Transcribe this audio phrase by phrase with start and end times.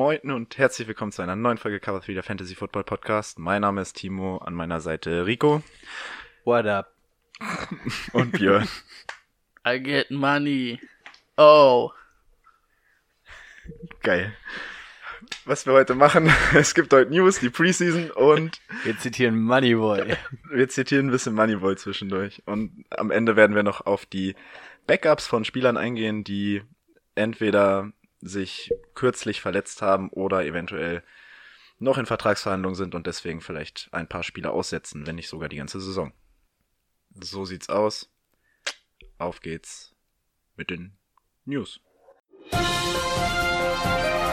[0.00, 3.38] Moin und herzlich willkommen zu einer neuen Folge Cover 3 der Fantasy Football Podcast.
[3.38, 5.62] Mein Name ist Timo, an meiner Seite Rico.
[6.44, 6.94] What up?
[8.14, 8.66] Und Björn.
[9.68, 10.80] I get money.
[11.36, 11.90] Oh.
[14.02, 14.32] Geil.
[15.44, 20.16] Was wir heute machen, es gibt heute News, die Preseason und wir zitieren Moneyboy.
[20.50, 22.42] Wir zitieren ein bisschen Moneyboy zwischendurch.
[22.46, 24.34] Und am Ende werden wir noch auf die
[24.86, 26.62] Backups von Spielern eingehen, die
[27.16, 31.02] entweder sich kürzlich verletzt haben oder eventuell
[31.78, 35.56] noch in Vertragsverhandlungen sind und deswegen vielleicht ein paar Spiele aussetzen, wenn nicht sogar die
[35.56, 36.12] ganze Saison.
[37.20, 38.10] So sieht's aus.
[39.18, 39.94] Auf geht's
[40.56, 40.96] mit den
[41.44, 41.80] News.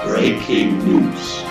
[0.04, 1.44] Breaking News.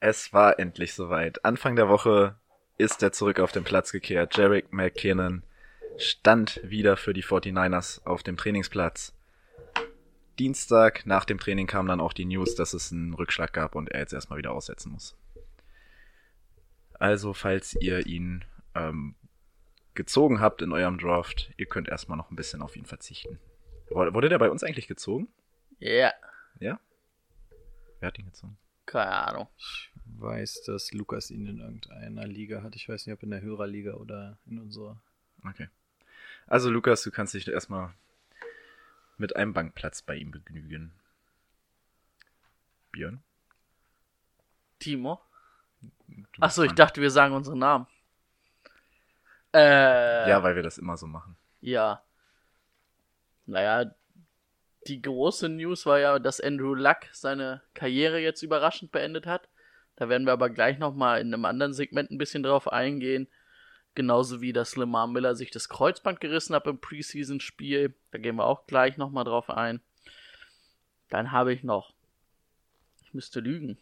[0.00, 1.44] Es war endlich soweit.
[1.44, 2.36] Anfang der Woche
[2.78, 4.36] ist er zurück auf den Platz gekehrt.
[4.36, 5.44] Jarek McKinnon
[5.98, 9.14] stand wieder für die 49ers auf dem Trainingsplatz.
[10.38, 13.90] Dienstag nach dem Training kam dann auch die News, dass es einen Rückschlag gab und
[13.90, 15.16] er jetzt erstmal wieder aussetzen muss.
[16.94, 19.14] Also, falls ihr ihn ähm,
[19.94, 23.38] gezogen habt in eurem Draft, ihr könnt erstmal noch ein bisschen auf ihn verzichten.
[23.90, 25.28] Wurde der bei uns eigentlich gezogen?
[25.78, 25.90] Ja.
[25.90, 26.14] Yeah.
[26.60, 26.80] Ja?
[28.00, 28.56] Wer hat ihn gezogen?
[28.86, 29.48] Keine Ahnung.
[29.56, 32.74] Ich weiß, dass Lukas ihn in irgendeiner Liga hat.
[32.74, 35.00] Ich weiß nicht, ob in der Hörerliga oder in unserer.
[35.44, 35.68] Okay.
[36.46, 37.94] Also Lukas, du kannst dich erstmal
[39.16, 40.92] mit einem Bankplatz bei ihm begnügen.
[42.90, 43.22] Björn?
[44.78, 45.20] Timo?
[46.40, 47.86] Achso, ich dachte, wir sagen unseren Namen.
[49.54, 51.36] Äh, ja, weil wir das immer so machen.
[51.60, 52.02] Ja.
[53.46, 53.94] Naja,
[54.86, 59.48] die große News war ja, dass Andrew Luck seine Karriere jetzt überraschend beendet hat.
[59.96, 63.28] Da werden wir aber gleich nochmal in einem anderen Segment ein bisschen drauf eingehen.
[63.94, 67.94] Genauso wie dass Lamar Miller sich das Kreuzband gerissen hat im Preseason-Spiel.
[68.10, 69.80] Da gehen wir auch gleich nochmal drauf ein.
[71.10, 71.92] Dann habe ich noch,
[73.04, 73.76] ich müsste lügen,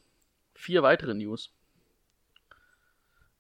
[0.55, 1.53] vier weitere News.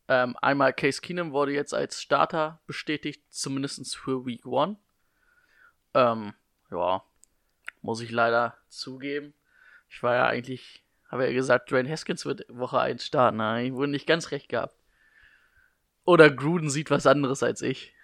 [0.06, 4.76] Ähm, einmal Case Keenum wurde jetzt als Starter bestätigt, zumindest für Week 1.
[5.94, 6.34] Ähm,
[6.70, 7.02] ja,
[7.82, 9.34] muss ich leider zugeben.
[9.88, 13.38] Ich war ja eigentlich, habe ja gesagt, Dwayne Haskins wird Woche 1 starten.
[13.38, 14.74] Nein, ich wurde nicht ganz recht gehabt.
[16.04, 17.94] Oder Gruden sieht was anderes als ich.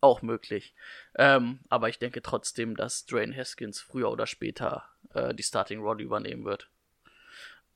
[0.00, 0.74] Auch möglich.
[1.16, 6.02] Ähm, aber ich denke trotzdem, dass Dwayne Haskins früher oder später äh, die Starting Rolle
[6.02, 6.70] übernehmen wird.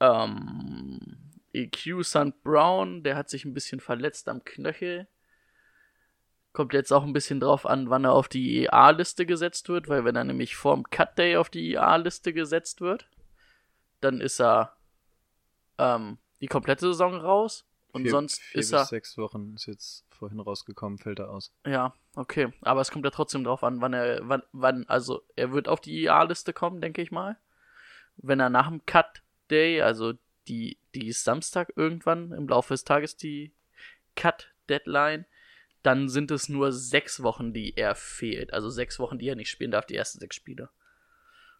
[0.00, 1.18] Ähm,
[1.52, 2.42] EQ St.
[2.42, 5.06] Brown, der hat sich ein bisschen verletzt am Knöchel.
[6.52, 10.04] Kommt jetzt auch ein bisschen drauf an, wann er auf die EA-Liste gesetzt wird, weil
[10.04, 13.08] wenn er nämlich vorm Cut Day auf die EA-Liste gesetzt wird,
[14.00, 14.76] dann ist er
[15.78, 17.66] ähm, die komplette Saison raus.
[17.94, 18.84] Und vier, sonst vier ist bis er.
[18.86, 21.52] sechs Wochen ist jetzt vorhin rausgekommen, fällt er aus.
[21.64, 22.52] Ja, okay.
[22.60, 25.80] Aber es kommt ja trotzdem drauf an, wann er, wann, wann, also er wird auf
[25.80, 27.38] die EA-Liste kommen, denke ich mal.
[28.16, 30.14] Wenn er nach dem Cut Day, also
[30.48, 33.52] die, die ist Samstag irgendwann im Laufe des Tages die
[34.16, 35.24] Cut Deadline,
[35.84, 38.52] dann sind es nur sechs Wochen, die er fehlt.
[38.52, 40.70] Also sechs Wochen, die er nicht spielen darf, die ersten sechs Spiele.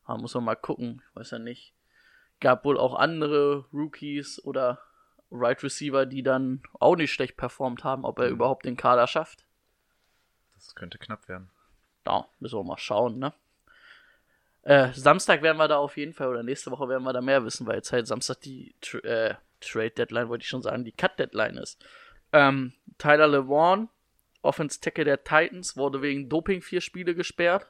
[0.07, 1.75] Da muss man mal gucken, weiß ja nicht.
[2.41, 4.81] Gab wohl auch andere Rookies oder
[5.35, 8.33] Right Receiver, die dann auch nicht schlecht performt haben, ob er Mhm.
[8.35, 9.45] überhaupt den Kader schafft.
[10.55, 11.51] Das könnte knapp werden.
[12.05, 13.33] Da müssen wir mal schauen, ne?
[14.63, 17.45] Äh, Samstag werden wir da auf jeden Fall, oder nächste Woche werden wir da mehr
[17.45, 20.93] wissen, weil jetzt halt Samstag die Tra äh, Trade Deadline, wollte ich schon sagen, die
[20.93, 21.85] Cut Deadline ist.
[22.33, 23.89] Ähm, Tyler LeVaughn,
[24.43, 27.67] Offense Tackle der Titans, wurde wegen Doping vier Spiele gesperrt.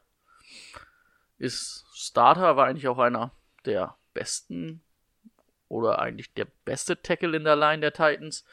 [1.38, 3.32] Ist Starter, war eigentlich auch einer
[3.64, 4.83] der besten
[5.68, 8.44] oder eigentlich der beste Tackle in der Line der Titans.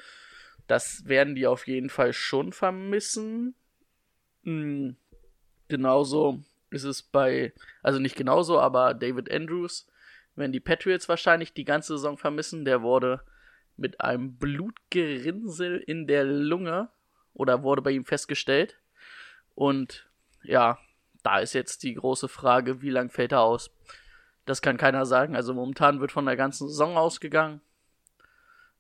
[0.67, 3.55] Das werden die auf jeden Fall schon vermissen.
[4.43, 4.95] Hm,
[5.67, 7.53] genauso ist es bei,
[7.83, 9.87] also nicht genauso, aber David Andrews
[10.35, 12.65] werden die Patriots wahrscheinlich die ganze Saison vermissen.
[12.65, 13.21] Der wurde
[13.77, 16.89] mit einem Blutgerinnsel in der Lunge
[17.33, 18.77] oder wurde bei ihm festgestellt.
[19.55, 20.07] Und
[20.43, 20.79] ja,
[21.23, 23.71] da ist jetzt die große Frage, wie lang fällt er aus?
[24.45, 25.35] Das kann keiner sagen.
[25.35, 27.61] Also momentan wird von der ganzen Saison ausgegangen.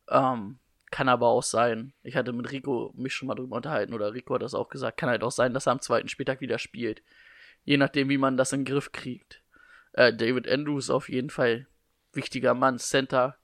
[0.09, 0.59] Ähm,
[0.91, 1.93] kann aber auch sein.
[2.03, 4.97] Ich hatte mit Rico mich schon mal drüber unterhalten oder Rico hat das auch gesagt.
[4.97, 7.01] Kann halt auch sein, dass er am zweiten Spieltag wieder spielt.
[7.63, 9.41] Je nachdem, wie man das in den Griff kriegt.
[9.93, 11.67] Äh, David Andrews auf jeden Fall
[12.13, 13.37] wichtiger Mann, Center,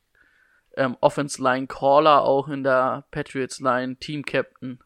[0.75, 4.79] ähm, Offense Line Caller auch in der Patriots Line, Team Captain.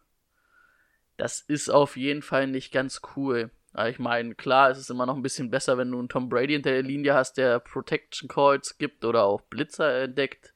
[1.18, 3.52] Das ist auf jeden Fall nicht ganz cool.
[3.88, 6.54] Ich meine, klar, es ist immer noch ein bisschen besser, wenn du einen Tom Brady
[6.54, 10.54] hinter der Linie hast, der Protection Calls gibt oder auch Blitzer entdeckt.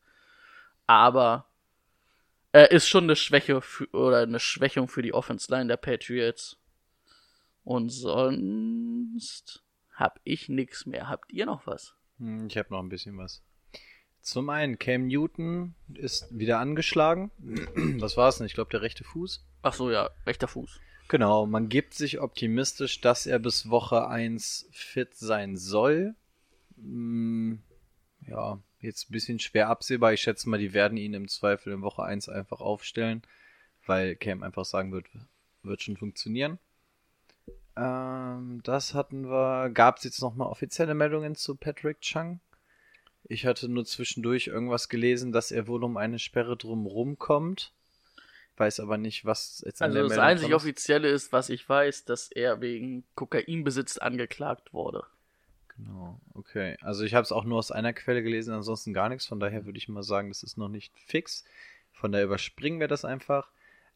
[0.86, 1.48] Aber
[2.52, 6.58] er ist schon eine Schwäche für, oder eine Schwächung für die Offense Line der Patriots.
[7.64, 9.64] Und sonst
[9.94, 11.08] hab ich nichts mehr.
[11.08, 11.96] Habt ihr noch was?
[12.20, 13.42] Hm, Ich habe noch ein bisschen was.
[14.22, 17.32] Zum einen, Cam Newton ist wieder angeschlagen.
[18.02, 18.48] Was war es denn?
[18.48, 19.46] Ich glaube, der rechte Fuß.
[19.62, 20.80] Ach so, ja, rechter Fuß.
[21.08, 26.16] Genau, man gibt sich optimistisch, dass er bis Woche 1 fit sein soll.
[26.78, 27.60] Hm,
[28.28, 30.14] ja, jetzt ein bisschen schwer absehbar.
[30.14, 33.22] Ich schätze mal, die werden ihn im Zweifel in Woche 1 einfach aufstellen,
[33.86, 35.06] weil Cam einfach sagen wird,
[35.62, 36.58] wird schon funktionieren.
[37.78, 39.70] Ähm, das hatten wir.
[39.70, 42.40] Gab es jetzt nochmal offizielle Meldungen zu Patrick Chung?
[43.28, 47.74] Ich hatte nur zwischendurch irgendwas gelesen, dass er wohl um eine Sperre drumrum kommt.
[48.58, 50.64] Weiß aber nicht, was jetzt an Also der das Meldung einzig dran ist.
[50.64, 55.04] offizielle ist, was ich weiß, dass er wegen Kokainbesitz angeklagt wurde.
[55.76, 56.78] Genau, okay.
[56.82, 59.26] Also ich habe es auch nur aus einer Quelle gelesen, ansonsten gar nichts.
[59.26, 61.44] Von daher würde ich mal sagen, das ist noch nicht fix.
[61.92, 63.50] Von daher überspringen wir das einfach.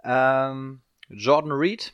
[0.03, 1.93] Ähm, Jordan Reed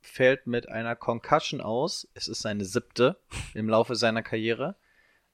[0.00, 2.08] fällt mit einer Concussion aus.
[2.14, 3.16] Es ist seine siebte
[3.54, 4.76] im Laufe seiner Karriere.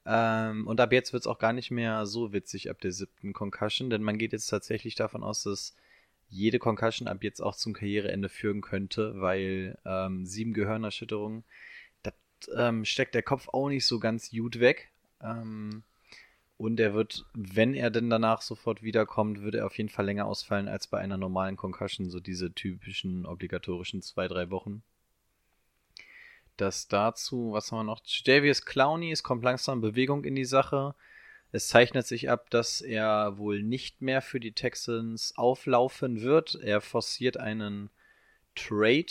[0.04, 3.32] Ähm, und ab jetzt wird es auch gar nicht mehr so witzig ab der siebten
[3.32, 5.76] Concussion, denn man geht jetzt tatsächlich davon aus, dass
[6.28, 11.44] jede Concussion ab jetzt auch zum Karriereende führen könnte, weil ähm, sieben Gehirnerschütterungen,
[12.02, 12.14] das
[12.54, 14.90] ähm, steckt der Kopf auch nicht so ganz gut weg.
[15.22, 15.82] Ähm,
[16.58, 20.26] und er wird, wenn er denn danach sofort wiederkommt, wird er auf jeden Fall länger
[20.26, 24.82] ausfallen als bei einer normalen Concussion, so diese typischen obligatorischen zwei, drei Wochen.
[26.56, 28.00] Das dazu, was haben wir noch?
[28.25, 30.96] Davius Clowney, es kommt langsam Bewegung in die Sache.
[31.50, 36.58] Es zeichnet sich ab, dass er wohl nicht mehr für die Texans auflaufen wird.
[36.62, 37.90] Er forciert einen
[38.54, 39.06] Trade.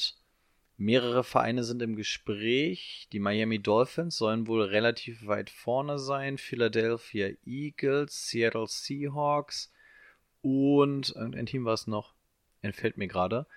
[0.77, 3.07] Mehrere Vereine sind im Gespräch.
[3.11, 6.37] Die Miami Dolphins sollen wohl relativ weit vorne sein.
[6.37, 9.71] Philadelphia Eagles, Seattle Seahawks
[10.43, 12.13] und irgendein Team war es noch.
[12.61, 13.47] Entfällt mir gerade.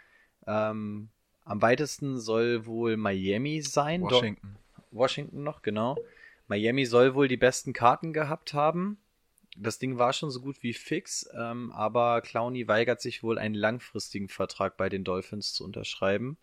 [0.47, 1.11] Ähm,
[1.45, 4.01] am weitesten soll wohl Miami sein.
[4.01, 4.57] Washington.
[4.91, 5.99] Washington noch, genau.
[6.51, 8.99] Miami soll wohl die besten Karten gehabt haben.
[9.57, 13.55] Das Ding war schon so gut wie fix, ähm, aber Clowney weigert sich wohl einen
[13.55, 16.39] langfristigen Vertrag bei den Dolphins zu unterschreiben.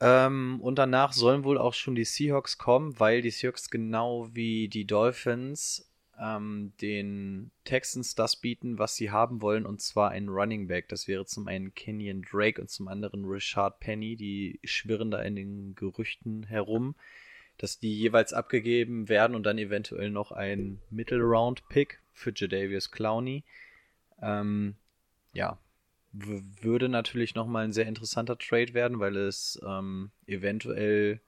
[0.00, 4.68] Ähm, und danach sollen wohl auch schon die Seahawks kommen, weil die Seahawks genau wie
[4.68, 5.90] die Dolphins
[6.20, 10.88] ähm, den Texans das bieten, was sie haben wollen, und zwar einen Running Back.
[10.90, 14.14] Das wäre zum einen Kenyon Drake und zum anderen Richard Penny.
[14.14, 16.94] Die schwirren da in den Gerüchten herum,
[17.58, 23.44] dass die jeweils abgegeben werden und dann eventuell noch ein Middle-Round-Pick für Jadavius Clowney.
[24.22, 24.76] Ähm,
[25.32, 25.58] ja,
[26.12, 31.20] w- würde natürlich nochmal ein sehr interessanter Trade werden, weil es ähm, eventuell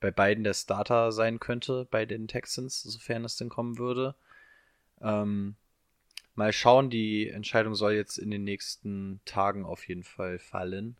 [0.00, 4.14] bei beiden der Starter sein könnte, bei den Texans, sofern es denn kommen würde.
[5.00, 5.56] Ähm,
[6.34, 10.96] mal schauen, die Entscheidung soll jetzt in den nächsten Tagen auf jeden Fall fallen.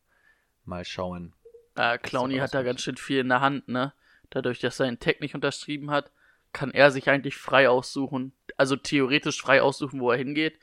[0.64, 1.32] Mal schauen.
[1.76, 3.92] Äh, Clowny aber hat da ganz schön viel in der Hand, ne?
[4.30, 6.10] Dadurch, dass er einen Tag nicht unterschrieben hat,
[6.52, 10.58] kann er sich eigentlich frei aussuchen, also theoretisch frei aussuchen, wo er hingeht.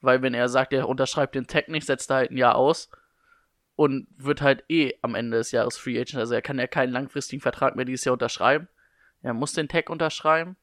[0.00, 2.90] Weil wenn er sagt, er unterschreibt den Tag nicht, setzt er halt ein Jahr aus
[3.76, 6.16] und wird halt eh am Ende des Jahres Free Agent.
[6.18, 8.68] Also er kann ja keinen langfristigen Vertrag mehr dieses Jahr unterschreiben.
[9.22, 10.56] Er muss den Tag unterschreiben.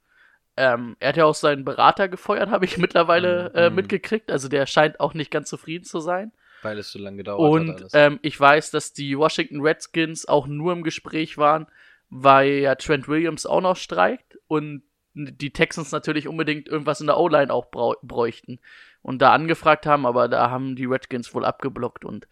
[0.58, 3.56] Ähm, er hat ja auch seinen Berater gefeuert, habe ich mittlerweile Mhm.
[3.56, 4.30] äh, mitgekriegt.
[4.30, 6.32] Also der scheint auch nicht ganz zufrieden zu sein.
[6.62, 10.46] Weil es so lange gedauert hat Und ähm, ich weiß, dass die Washington Redskins auch
[10.46, 11.68] nur im Gespräch waren,
[12.10, 17.18] weil ja Trent Williams auch noch streikt und die Texans natürlich unbedingt irgendwas in der
[17.18, 17.68] O-Line auch
[18.02, 18.60] bräuchten
[19.02, 22.28] und da angefragt haben, aber da haben die Redskins wohl abgeblockt und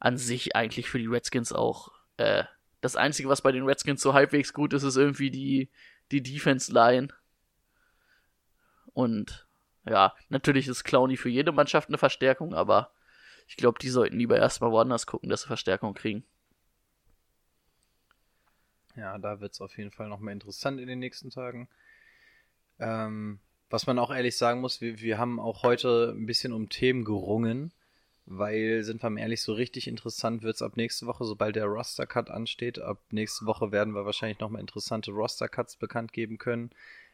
[0.00, 2.44] an sich eigentlich für die Redskins auch äh,
[2.80, 5.70] das Einzige, was bei den Redskins so halbwegs gut ist, ist irgendwie die,
[6.10, 7.08] die Defense-Line.
[8.92, 9.46] Und
[9.88, 12.92] ja, natürlich ist Clowny für jede Mannschaft eine Verstärkung, aber
[13.46, 16.24] ich glaube, die sollten lieber erstmal woanders gucken, dass sie Verstärkung kriegen.
[18.96, 21.68] Ja, da wird es auf jeden Fall nochmal interessant in den nächsten Tagen.
[22.78, 26.68] Ähm, was man auch ehrlich sagen muss, wir, wir haben auch heute ein bisschen um
[26.68, 27.72] Themen gerungen,
[28.26, 31.64] weil, sind wir mal ehrlich, so richtig interessant wird es ab nächste Woche, sobald der
[31.64, 32.78] Roster-Cut ansteht.
[32.78, 36.70] Ab nächste Woche werden wir wahrscheinlich nochmal interessante Roster-Cuts bekannt geben können,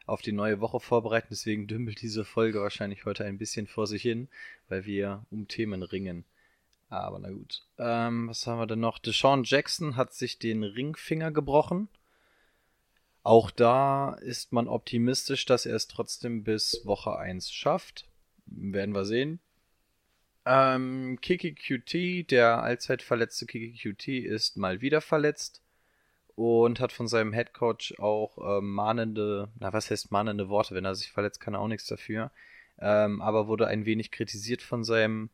[0.07, 1.29] auf die neue Woche vorbereiten.
[1.31, 4.29] Deswegen dümpelt diese Folge wahrscheinlich heute ein bisschen vor sich hin,
[4.69, 6.25] weil wir um Themen ringen.
[6.89, 7.63] Aber na gut.
[7.79, 8.99] Ähm, was haben wir denn noch?
[8.99, 11.89] Deshaun Jackson hat sich den Ringfinger gebrochen.
[13.23, 18.07] Auch da ist man optimistisch, dass er es trotzdem bis Woche 1 schafft.
[18.47, 19.41] Werden wir sehen.
[20.47, 25.61] Ähm, Kiki QT, der allzeit verletzte Kiki QT, ist mal wieder verletzt
[26.37, 30.95] und hat von seinem Headcoach auch ähm, mahnende, na was heißt mahnende Worte, wenn er
[30.95, 32.31] sich verletzt, kann er auch nichts dafür,
[32.79, 35.29] ähm, aber wurde ein wenig kritisiert von seinem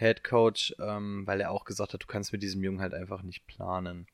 [0.00, 3.46] Headcoach, ähm, weil er auch gesagt hat, du kannst mit diesem Jungen halt einfach nicht
[3.46, 4.06] planen.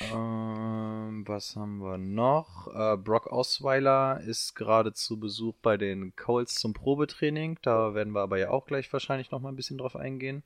[0.00, 2.68] Ähm, was haben wir noch?
[2.74, 7.58] Äh, Brock Osweiler ist gerade zu Besuch bei den Colts zum Probetraining.
[7.62, 10.44] Da werden wir aber ja auch gleich wahrscheinlich noch mal ein bisschen drauf eingehen.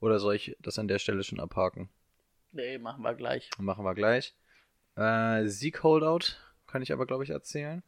[0.00, 1.88] Oder soll ich das an der Stelle schon abhaken?
[2.52, 3.50] Nee, machen wir gleich.
[3.58, 4.34] Machen wir gleich.
[4.96, 6.36] Äh, Sieg Holdout
[6.66, 7.82] kann ich aber, glaube ich, erzählen.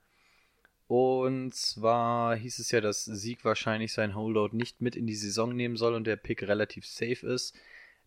[0.89, 5.55] Und zwar hieß es ja, dass Sieg wahrscheinlich sein Holdout nicht mit in die Saison
[5.55, 7.55] nehmen soll und der Pick relativ safe ist.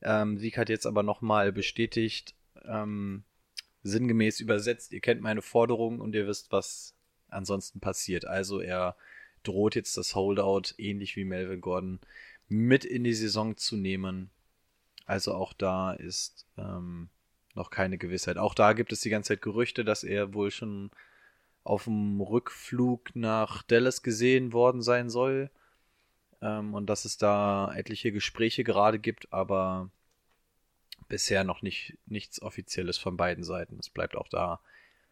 [0.02, 2.34] Ähm, Sieg hat jetzt aber nochmal bestätigt,
[2.66, 3.24] ähm,
[3.84, 6.96] sinngemäß übersetzt, ihr kennt meine Forderungen und ihr wisst, was
[7.30, 8.26] ansonsten passiert.
[8.26, 8.96] Also er
[9.44, 12.00] droht jetzt das Holdout, ähnlich wie Melvin Gordon,
[12.48, 14.32] mit in die Saison zu nehmen.
[15.06, 17.10] Also auch da ist ähm,
[17.54, 18.38] noch keine Gewissheit.
[18.38, 20.90] Auch da gibt es die ganze Zeit Gerüchte, dass er wohl schon
[21.64, 25.50] auf dem Rückflug nach Dallas gesehen worden sein soll.
[26.42, 29.92] Ähm, und dass es da etliche Gespräche gerade gibt, aber
[31.08, 33.78] bisher noch nicht nichts Offizielles von beiden Seiten.
[33.80, 34.62] Es bleibt auch da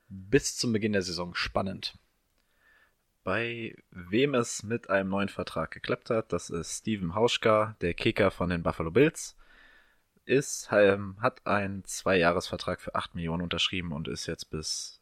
[0.07, 1.97] bis zum Beginn der Saison spannend.
[3.23, 8.31] Bei wem es mit einem neuen Vertrag geklappt hat, das ist Steven Hauschka, der Kicker
[8.31, 9.35] von den Buffalo Bills.
[10.25, 15.01] Ist, ähm, hat einen Zweijahresvertrag für 8 Millionen unterschrieben und ist jetzt bis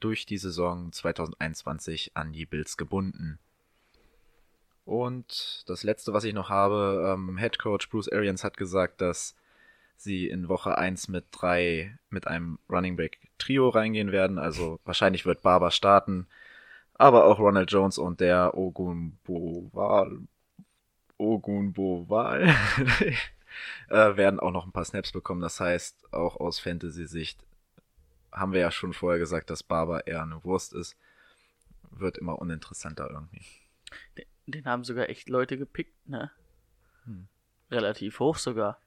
[0.00, 3.38] durch die Saison 2021 an die Bills gebunden.
[4.84, 9.36] Und das letzte, was ich noch habe, ähm, Head Coach Bruce Arians hat gesagt, dass
[9.96, 14.38] sie in Woche 1 mit drei, mit einem Running Back Trio reingehen werden.
[14.38, 16.26] Also wahrscheinlich wird Barber starten,
[16.94, 20.18] aber auch Ronald Jones und der Ogun Boval,
[21.18, 22.48] Ogun Boval
[23.88, 25.40] äh, werden auch noch ein paar Snaps bekommen.
[25.40, 27.38] Das heißt, auch aus Fantasy-Sicht
[28.32, 30.96] haben wir ja schon vorher gesagt, dass Barber eher eine Wurst ist.
[31.90, 33.44] Wird immer uninteressanter irgendwie.
[34.16, 36.30] Den, den haben sogar echt Leute gepickt, ne?
[37.04, 37.28] Hm.
[37.70, 38.80] Relativ hoch sogar.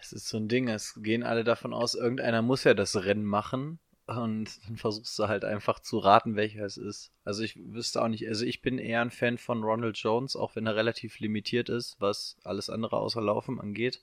[0.00, 3.24] Es ist so ein Ding, es gehen alle davon aus, irgendeiner muss ja das Rennen
[3.24, 3.78] machen.
[4.06, 7.10] Und dann versuchst du halt einfach zu raten, welcher es ist.
[7.24, 10.54] Also ich wüsste auch nicht, also ich bin eher ein Fan von Ronald Jones, auch
[10.54, 14.02] wenn er relativ limitiert ist, was alles andere außer Laufen angeht.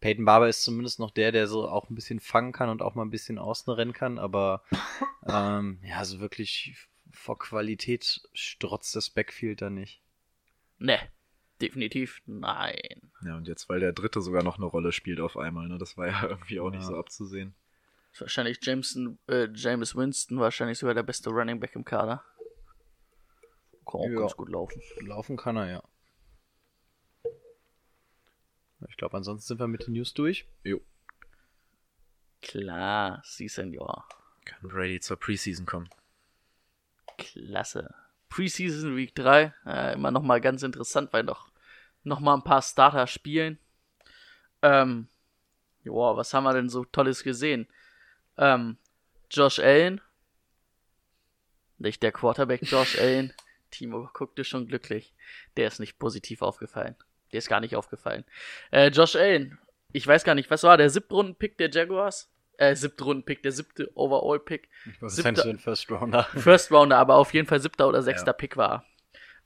[0.00, 2.94] Peyton Barber ist zumindest noch der, der so auch ein bisschen fangen kann und auch
[2.94, 4.62] mal ein bisschen außen rennen kann, aber
[5.26, 6.76] ähm, ja, so wirklich
[7.12, 10.02] vor Qualität strotzt das Backfield da nicht.
[10.78, 10.98] Ne,
[11.60, 13.10] definitiv nein.
[13.24, 15.78] Ja, und jetzt, weil der dritte sogar noch eine Rolle spielt auf einmal, ne?
[15.78, 16.76] Das war ja irgendwie auch Ja.
[16.76, 17.54] nicht so abzusehen.
[18.12, 22.22] Ist wahrscheinlich Jameson, äh, James Winston wahrscheinlich sogar der beste Running Back im Kader.
[23.86, 24.18] Kann auch Ja.
[24.20, 24.82] ganz gut laufen.
[25.00, 25.82] Laufen kann er, ja.
[28.88, 30.46] Ich glaube, ansonsten sind wir mit den News durch.
[30.64, 30.80] Jo.
[32.42, 34.06] Klar, Sie Senior.
[34.44, 35.88] Kann ready zur Preseason kommen.
[37.16, 37.94] Klasse.
[38.28, 41.50] Preseason Week 3, äh, immer noch mal ganz interessant, weil noch,
[42.04, 43.58] noch mal ein paar Starter spielen.
[44.62, 45.08] Ähm,
[45.82, 47.66] joa, was haben wir denn so Tolles gesehen?
[48.36, 48.76] Ähm,
[49.30, 50.00] Josh Allen.
[51.78, 53.32] Nicht der Quarterback Josh Allen.
[53.70, 55.14] Timo guckte schon glücklich.
[55.56, 56.96] Der ist nicht positiv aufgefallen.
[57.32, 58.24] Der ist gar nicht aufgefallen.
[58.70, 59.58] Äh, Josh Allen.
[59.92, 62.30] Ich weiß gar nicht, was war der siebte Runden-Pick der Jaguars?
[62.58, 64.68] Äh, siebte Runden-Pick, der siebte Overall-Pick.
[65.00, 66.24] Was ist denn für ein First Rounder?
[66.24, 68.32] First Rounder, aber auf jeden Fall siebter oder sechster Ja.
[68.34, 68.84] Pick war.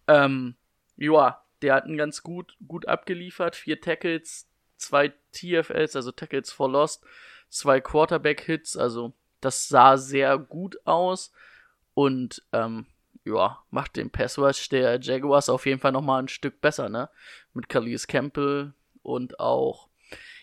[0.07, 0.55] Ähm,
[0.97, 3.57] ja, der hat einen ganz gut, gut abgeliefert.
[3.57, 7.05] Vier Tackles, zwei TFLs, also Tackles for Lost,
[7.49, 11.33] zwei Quarterback-Hits, also das sah sehr gut aus.
[11.95, 12.87] Und ähm,
[13.35, 17.09] ja, macht den Pass Rush der Jaguars auf jeden Fall nochmal ein Stück besser, ne?
[17.55, 19.89] Mit Calais Campbell und auch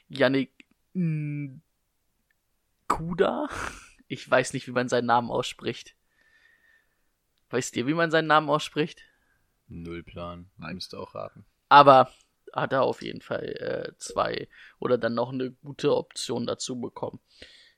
[0.08, 0.65] Yannick
[2.88, 3.50] Kuda.
[4.10, 5.94] Ich weiß nicht, wie man seinen Namen ausspricht.
[7.50, 9.03] Weißt ihr, wie man seinen Namen ausspricht?
[9.67, 10.50] Null Plan.
[10.56, 10.75] Nein.
[10.75, 11.46] Müsste auch raten.
[11.67, 12.10] Aber
[12.53, 14.48] hat er auf jeden Fall äh, zwei
[14.79, 17.20] oder dann noch eine gute Option dazu bekommen.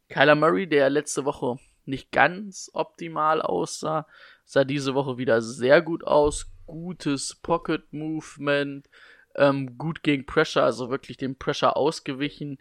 [0.08, 4.08] Kyler Murray, der letzte Woche nicht ganz optimal aussah,
[4.50, 6.52] sah diese Woche wieder sehr gut aus.
[6.66, 8.90] Gutes Pocket Movement,
[9.36, 12.58] ähm, gut gegen Pressure, also wirklich dem Pressure ausgewichen.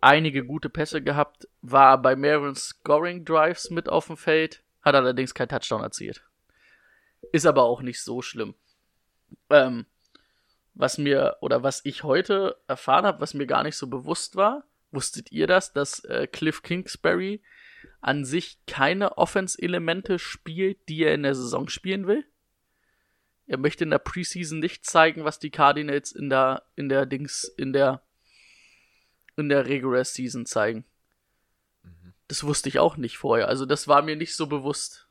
[0.00, 5.32] Einige gute Pässe gehabt, war bei mehreren Scoring Drives mit auf dem Feld, hat allerdings
[5.32, 6.24] kein Touchdown erzielt.
[7.30, 8.56] Ist aber auch nicht so schlimm.
[9.50, 9.86] Ähm,
[10.74, 14.64] was mir oder was ich heute erfahren habe, was mir gar nicht so bewusst war,
[14.90, 17.40] wusstet ihr das, dass äh, Cliff Kingsbury
[18.00, 22.24] an sich keine Offense-Elemente spielt, die er in der Saison spielen will.
[23.46, 27.44] Er möchte in der Preseason nicht zeigen, was die Cardinals in der, in der Dings,
[27.56, 28.02] in der,
[29.36, 30.84] in der Regular Season zeigen.
[32.28, 33.48] Das wusste ich auch nicht vorher.
[33.48, 35.08] Also das war mir nicht so bewusst.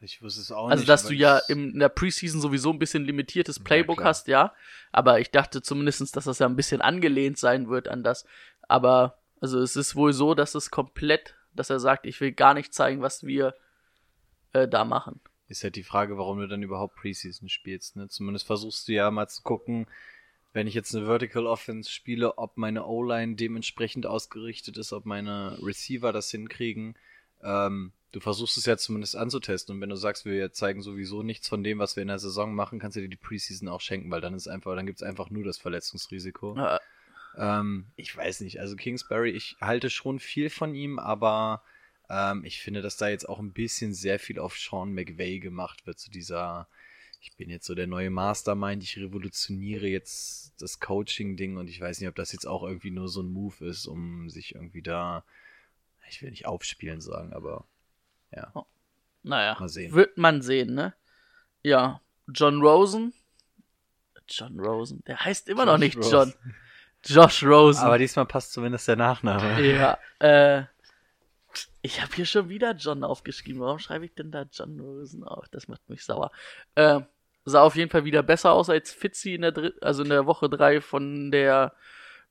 [0.00, 0.88] Ich wusste es auch Also, nicht.
[0.88, 4.08] dass du ja in der Preseason sowieso ein bisschen limitiertes Ja, Playbook klar.
[4.08, 4.54] hast, ja.
[4.90, 8.24] Aber ich dachte zumindest, dass das ja ein bisschen angelehnt sein wird an das.
[8.66, 12.54] Aber, also es ist wohl so, dass es komplett, dass er sagt, ich will gar
[12.54, 13.54] nicht zeigen, was wir
[14.52, 15.20] äh, da machen.
[15.48, 17.96] Ist halt die Frage, warum du dann überhaupt Preseason spielst.
[17.96, 18.08] Ne?
[18.08, 19.86] Zumindest versuchst du ja mal zu gucken,
[20.52, 25.58] wenn ich jetzt eine Vertical Offense spiele, ob meine O-Line dementsprechend ausgerichtet ist, ob meine
[25.62, 26.96] Receiver das hinkriegen.
[27.42, 29.74] Ähm, du versuchst es ja zumindest anzutesten.
[29.74, 32.54] Und wenn du sagst, wir zeigen sowieso nichts von dem, was wir in der Saison
[32.54, 35.30] machen, kannst du dir die Preseason auch schenken, weil dann ist einfach, dann gibt's einfach
[35.30, 36.54] nur das Verletzungsrisiko.
[37.34, 41.62] Äh, Ähm, ich weiß nicht, also Kingsbury, ich halte schon viel von ihm, aber
[42.10, 45.86] ähm, ich finde, dass da jetzt auch ein bisschen sehr viel auf Sean McVay gemacht
[45.86, 46.68] wird, zu dieser,
[47.20, 52.00] ich bin jetzt so der neue Mastermind, ich revolutioniere jetzt das Coaching-Ding und ich weiß
[52.00, 55.24] nicht, ob das jetzt auch irgendwie nur so ein Move ist, um sich irgendwie da,
[56.10, 57.64] ich will nicht aufspielen sagen, aber
[58.30, 58.52] ja.
[59.22, 59.92] naja, Mal sehen.
[59.92, 60.94] wird man sehen, ne?
[61.62, 63.14] Ja, John Rosen.
[64.28, 66.10] John Rosen, der heißt immer noch Josh nicht Rosen.
[66.10, 66.34] John.
[67.04, 67.84] Josh Rosen.
[67.84, 69.60] Aber diesmal passt zumindest der Nachname.
[69.60, 70.64] Ja, äh,
[71.82, 73.60] ich habe hier schon wieder John aufgeschrieben.
[73.60, 75.48] Warum schreibe ich denn da John Rosen auf?
[75.48, 76.30] Das macht mich sauer.
[76.74, 77.00] Äh,
[77.44, 80.26] sah auf jeden Fall wieder besser aus als Fitzy in der Dritt, also in der
[80.26, 81.74] Woche 3 von der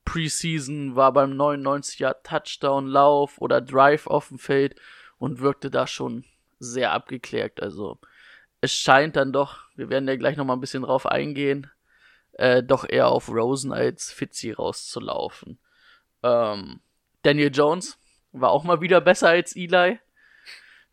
[0.05, 4.79] Preseason, war beim 99 Yard Touchdown Lauf oder Drive auf dem Feld
[5.17, 6.23] und wirkte da schon
[6.59, 7.61] sehr abgeklärt.
[7.61, 7.99] Also
[8.61, 11.69] es scheint dann doch, wir werden ja gleich nochmal ein bisschen drauf eingehen,
[12.33, 15.59] äh, doch eher auf Rosen als Fitzy rauszulaufen.
[16.23, 16.81] Ähm,
[17.23, 17.97] Daniel Jones
[18.31, 19.99] war auch mal wieder besser als Eli.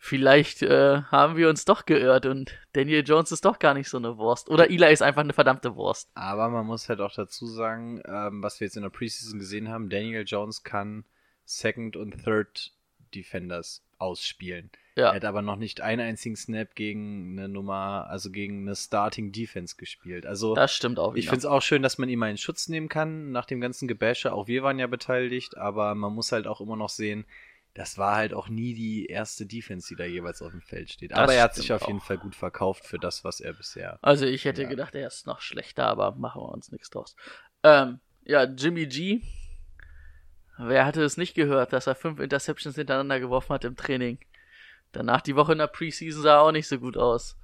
[0.01, 3.97] Vielleicht äh, haben wir uns doch geirrt und Daniel Jones ist doch gar nicht so
[3.97, 4.49] eine Wurst.
[4.49, 6.09] Oder Eli ist einfach eine verdammte Wurst.
[6.15, 9.69] Aber man muss halt auch dazu sagen, ähm, was wir jetzt in der Preseason gesehen
[9.69, 11.05] haben, Daniel Jones kann
[11.45, 12.73] Second und Third
[13.15, 14.71] Defenders ausspielen.
[14.97, 15.09] Ja.
[15.11, 19.33] Er hat aber noch nicht einen einzigen Snap gegen eine Nummer, also gegen eine Starting
[19.33, 20.27] Defense gespielt.
[20.27, 22.69] Also Das stimmt auch ich finde es auch schön, dass man ihn mal in Schutz
[22.69, 24.33] nehmen kann nach dem ganzen Gebäsche.
[24.33, 27.25] Auch wir waren ja beteiligt, aber man muss halt auch immer noch sehen,
[27.75, 31.13] das war halt auch nie die erste Defense, die da jeweils auf dem Feld steht.
[31.13, 32.05] Das aber er hat sich auf jeden auch.
[32.05, 33.99] Fall gut verkauft für das, was er bisher.
[34.03, 34.69] Also ich hätte Ja.
[34.69, 37.15] gedacht, er ist noch schlechter, aber machen wir uns nichts draus.
[37.63, 39.21] Ähm, ja, Jimmy G.
[40.59, 44.19] Wer hatte es nicht gehört, dass er fünf Interceptions hintereinander geworfen hat im Training?
[44.91, 47.39] Danach die Woche in der Preseason sah er auch nicht so gut aus.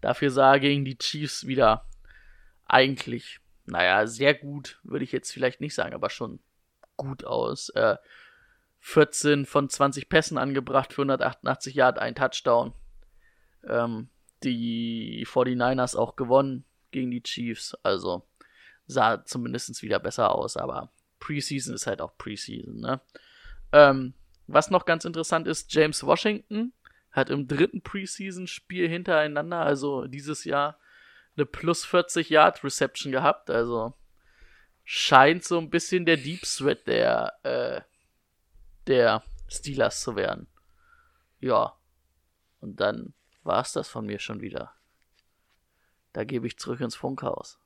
[0.00, 1.86] Dafür sah er gegen die Chiefs wieder
[2.64, 6.40] eigentlich, naja, sehr gut, würde ich jetzt vielleicht nicht sagen, aber schon
[6.96, 7.68] gut aus.
[7.70, 7.96] Äh,
[8.80, 12.72] 14 von 20 Pässen angebracht für 188 Yard, ein Touchdown.
[13.68, 14.08] Ähm,
[14.42, 18.26] die 49ers auch gewonnen gegen die Chiefs, also
[18.86, 23.00] sah zumindest wieder besser aus, aber Preseason ist halt auch Preseason, ne?
[23.72, 24.14] Ähm,
[24.46, 26.72] was noch ganz interessant ist, James Washington
[27.10, 30.78] hat im dritten Preseason-Spiel hintereinander, also dieses Jahr,
[31.36, 33.94] eine plus 40 Yard Reception gehabt, also
[34.84, 37.80] scheint so ein bisschen der Deep Threat der, äh,
[38.86, 40.46] der Steelers zu werden.
[41.40, 41.74] Ja.
[42.60, 44.72] Und dann war's das von mir schon wieder.
[46.12, 47.58] Da gebe ich zurück ins Funkhaus.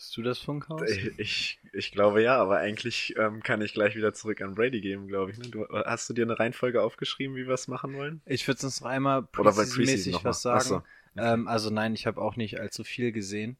[0.00, 0.80] Bist du das Funkhaus?
[1.18, 5.08] Ich, ich glaube ja, aber eigentlich ähm, kann ich gleich wieder zurück an Brady geben,
[5.08, 5.36] glaube ich.
[5.36, 5.48] Ne?
[5.48, 8.22] Du, hast du dir eine Reihenfolge aufgeschrieben, wie wir es machen wollen?
[8.24, 10.64] Ich würde sonst noch einmal Preseason-mäßig was sagen.
[10.64, 10.82] so.
[11.18, 13.58] Ähm, also nein, ich habe auch nicht allzu viel gesehen.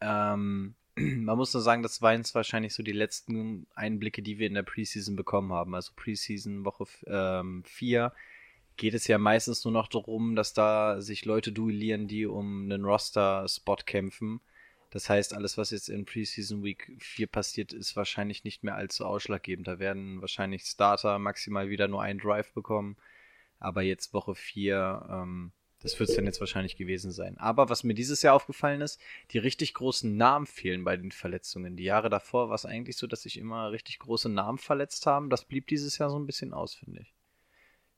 [0.00, 4.46] Ähm, man muss nur sagen, das waren jetzt wahrscheinlich so die letzten Einblicke, die wir
[4.46, 5.74] in der Preseason bekommen haben.
[5.74, 8.12] Also Preseason Woche 4
[8.78, 12.82] geht es ja meistens nur noch darum, dass da sich Leute duellieren, die um einen
[12.82, 14.40] Roster-Spot kämpfen.
[14.90, 19.04] Das heißt, alles, was jetzt in Preseason Week 4 passiert, ist wahrscheinlich nicht mehr allzu
[19.04, 19.68] ausschlaggebend.
[19.68, 22.96] Da werden wahrscheinlich Starter maximal wieder nur einen Drive bekommen.
[23.60, 27.38] Aber jetzt Woche 4, ähm, das wird es dann jetzt wahrscheinlich gewesen sein.
[27.38, 29.00] Aber was mir dieses Jahr aufgefallen ist,
[29.30, 31.76] die richtig großen Namen fehlen bei den Verletzungen.
[31.76, 35.30] Die Jahre davor war es eigentlich so, dass sich immer richtig große Namen verletzt haben.
[35.30, 37.14] Das blieb dieses Jahr so ein bisschen aus, finde ich.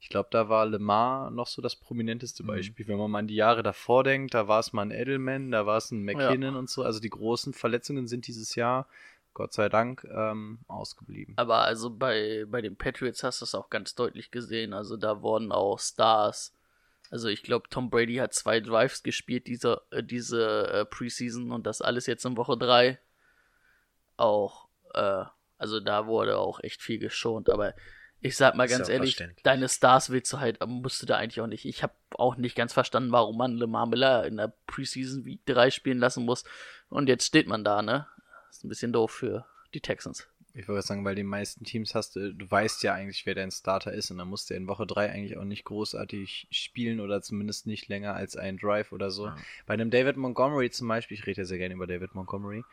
[0.02, 2.48] Ich glaube, da war Lemar noch so das prominenteste Mhm.
[2.48, 2.88] Beispiel.
[2.88, 5.64] Wenn man mal an die Jahre davor denkt, da war es mal ein Edelman, da
[5.64, 6.82] war es ein McKinnon und so.
[6.82, 8.88] Also die großen Verletzungen sind dieses Jahr,
[9.32, 11.34] Gott sei Dank, ähm, ausgeblieben.
[11.38, 14.72] Aber also bei, bei den Patriots hast du es auch ganz deutlich gesehen.
[14.72, 16.52] Also da wurden auch Stars.
[17.12, 21.64] Also ich glaube, Tom Brady hat zwei Drives gespielt diese, äh, diese äh, Preseason und
[21.64, 22.98] das alles jetzt in Woche 3.
[24.16, 25.24] Auch, äh,
[25.58, 27.48] also da wurde auch echt viel geschont.
[27.50, 27.74] Aber
[28.22, 31.46] Ich sag mal ganz ehrlich, deine Stars willst du halt, musst du da eigentlich auch
[31.46, 31.64] nicht.
[31.64, 35.70] Ich habe auch nicht ganz verstanden, warum man Lamar Miller in der Preseason Week 3
[35.70, 36.44] spielen lassen muss.
[36.88, 38.06] Und jetzt steht man da, ne?
[38.50, 40.28] ist ein bisschen doof für die Texans.
[40.54, 43.50] Ich wollte sagen, weil die meisten Teams hast du, du weißt ja eigentlich, wer dein
[43.50, 47.22] Starter ist und dann musst du in Woche 3 eigentlich auch nicht großartig spielen oder
[47.22, 49.28] zumindest nicht länger als einen Drive oder so.
[49.28, 49.36] Ja.
[49.64, 52.64] Bei einem David Montgomery zum Beispiel, ich rede ja sehr gerne über David Montgomery,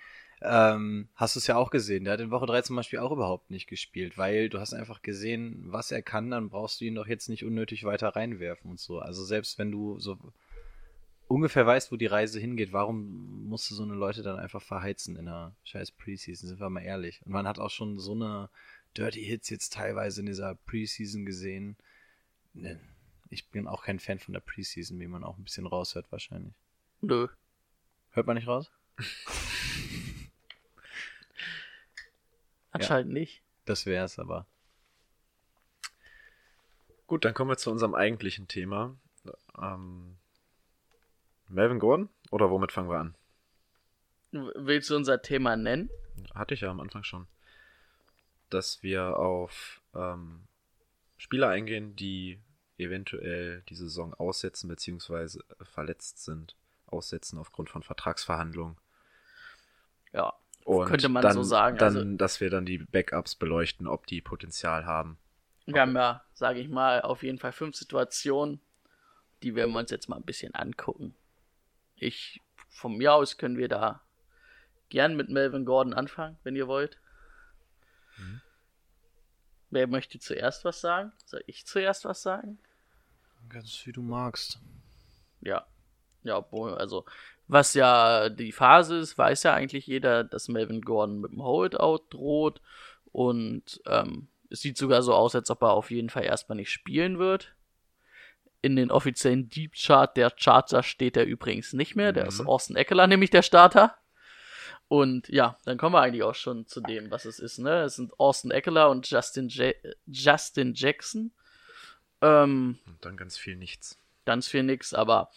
[0.42, 2.06] ähm, hast du es ja auch gesehen.
[2.06, 5.02] Der hat in Woche 3 zum Beispiel auch überhaupt nicht gespielt, weil du hast einfach
[5.02, 8.80] gesehen, was er kann, dann brauchst du ihn doch jetzt nicht unnötig weiter reinwerfen und
[8.80, 9.00] so.
[9.00, 10.18] Also selbst wenn du so
[11.28, 15.16] ungefähr weißt, wo die Reise hingeht, warum musst du so eine Leute dann einfach verheizen
[15.16, 17.22] in einer scheiß Preseason, sind wir mal ehrlich.
[17.26, 18.50] Und man hat auch schon so eine
[18.98, 21.76] Dirty Hits jetzt teilweise in dieser Preseason gesehen.
[22.54, 22.80] Ne,
[23.30, 26.54] Ich bin auch kein Fan von der Preseason, wie man auch ein bisschen raushört wahrscheinlich.
[27.02, 27.28] Nö.
[28.12, 28.72] Hört man nicht raus?
[32.72, 33.44] Anscheinend nicht.
[33.66, 34.46] Das wär's aber.
[37.08, 38.96] Gut, dann kommen wir zu unserem eigentlichen Thema.
[39.60, 40.18] Ähm,
[41.48, 42.10] Melvin Gordon?
[42.32, 43.16] Oder womit fangen wir an?
[44.32, 45.90] Willst du unser Thema nennen?
[46.36, 47.28] Hatte ich ja am Anfang schon.
[48.50, 50.44] Dass wir auf ähm,
[51.18, 52.40] Spieler eingehen, die
[52.78, 55.40] eventuell die Saison aussetzen bzw.
[55.64, 56.56] verletzt sind.
[56.86, 58.78] Aussetzen aufgrund von Vertragsverhandlungen.
[60.14, 60.34] Ja.
[60.70, 64.06] Und Könnte man dann, so sagen, Dann, also- dass wir dann die Backups beleuchten, ob
[64.06, 65.18] die Potenzial haben.
[65.66, 68.62] Wir haben ja, sage ich mal, auf jeden Fall fünf Situationen.
[69.42, 71.16] Die werden wir uns jetzt mal ein bisschen angucken.
[71.96, 74.02] Ich, von mir aus können wir da
[74.90, 77.00] gern mit Melvin Gordon anfangen, wenn ihr wollt.
[79.72, 81.14] Wer möchte zuerst was sagen?
[81.26, 82.60] Soll ich zuerst was sagen?
[83.50, 84.60] Ganz wie du magst.
[85.42, 85.66] Ja.
[86.22, 87.06] Ja, obwohl, also,
[87.50, 92.06] was ja die Phase ist, weiß ja eigentlich jeder, dass Melvin Gordon mit dem Holdout
[92.10, 92.62] droht.
[93.12, 96.72] Und ähm, es sieht sogar so aus, als ob er auf jeden Fall erstmal nicht
[96.72, 97.54] spielen wird.
[98.62, 102.12] In den offiziellen Deep Chart der Charger steht er übrigens nicht mehr.
[102.14, 103.96] Der ist Austin Eckler, nämlich der Starter.
[104.88, 107.60] Und ja, dann kommen wir eigentlich auch schon zu dem, was es ist.
[107.60, 107.84] Ne?
[107.84, 109.72] Es sind Austin Eckler und Justin, Ja-
[110.08, 111.32] Justin Jackson.
[112.22, 113.98] Ähm, Und dann ganz viel nichts.
[114.26, 115.32] ganz viel nix, aber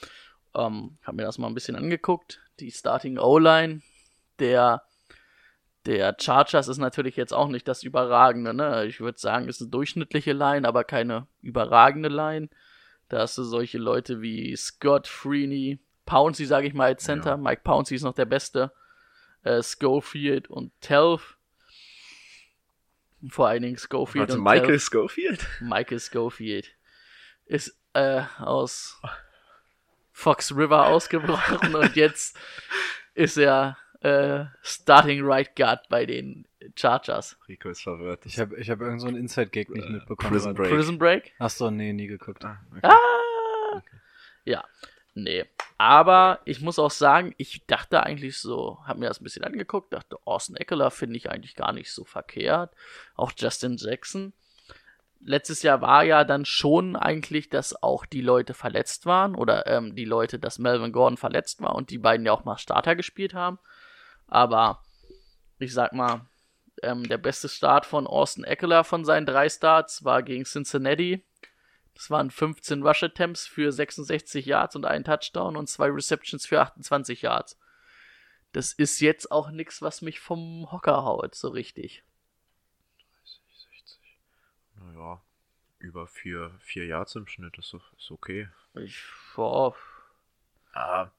[0.54, 2.40] ähm, habe mir das mal ein bisschen angeguckt.
[2.60, 3.82] Die Starting O-Line
[4.38, 4.82] der,
[5.86, 8.52] der Chargers ist natürlich jetzt auch nicht das Überragende.
[8.52, 8.86] Ne?
[8.86, 12.48] Ich würde sagen, ist eine durchschnittliche Line, aber keine überragende Line.
[13.08, 17.30] Da hast du solche Leute wie Scott Freeney, Pouncey, sage ich mal, als Center.
[17.30, 17.36] Ja.
[17.36, 18.72] Mike Pouncey ist noch der Beste.
[19.42, 21.36] Äh, Schofield und Telf.
[23.28, 24.82] Vor allen Dingen Schofield Warte, und Michael Telf.
[24.82, 25.46] Schofield?
[25.60, 26.72] Michael Schofield
[27.44, 29.00] ist äh, aus
[30.22, 32.38] Fox River ausgebrochen und jetzt
[33.14, 37.36] ist er äh, Starting Right Guard bei den Chargers.
[37.48, 38.24] Rico ist verwirrt.
[38.24, 40.32] Ich habe ich hab irgend so einen Inside-Gag nicht Äh, mitbekommen.
[40.32, 40.70] Prison Break.
[40.70, 41.32] Prison Break?
[41.40, 42.44] Achso, nee, nie geguckt.
[42.44, 42.80] Ah, okay.
[42.84, 43.82] Ah!
[44.44, 44.64] Ja,
[45.14, 45.44] nee.
[45.76, 49.92] Aber ich muss auch sagen, ich dachte eigentlich so, habe mir das ein bisschen angeguckt,
[49.92, 52.72] dachte, Austin Eckler finde ich eigentlich gar nicht so verkehrt.
[53.16, 54.32] Auch Justin Jackson.
[55.24, 59.94] Letztes Jahr war ja dann schon eigentlich, dass auch die Leute verletzt waren oder ähm,
[59.94, 63.32] die Leute, dass Melvin Gordon verletzt war und die beiden ja auch mal Starter gespielt
[63.32, 63.58] haben.
[64.26, 64.82] Aber
[65.58, 66.26] ich sag mal,
[66.82, 71.24] ähm, der beste Start von Austin Eckler von seinen drei Starts war gegen Cincinnati.
[71.94, 76.60] Das waren 15 Rush Attempts für 66 Yards und einen Touchdown und zwei Receptions für
[76.60, 77.58] 28 Yards.
[78.52, 82.02] Das ist jetzt auch nichts, was mich vom Hocker haut, so richtig.
[84.92, 84.94] 60.
[84.94, 85.20] Naja,
[85.78, 88.48] über vier, vier Yards im Schnitt ist, ist okay.
[88.74, 89.02] Ich,
[89.34, 89.74] boah,
[90.74, 91.10] Ah,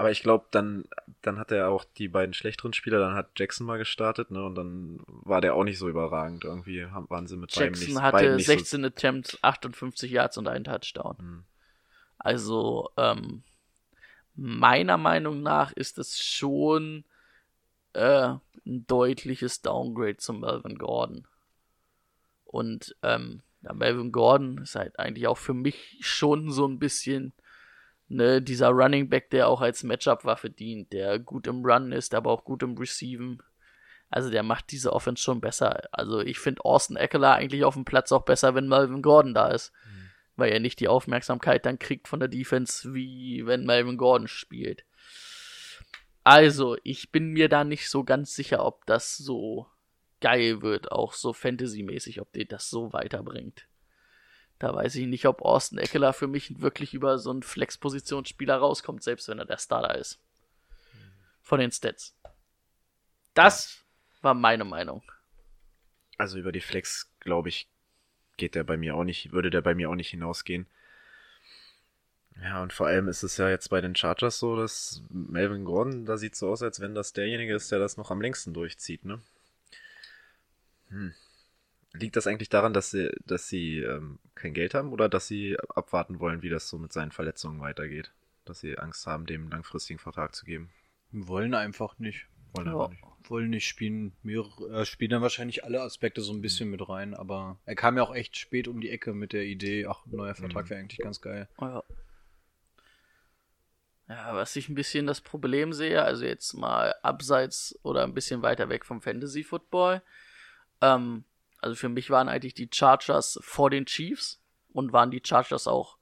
[0.00, 0.84] aber ich glaube, dann,
[1.20, 4.42] dann hat er auch die beiden schlechteren Spieler, dann hat Jackson mal gestartet, ne?
[4.42, 6.44] Und dann war der auch nicht so überragend.
[6.44, 10.48] Irgendwie waren sie mit beiden Jackson nicht, hatte beiden nicht 16 Attempts, 58 Yards und
[10.48, 11.16] einen Touchdown.
[11.18, 11.44] So, hm.
[12.16, 13.42] Also, ähm,
[14.36, 17.04] meiner Meinung nach ist es schon
[17.92, 18.34] äh,
[18.64, 21.26] ein deutliches Downgrade zum Melvin Gordon.
[22.50, 27.32] Und ähm, ja, Melvin Gordon ist halt eigentlich auch für mich schon so ein bisschen
[28.08, 32.30] ne, dieser Running Back, der auch als Matchup-Waffe dient, der gut im Run ist, aber
[32.32, 33.40] auch gut im Receiven.
[34.08, 35.82] Also der macht diese Offense schon besser.
[35.92, 39.48] Also ich finde Austin Eckler eigentlich auf dem Platz auch besser, wenn Melvin Gordon da
[39.48, 39.72] ist.
[40.34, 44.84] Weil er nicht die Aufmerksamkeit dann kriegt von der Defense, wie wenn Melvin Gordon spielt.
[46.24, 49.68] Also, ich bin mir da nicht so ganz sicher, ob das so
[50.20, 53.66] geil wird, auch so Fantasy-mäßig, ob dir das so weiterbringt.
[54.58, 59.02] Da weiß ich nicht, ob Austin Eckler für mich wirklich über so einen Flex-Positionsspieler rauskommt,
[59.02, 60.20] selbst wenn er der Starter ist.
[61.40, 62.14] Von den Stats.
[63.32, 63.82] Das
[64.20, 65.02] war meine Meinung.
[66.18, 67.68] Also über die Flex, glaube ich,
[68.36, 70.66] geht der bei mir auch nicht, würde der bei mir auch nicht hinausgehen.
[72.42, 76.06] Ja, und vor allem ist es ja jetzt bei den Chargers so, dass Melvin Gordon,
[76.06, 79.04] da sieht so aus, als wenn das derjenige ist, der das noch am längsten durchzieht,
[79.04, 79.20] ne?
[80.90, 81.14] Hm.
[81.92, 85.56] Liegt das eigentlich daran, dass sie, dass sie ähm, kein Geld haben oder dass sie
[85.74, 88.12] abwarten wollen, wie das so mit seinen Verletzungen weitergeht?
[88.44, 90.70] Dass sie Angst haben, dem einen langfristigen Vertrag zu geben?
[91.10, 92.26] Wollen einfach nicht.
[92.52, 92.74] Wollen Ja.
[92.74, 93.02] aber nicht.
[93.28, 94.12] Wollen nicht spielen.
[94.22, 97.96] Mehrere, äh, spielen dann wahrscheinlich alle Aspekte so ein bisschen mit rein, aber er kam
[97.96, 100.70] ja auch echt spät um die Ecke mit der Idee, ach, ein neuer Vertrag Mhm.
[100.70, 101.48] wäre eigentlich ganz geil.
[101.60, 101.82] Ja.
[104.08, 108.42] Ja, was ich ein bisschen das Problem sehe, also jetzt mal abseits oder ein bisschen
[108.42, 110.02] weiter weg vom Fantasy Football.
[110.80, 111.24] Ähm,
[111.58, 114.40] also für mich waren eigentlich die Chargers vor den Chiefs
[114.72, 115.98] und waren die Chargers auch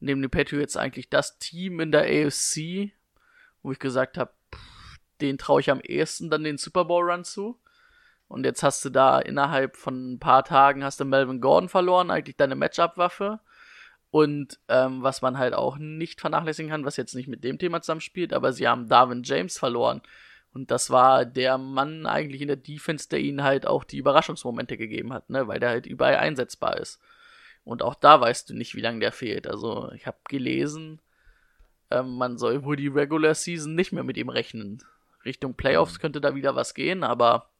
[0.00, 2.92] neben den Patriots eigentlich das Team in der AFC,
[3.62, 4.32] wo ich gesagt habe,
[5.20, 7.58] den traue ich am ehesten dann den Super Bowl Run zu.
[8.28, 12.10] Und jetzt hast du da innerhalb von ein paar Tagen hast du Melvin Gordon verloren,
[12.10, 13.40] eigentlich deine Matchup-Waffe.
[14.10, 17.80] Und ähm, was man halt auch nicht vernachlässigen kann, was jetzt nicht mit dem Thema
[17.82, 20.02] zusammenspielt, aber sie haben Darwin James verloren.
[20.52, 24.76] Und das war der Mann eigentlich in der Defense, der ihnen halt auch die Überraschungsmomente
[24.76, 25.46] gegeben hat, ne?
[25.46, 27.00] weil der halt überall einsetzbar ist.
[27.64, 29.46] Und auch da weißt du nicht, wie lange der fehlt.
[29.46, 31.00] Also ich habe gelesen,
[31.90, 34.82] ähm, man soll wohl die Regular Season nicht mehr mit ihm rechnen.
[35.24, 37.50] Richtung Playoffs könnte da wieder was gehen, aber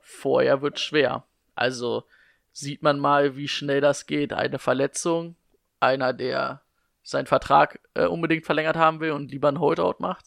[0.00, 1.24] vorher wird schwer.
[1.54, 2.04] Also
[2.52, 4.32] sieht man mal, wie schnell das geht.
[4.32, 5.36] Eine Verletzung,
[5.80, 6.60] einer, der
[7.02, 10.26] seinen Vertrag äh, unbedingt verlängert haben will und lieber einen Holdout macht.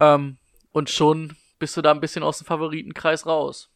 [0.00, 0.38] Ähm,
[0.72, 3.70] und schon bist du da ein bisschen aus dem Favoritenkreis raus.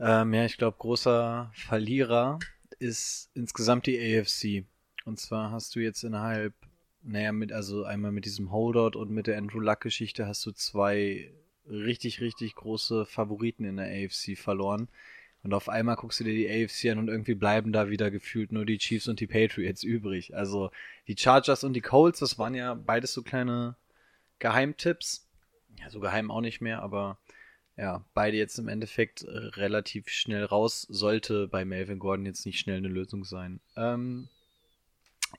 [0.00, 2.38] Ähm, ja, ich glaube, großer Verlierer
[2.78, 4.66] ist insgesamt die AFC.
[5.04, 6.54] Und zwar hast du jetzt innerhalb,
[7.02, 11.32] naja, mit, also einmal mit diesem Holdout und mit der Andrew Luck-Geschichte hast du zwei
[11.66, 14.88] richtig, richtig große Favoriten in der AFC verloren.
[15.42, 18.50] Und auf einmal guckst du dir die AFC an und irgendwie bleiben da wieder gefühlt
[18.50, 20.34] nur die Chiefs und die Patriots übrig.
[20.34, 20.70] Also
[21.06, 23.76] die Chargers und die Colts, das waren ja beides so kleine
[24.44, 25.26] Geheimtipps.
[25.80, 27.16] Ja, so geheim auch nicht mehr, aber
[27.78, 30.82] ja, beide jetzt im Endeffekt äh, relativ schnell raus.
[30.90, 33.60] Sollte bei Melvin Gordon jetzt nicht schnell eine Lösung sein.
[33.74, 34.28] Ähm,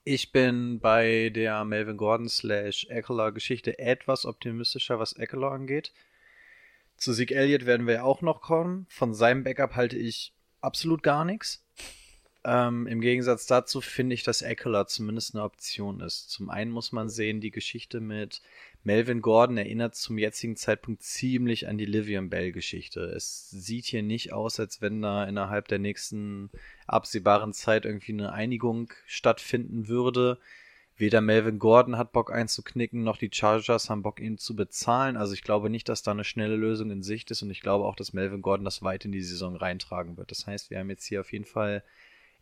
[0.03, 5.93] ich bin bei der Melvin Gordon slash Eckler Geschichte etwas optimistischer, was Eckler angeht.
[6.97, 8.87] Zu Zeke Elliott werden wir ja auch noch kommen.
[8.89, 11.63] Von seinem Backup halte ich absolut gar nichts.
[12.43, 16.31] Ähm, Im Gegensatz dazu finde ich, dass Eckler zumindest eine Option ist.
[16.31, 18.41] Zum einen muss man sehen, die Geschichte mit
[18.85, 23.01] Melvin Gordon erinnert zum jetzigen Zeitpunkt ziemlich an die Livian Bell-Geschichte.
[23.01, 26.51] Es sieht hier nicht aus, als wenn da innerhalb der nächsten
[26.85, 30.37] absehbaren Zeit irgendwie eine Einigung stattfinden würde.
[30.97, 35.17] Weder Melvin Gordon hat Bock einzuknicken, noch die Chargers haben Bock, ihn zu bezahlen.
[35.17, 37.85] Also ich glaube nicht, dass da eine schnelle Lösung in Sicht ist und ich glaube
[37.85, 40.29] auch, dass Melvin Gordon das weit in die Saison reintragen wird.
[40.29, 41.83] Das heißt, wir haben jetzt hier auf jeden Fall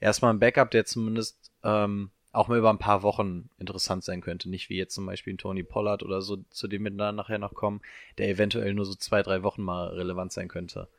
[0.01, 4.49] erstmal ein Backup, der zumindest ähm, auch mal über ein paar Wochen interessant sein könnte.
[4.49, 7.37] Nicht wie jetzt zum Beispiel ein Tony Pollard oder so, zu dem wir dann nachher
[7.37, 7.81] noch kommen,
[8.17, 10.89] der eventuell nur so zwei, drei Wochen mal relevant sein könnte.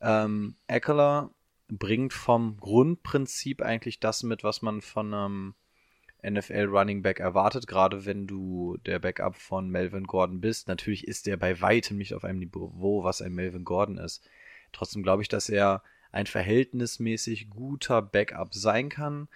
[0.00, 1.30] Ähm, Eckler
[1.68, 5.54] bringt vom Grundprinzip eigentlich das mit, was man von einem
[6.22, 10.68] NFL Running Back erwartet, gerade wenn du der Backup von Melvin Gordon bist.
[10.68, 14.26] Natürlich ist er bei weitem nicht auf einem Niveau, was ein Melvin Gordon ist.
[14.72, 15.82] Trotzdem glaube ich, dass er
[16.12, 19.28] ein verhältnismäßig guter Backup sein kann.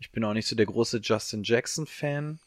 [0.00, 2.40] Ich bin auch nicht so der große Justin Jackson-Fan.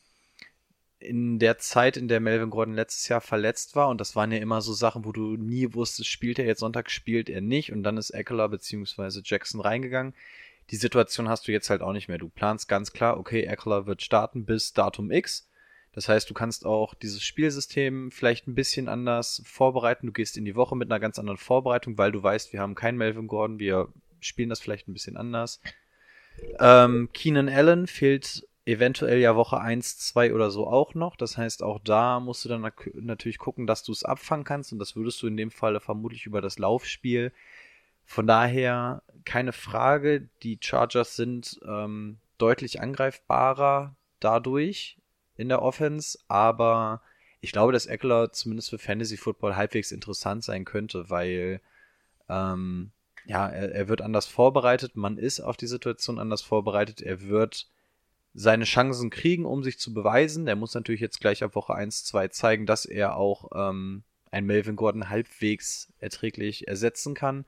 [0.99, 4.39] In der Zeit, in der Melvin Gordon letztes Jahr verletzt war, und das waren ja
[4.39, 7.83] immer so Sachen, wo du nie wusstest, spielt er jetzt Sonntag, spielt er nicht, und
[7.83, 9.21] dann ist Eckler bzw.
[9.23, 10.13] Jackson reingegangen.
[10.71, 12.17] Die Situation hast du jetzt halt auch nicht mehr.
[12.17, 15.47] Du planst ganz klar, okay, Eckler wird starten bis Datum X.
[15.91, 20.07] Das heißt, du kannst auch dieses Spielsystem vielleicht ein bisschen anders vorbereiten.
[20.07, 22.75] Du gehst in die Woche mit einer ganz anderen Vorbereitung, weil du weißt, wir haben
[22.75, 23.89] keinen Melvin Gordon, wir
[24.19, 25.59] spielen das vielleicht ein bisschen anders.
[26.59, 31.15] Ähm, Keenan Allen fehlt eventuell ja Woche 1, 2 oder so auch noch.
[31.15, 34.71] Das heißt, auch da musst du dann natürlich gucken, dass du es abfangen kannst.
[34.71, 37.33] Und das würdest du in dem Falle vermutlich über das Laufspiel.
[38.05, 44.97] Von daher keine Frage, die Chargers sind ähm, deutlich angreifbarer dadurch
[45.35, 47.01] in der Offense, aber
[47.41, 51.61] ich glaube, dass Eckler zumindest für Fantasy Football halbwegs interessant sein könnte, weil
[52.29, 52.91] ähm,
[53.25, 57.67] ja, er, er wird anders vorbereitet, man ist auf die Situation anders vorbereitet, er wird
[58.33, 60.47] seine Chancen kriegen, um sich zu beweisen.
[60.47, 64.45] Er muss natürlich jetzt gleich ab Woche 1, 2 zeigen, dass er auch ähm, ein
[64.45, 67.45] Melvin Gordon halbwegs erträglich ersetzen kann.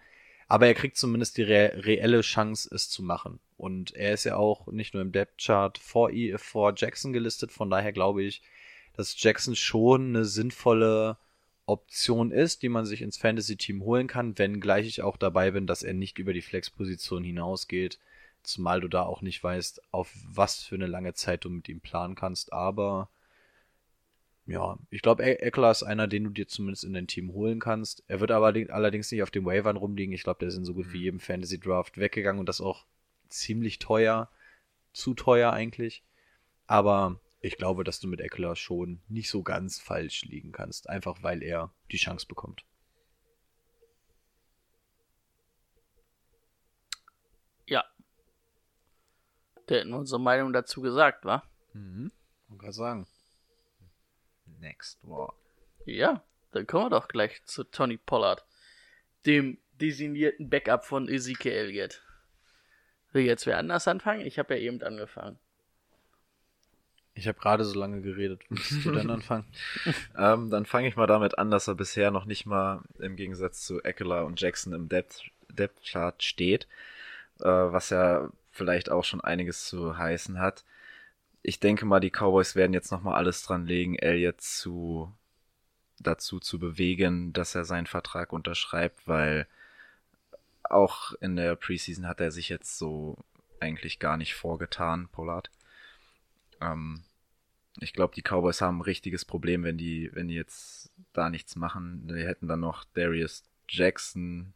[0.48, 3.40] Aber er kriegt zumindest die re reelle Chance, es zu machen.
[3.58, 7.52] Und er ist ja auch nicht nur im Depth Chart vor, vor Jackson gelistet.
[7.52, 8.44] Von daher glaube ich,
[8.94, 11.18] dass Jackson schon eine sinnvolle
[11.66, 15.84] Option ist, die man sich ins Fantasy-Team holen kann, wenngleich ich auch dabei bin, dass
[15.84, 18.00] er nicht über die Flex-Position hinausgeht,
[18.44, 21.82] zumal du da auch nicht weißt, auf was für eine lange Zeit du mit ihm
[21.82, 23.10] planen kannst, aber
[24.48, 28.04] ja, ich glaube, Eckler ist einer, den du dir zumindest in dein Team holen kannst.
[28.08, 30.14] Er wird aber allerdings nicht auf den Wavern rumliegen.
[30.14, 32.86] Ich glaube, der ist in so gut wie jedem Fantasy-Draft weggegangen und das auch
[33.28, 34.30] ziemlich teuer.
[34.94, 36.04] Zu teuer eigentlich.
[36.68, 41.22] Aber ich glaube, dass du mit Eckler schon nicht so ganz falsch liegen kannst, einfach
[41.22, 42.66] weil er die Chance bekommt.
[47.68, 47.86] Ja.
[49.70, 51.44] Der hätten unsere Meinung dazu gesagt, wa?
[51.74, 52.12] Mhm.
[52.48, 53.08] Man kann sagen.
[54.60, 55.36] Next War.
[55.86, 58.44] Ja, dann kommen wir doch gleich zu Tony Pollard,
[59.28, 62.02] dem designierten Backup von Ezekiel Elliott.
[63.12, 64.26] Will jetzt wer anders anfangen?
[64.26, 65.38] Ich habe ja eben angefangen.
[67.16, 68.42] Ich habe gerade so lange geredet.
[68.50, 69.46] Willst du denn anfangen?
[70.18, 73.66] ähm, dann fange ich mal damit an, dass er bisher noch nicht mal im Gegensatz
[73.66, 76.68] zu Eckler und Jackson im Depth, Depth Chart steht,
[77.40, 80.66] äh, was ja vielleicht auch schon einiges zu heißen hat.
[81.42, 85.14] Ich denke mal, die Cowboys werden jetzt nochmal alles dran legen, Elliott zu
[86.00, 89.48] dazu zu bewegen, dass er seinen Vertrag unterschreibt, weil
[90.64, 93.18] auch in der Preseason hat er sich jetzt so
[93.60, 95.50] eigentlich gar nicht vorgetan, Pollard.
[96.62, 97.04] Ähm,
[97.80, 101.56] ich glaube, die Cowboys haben ein richtiges Problem, wenn die, wenn die jetzt da nichts
[101.56, 102.08] machen.
[102.08, 104.54] Die hätten dann noch Darius Jackson,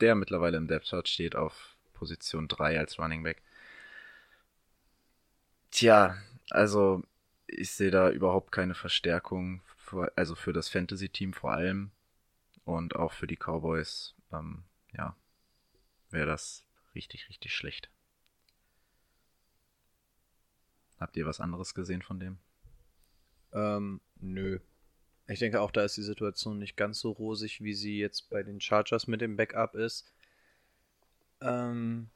[0.00, 3.42] der mittlerweile im Depth Chart steht, auf Position 3 als Running Back.
[5.70, 6.16] Tja,
[6.50, 7.02] also
[7.46, 11.90] ich sehe da überhaupt keine Verstärkung, für, also für das Fantasy-Team vor allem
[12.64, 14.14] und auch für die Cowboys.
[14.32, 14.64] Ähm,
[14.96, 15.16] ja,
[16.10, 17.90] wäre das richtig, richtig schlecht.
[21.02, 22.38] Habt ihr was anderes gesehen von dem?
[23.52, 24.60] Ähm, nö.
[25.26, 28.42] Ich denke auch, da ist die Situation nicht ganz so rosig, wie sie jetzt bei
[28.42, 30.12] den Chargers mit dem Backup ist.
[31.40, 32.08] Ähm,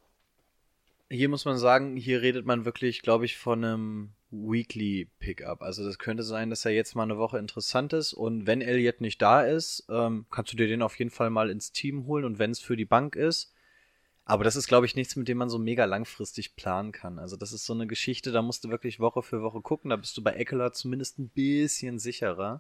[1.11, 5.63] hier muss man sagen, hier redet man wirklich, glaube ich, von einem Weekly Pickup.
[5.63, 9.01] Also das könnte sein, dass er jetzt mal eine Woche interessant ist und wenn Elliot
[9.01, 12.25] nicht da ist, ähm, kannst du dir den auf jeden Fall mal ins Team holen
[12.25, 13.53] und wenn es für die Bank ist,
[14.29, 17.21] aber das ist, glaube ich, nichts, mit dem man so mega langfristig planen kann.
[17.21, 19.91] Also das ist so eine Geschichte, da musst du wirklich Woche für Woche gucken.
[19.91, 22.59] Da bist du bei Eckler zumindest ein bisschen sicherer.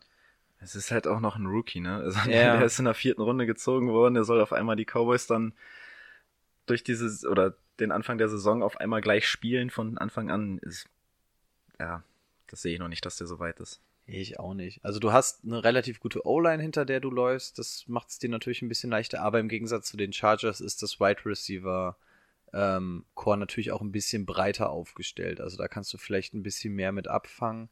[0.61, 1.97] Es ist halt auch noch ein Rookie, ne?
[1.97, 2.57] Also Ja.
[2.59, 5.55] der ist in der vierten Runde gezogen worden, der soll auf einmal die Cowboys dann
[6.67, 10.59] durch dieses oder den Anfang der Saison auf einmal gleich spielen von Anfang an.
[10.59, 10.89] Ist,
[11.81, 12.05] ja,
[12.47, 13.81] das sehe ich noch nicht, dass der so weit ist.
[14.07, 14.85] Ich auch nicht.
[14.85, 17.59] Also du hast eine relativ gute O-Line, hinter der du läufst.
[17.59, 19.21] Das macht es dir natürlich ein bisschen leichter.
[19.21, 21.97] Aber im Gegensatz zu den Chargers ist das Wide Receiver
[22.53, 25.41] ähm, Core natürlich auch ein bisschen breiter aufgestellt.
[25.41, 27.69] Also da kannst du vielleicht ein bisschen mehr mit abfangen.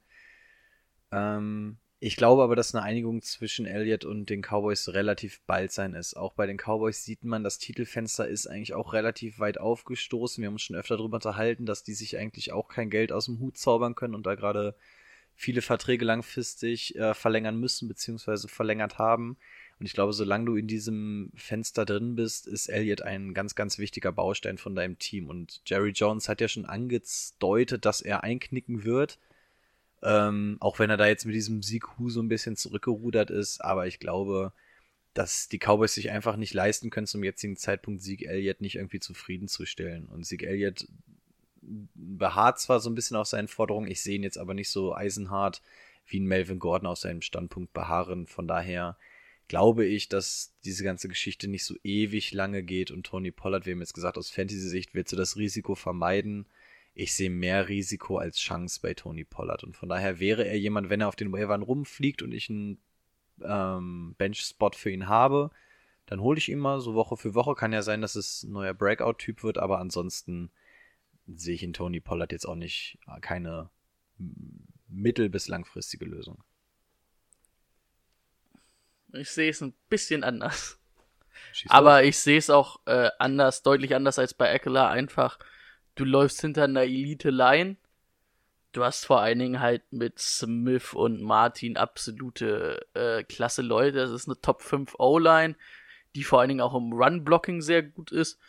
[1.13, 5.95] Ähm, ich glaube aber, dass eine Einigung zwischen Elliott und den Cowboys relativ bald sein
[5.95, 6.17] ist.
[6.17, 10.43] Auch bei den Cowboys sieht man, das Titelfenster ist eigentlich auch relativ weit aufgestoßen.
[10.43, 13.27] Wir haben uns schon öfter darüber unterhalten, dass die sich eigentlich auch kein Geld aus
[13.27, 14.75] dem Hut zaubern können und da gerade
[15.35, 19.37] viele Verträge langfristig äh, verlängern müssen, beziehungsweise verlängert haben.
[19.79, 23.79] Und ich glaube, solange du in diesem Fenster drin bist, ist Elliott ein ganz, ganz
[23.79, 25.29] wichtiger Baustein von deinem Team.
[25.29, 29.19] Und Jerry Jones hat ja schon angedeutet, dass er einknicken wird.
[30.03, 33.65] Ähm, auch wenn er da jetzt mit diesem Sieg Hu so ein bisschen zurückgerudert ist.
[33.65, 34.53] Aber ich glaube,
[35.13, 39.01] dass die Cowboys sich einfach nicht leisten können, zum jetzigen Zeitpunkt Sieg Elliott nicht irgendwie
[39.01, 40.07] zufriedenzustellen.
[40.07, 40.87] Und Sieg Elliott
[41.95, 44.95] beharrt zwar so ein bisschen auf seinen Forderungen, ich sehe ihn jetzt aber nicht so
[44.95, 45.63] eisenhart
[46.07, 48.27] wie ein Melvin Gordon auf seinem Standpunkt beharren.
[48.27, 48.97] Von daher
[49.49, 53.73] glaube ich, dass diese ganze Geschichte nicht so ewig lange geht und Tony Pollard, wir
[53.73, 56.47] haben jetzt gesagt, aus Fantasy-Sicht willst du das Risiko vermeiden.
[56.95, 60.91] Ich sehe mehr Risiko als Chance bei Tony Pollard und von daher wäre er jemand,
[60.91, 62.79] wenn er auf den Wavern rumfliegt und ich einen
[63.43, 65.51] ähm, Bench-Spot für ihn habe,
[66.07, 67.55] dann hole ich ihn mal so Woche für Woche.
[67.55, 70.51] Kann ja sein, dass es ein neuer Breakout-Typ wird, aber ansonsten
[71.27, 73.71] sehe ich in Tony Pollard jetzt auch nicht äh, keine
[74.89, 76.43] mittel- bis langfristige Lösung.
[79.13, 80.79] Ich sehe es ein bisschen anders.
[81.53, 82.09] Schieß Aber los.
[82.09, 84.89] ich sehe es auch äh, anders, deutlich anders als bei Eckler.
[84.89, 85.39] Einfach,
[85.95, 87.77] du läufst hinter einer Elite-Line.
[88.73, 93.99] Du hast vor allen Dingen halt mit Smith und Martin absolute äh, klasse Leute.
[93.99, 95.55] Das ist eine Top 5 O-Line,
[96.17, 98.41] die vor allen Dingen auch im Run-Blocking sehr gut ist.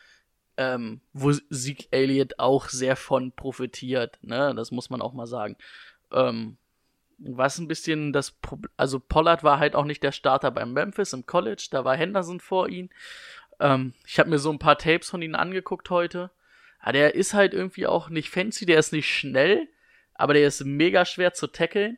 [0.58, 4.54] Ähm, wo Sieg Elliott auch sehr von profitiert, ne?
[4.56, 5.58] Das muss man auch mal sagen.
[6.12, 6.58] Ähm,
[7.18, 11.14] was ein bisschen das Problem, also Pollard war halt auch nicht der Starter beim Memphis
[11.14, 12.90] im College, da war Henderson vor ihm.
[13.60, 16.32] Ähm, ich habe mir so ein paar Tapes von ihm angeguckt heute.
[16.86, 19.68] Ja, der ist halt irgendwie auch nicht fancy, der ist nicht schnell,
[20.14, 21.98] aber der ist mega schwer zu tackeln.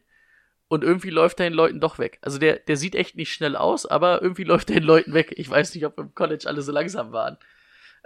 [0.70, 2.20] Und irgendwie läuft er den Leuten doch weg.
[2.22, 5.34] Also der, der sieht echt nicht schnell aus, aber irgendwie läuft er den Leuten weg.
[5.38, 7.38] Ich weiß nicht, ob im College alle so langsam waren.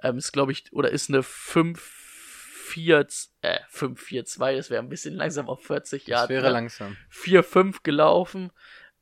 [0.01, 3.07] Ähm, ist, glaube ich, oder ist eine 5, 4,
[3.41, 6.27] äh, 5, 4, 2, das wäre ein bisschen langsam auf 40 Jahre.
[6.27, 6.97] Das wäre langsam.
[7.09, 8.51] 4, 5 gelaufen.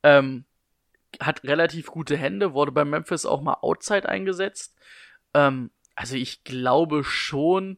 [0.04, 0.46] Ähm,
[1.20, 4.76] hat relativ gute Hände, wurde bei Memphis auch mal Outside eingesetzt.
[5.34, 7.78] Ähm, also ich glaube schon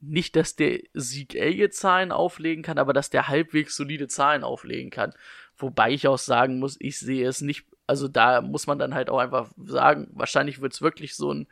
[0.00, 5.14] nicht, dass der Sieg Elliott-Zahlen auflegen kann, aber dass der halbwegs solide Zahlen auflegen kann.
[5.56, 9.08] Wobei ich auch sagen muss, ich sehe es nicht, also da muss man dann halt
[9.08, 11.46] auch einfach sagen, wahrscheinlich wird es wirklich so ein,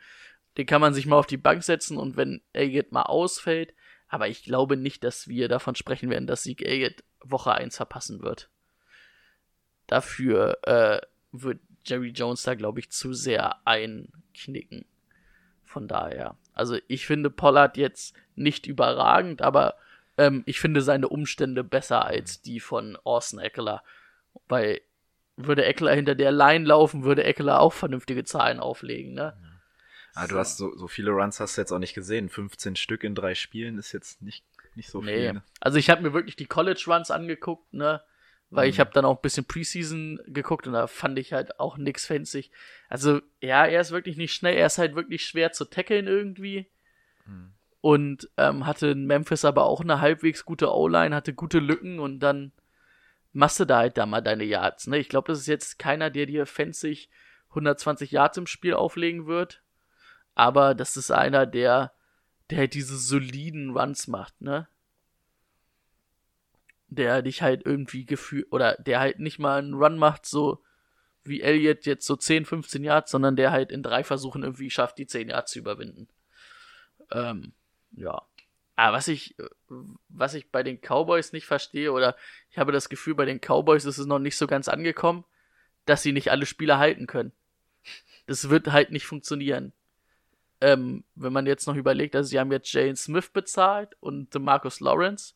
[0.57, 3.73] den kann man sich mal auf die Bank setzen und wenn Elliott mal ausfällt,
[4.07, 8.21] aber ich glaube nicht, dass wir davon sprechen werden, dass Sieg Elliott Woche 1 verpassen
[8.21, 8.49] wird.
[9.87, 11.01] Dafür äh,
[11.31, 14.85] wird Jerry Jones da, glaube ich, zu sehr einknicken.
[15.63, 16.37] Von daher.
[16.53, 19.75] Also ich finde Pollard jetzt nicht überragend, aber
[20.17, 23.83] ähm, ich finde seine Umstände besser als die von Orson Eckler.
[24.47, 24.81] Weil
[25.35, 29.35] würde Eckler hinter der Line laufen, würde Eckler auch vernünftige Zahlen auflegen, ne?
[30.15, 32.29] Ah, du hast so, so viele Runs hast du jetzt auch nicht gesehen.
[32.29, 34.45] 15 Stück in drei Spielen ist jetzt nicht,
[34.75, 35.31] nicht so Nee.
[35.31, 35.41] viel.
[35.59, 38.01] Also ich habe mir wirklich die College Runs angeguckt, ne?
[38.51, 38.81] Weil ich Mhm.
[38.81, 42.51] habe dann auch ein bisschen Preseason geguckt und da fand ich halt auch nix fancy.
[42.87, 46.67] Also, ja, er ist wirklich nicht schnell, er ist halt wirklich schwer zu tackeln irgendwie.
[47.25, 47.53] Mhm.
[47.81, 52.19] Und ähm, hatte in Memphis aber auch eine halbwegs gute O-Line, hatte gute Lücken und
[52.19, 52.51] dann
[53.31, 54.85] machst du da halt da mal deine Yards.
[54.85, 54.99] Ne?
[54.99, 57.09] Ich glaube, das ist jetzt keiner, der dir fancy
[57.49, 59.62] 120 Yards im Spiel auflegen wird.
[60.35, 61.93] Aber das ist einer, der,
[62.49, 64.67] der halt diese soliden Runs macht, ne?
[66.87, 70.63] Der dich halt irgendwie gefühlt, oder der halt nicht mal einen Run macht, so
[71.23, 74.97] wie Elliott jetzt so 10, 15 Yards, sondern der halt in drei Versuchen irgendwie schafft,
[74.97, 76.07] die 10 Yards zu überwinden.
[77.11, 77.53] Ähm,
[77.91, 78.21] ja.
[78.75, 79.35] Aber was ich,
[80.09, 82.15] was ich bei den Cowboys nicht verstehe, oder
[82.49, 85.23] ich habe das Gefühl, bei den Cowboys ist es noch nicht so ganz angekommen,
[85.85, 87.31] dass sie nicht alle Spieler halten können.
[88.25, 89.73] Das wird halt nicht funktionieren.
[90.63, 94.79] Ähm, wenn man jetzt noch überlegt, also sie haben jetzt Jane Smith bezahlt und Marcus
[94.79, 95.33] Lawrence.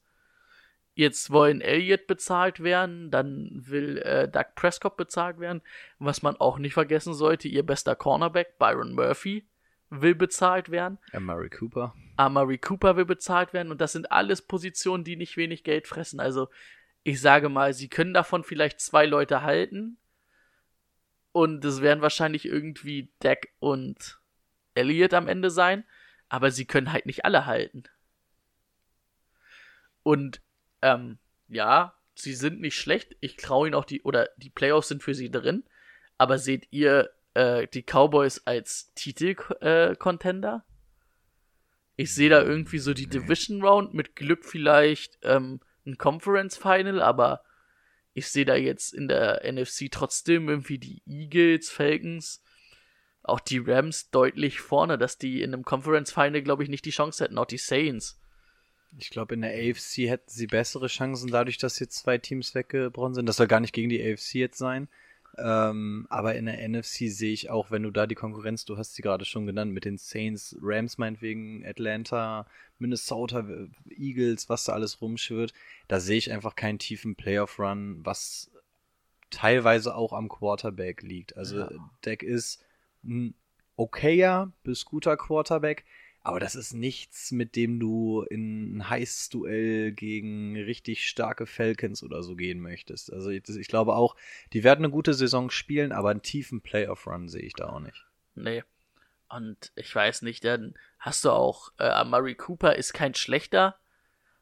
[0.93, 5.61] Jetzt wollen Elliott bezahlt werden, dann will äh, Doug Prescott bezahlt werden.
[5.99, 9.45] Was man auch nicht vergessen sollte, ihr bester Cornerback, Byron Murphy,
[9.89, 10.97] will bezahlt werden.
[11.11, 11.93] Amari Cooper.
[12.15, 16.21] Amari Cooper will bezahlt werden und das sind alles Positionen, die nicht wenig Geld fressen.
[16.21, 16.47] Also
[17.03, 19.97] ich sage mal, sie können davon vielleicht zwei Leute halten
[21.33, 24.19] und es werden wahrscheinlich irgendwie Dak und
[24.77, 25.83] Elliott am Ende sein,
[26.29, 27.83] aber sie können halt nicht alle halten.
[30.03, 30.41] Und
[30.81, 31.17] ähm,
[31.49, 33.15] ja, sie sind nicht schlecht.
[33.19, 35.63] Ich traue ihnen auch die oder die Playoffs sind für sie drin.
[36.17, 40.65] Aber seht ihr äh, die Cowboys als Titel-Contender?
[41.97, 47.01] ich sehe da irgendwie so die Division Round mit Glück vielleicht ähm, ein Conference Final,
[47.01, 47.43] aber
[48.13, 52.43] ich sehe da jetzt in der NFC trotzdem irgendwie die Eagles, Falcons,
[53.29, 56.91] auch die Rams deutlich vorne, dass die in einem Conference Final, glaube ich, nicht die
[56.91, 58.19] Chance hätten, auch die Saints.
[58.97, 63.13] Ich glaube, in der AFC hätten sie bessere Chancen, dadurch, dass jetzt zwei Teams weggebrochen
[63.13, 63.25] sind.
[63.25, 64.87] Das soll gar nicht gegen die AFC jetzt sein.
[65.37, 68.95] Ähm, aber in der NFC sehe ich auch, wenn du da die Konkurrenz, du hast
[68.95, 72.47] sie gerade schon genannt, mit den Saints, Rams meinetwegen, Atlanta,
[72.79, 73.45] Minnesota,
[73.89, 75.53] Eagles, was da alles rumschwirrt,
[75.87, 78.49] da sehe ich einfach keinen tiefen Playoff-Run, was
[79.29, 81.37] teilweise auch am Quarterback liegt.
[81.37, 81.69] Also Ja.
[82.01, 82.63] Dak ist
[83.07, 83.35] ein
[83.75, 85.85] okayer bis guter Quarterback,
[86.27, 92.03] aber das ist nichts, mit dem du in ein heißes Duell gegen richtig starke Falcons
[92.03, 93.13] oder so gehen möchtest.
[93.13, 94.15] Also ich, ich glaube auch,
[94.51, 98.05] die werden eine gute Saison spielen, aber einen tiefen Playoff-Run sehe ich da auch nicht.
[98.35, 98.63] Nee.
[99.29, 103.77] Und ich weiß nicht, dann hast du auch, äh, Amari Cooper ist kein schlechter,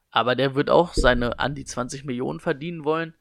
[0.09, 3.13] aber der wird auch seine an die 20 Millionen verdienen wollen.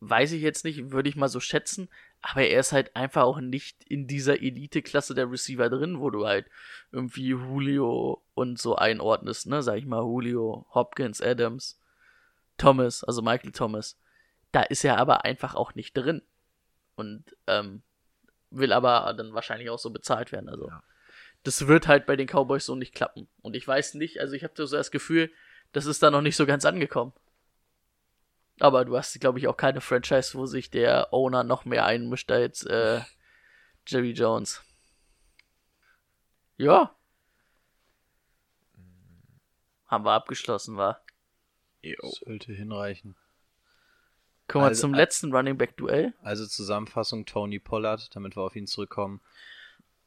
[0.00, 1.88] Weiß ich jetzt nicht, würde ich mal so schätzen,
[2.22, 6.26] aber er ist halt einfach auch nicht in dieser Elite-Klasse der Receiver drin, wo du
[6.26, 6.46] halt
[6.92, 11.80] irgendwie Julio und so einordnest, ne, sag ich mal, Julio, Hopkins, Adams,
[12.58, 13.98] Thomas, also Michael Thomas.
[14.52, 16.22] Da ist er aber einfach auch nicht drin.
[16.96, 17.82] Und, ähm,
[18.50, 20.48] will aber dann wahrscheinlich auch so bezahlt werden.
[20.48, 20.82] Also Ja.
[21.44, 23.28] das wird halt bei den Cowboys so nicht klappen.
[23.40, 25.30] Und ich weiß nicht, also ich habe so das Gefühl,
[25.72, 27.12] das ist da noch nicht so ganz angekommen.
[28.60, 32.30] Aber du hast, glaube ich, auch keine Franchise, wo sich der Owner noch mehr einmischt
[32.30, 33.00] als äh,
[33.86, 34.62] Jerry Jones.
[36.58, 36.94] Ja.
[39.86, 41.00] Haben wir abgeschlossen, war.
[41.82, 41.96] Jo.
[42.02, 43.16] Sollte hinreichen.
[44.46, 46.12] Kommen wir Also, zum äh, letzten Running Back Duell.
[46.22, 49.20] Also Zusammenfassung Tony Pollard, damit wir auf ihn zurückkommen.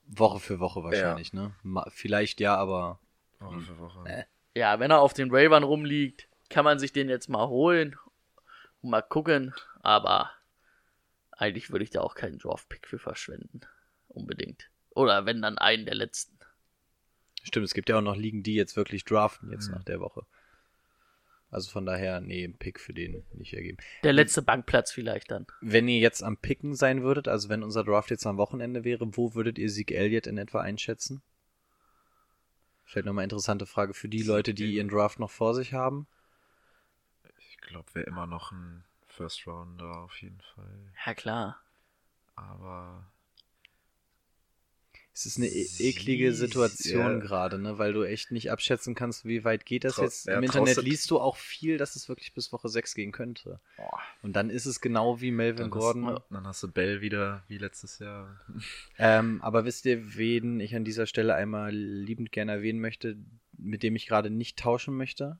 [0.05, 1.55] Woche für Woche wahrscheinlich, ne?
[1.63, 2.99] Ma vielleicht ja, aber
[3.39, 4.03] Woche für Woche.
[4.05, 4.23] Äh.
[4.53, 7.95] Ja, wenn er auf den Ravern rumliegt, kann man sich den jetzt mal holen.
[8.83, 10.31] Mal gucken, aber
[11.31, 13.61] eigentlich würde ich da auch keinen Draft-Pick für verschwenden.
[14.09, 14.69] Unbedingt.
[14.91, 16.37] Oder wenn dann einen der letzten.
[17.43, 19.75] Stimmt, es gibt ja auch noch Ligen, die jetzt wirklich draften, jetzt Mhm.
[19.75, 20.25] nach der Woche.
[21.49, 23.77] Also von daher, nee, ein Pick für den nicht ergeben.
[24.03, 25.45] Der letzte Bankplatz vielleicht dann.
[25.61, 29.05] Wenn ihr jetzt am Picken sein würdet, also wenn unser Draft jetzt am Wochenende wäre,
[29.15, 31.21] wo würdet ihr Sieg Elliott in etwa einschätzen?
[32.85, 36.07] Vielleicht nochmal interessante Frage für die Leute, die ihren Draft noch vor sich haben.
[37.73, 40.93] Ich glaube, wäre immer noch ein First Rounder auf jeden Fall.
[41.07, 41.59] Ja, klar.
[42.35, 43.11] Aber
[45.11, 47.17] Es ist eine e eklige Situation ja.
[47.17, 47.79] gerade, ne?
[47.79, 50.27] weil du echt nicht abschätzen kannst, wie weit geht das Trau- jetzt.
[50.27, 53.59] ja, Im Internet liest du auch viel, dass es wirklich bis Woche 6 gehen könnte.
[53.75, 56.05] boah, Und dann ist es genau wie Melvin dann, Gordon.
[56.05, 58.39] Hast, dann hast du Bell wieder wie letztes Jahr.
[58.99, 63.17] Ähm, aber wisst ihr, wen ich an dieser Stelle einmal liebend gerne erwähnen möchte,
[63.57, 65.39] mit dem ich gerade nicht tauschen möchte?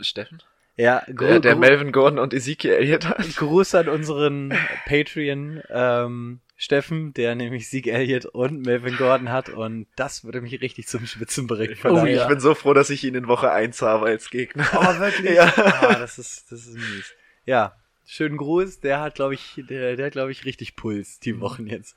[0.00, 0.42] Steffen?
[0.76, 3.36] Ja, Der, der Gru- Melvin Gordon und Ezekiel Elliott hat.
[3.36, 4.52] Gruß an unseren
[4.86, 10.60] Patreon ähm, Steffen, der nämlich Sieg Elliott und Melvin Gordon hat und das würde mich
[10.60, 11.76] richtig zum Schwitzen bringen.
[11.84, 14.66] Oh Ich bin so froh, dass ich ihn in Woche 1 habe als Gegner.
[14.74, 15.30] Oh, wirklich?
[15.34, 15.52] Ja.
[15.56, 17.14] Ah, das ist, das ist mies.
[17.46, 17.74] Ja,
[18.04, 18.80] schönen Gruß.
[18.80, 21.96] Der hat, glaube ich, der, der hat, glaube ich, richtig Puls die Wochen jetzt.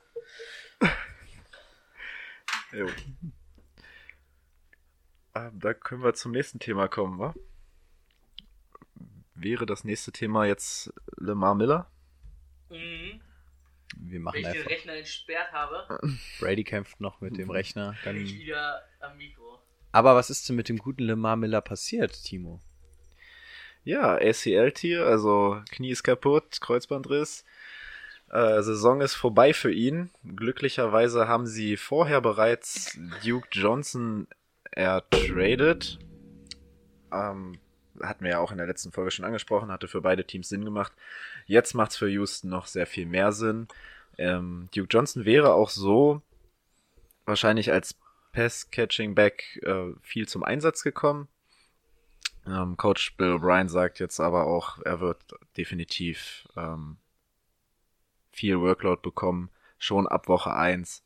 [2.71, 2.86] Jo.
[5.36, 7.34] Ähm, da können wir zum nächsten Thema kommen, wa?
[9.41, 11.89] Wäre das nächste Thema jetzt Lamar Miller?
[12.69, 14.69] Wir machen einfach.
[14.69, 15.87] Rechner entsperrt habe,
[16.39, 17.95] Brady kämpft noch mit dem Rechner.
[18.03, 18.17] Dann...
[18.17, 19.59] wieder am Mikro.
[19.91, 22.59] Aber was ist denn mit dem guten Lemar Miller passiert, Timo?
[23.83, 27.45] Ja, ACL-Tier, also Knie ist kaputt, Kreuzbandriss.
[28.29, 30.11] Äh, Saison ist vorbei für ihn.
[30.35, 34.27] Glücklicherweise haben sie vorher bereits Duke Johnson
[34.71, 35.97] ertradet.
[37.11, 37.57] Ähm,
[38.03, 40.65] hatten wir ja auch in der letzten Folge schon angesprochen, hatte für beide Teams Sinn
[40.65, 40.93] gemacht.
[41.45, 43.67] Jetzt macht's für Houston noch sehr viel mehr Sinn.
[44.17, 46.21] Ähm, Duke Johnson wäre auch so
[47.25, 47.95] wahrscheinlich als
[48.33, 51.27] Pass-Catching-Back äh, viel zum Einsatz gekommen.
[52.45, 55.19] Ähm, Coach Bill O'Brien sagt jetzt aber auch, er wird
[55.57, 56.97] definitiv ähm,
[58.31, 61.03] viel Workload bekommen, schon ab Woche 1.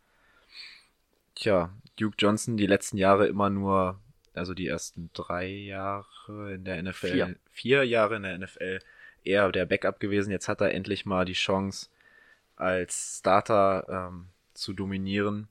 [1.35, 3.99] Tja, Duke Johnson die letzten Jahre immer nur,
[4.35, 7.35] also die ersten drei Jahre in der NFL, Vier.
[7.51, 8.79] vier Jahre in der NFL,
[9.23, 10.31] eher der Backup gewesen.
[10.31, 11.89] Jetzt hat er endlich mal die Chance,
[12.55, 15.47] als Starter ähm, zu dominieren.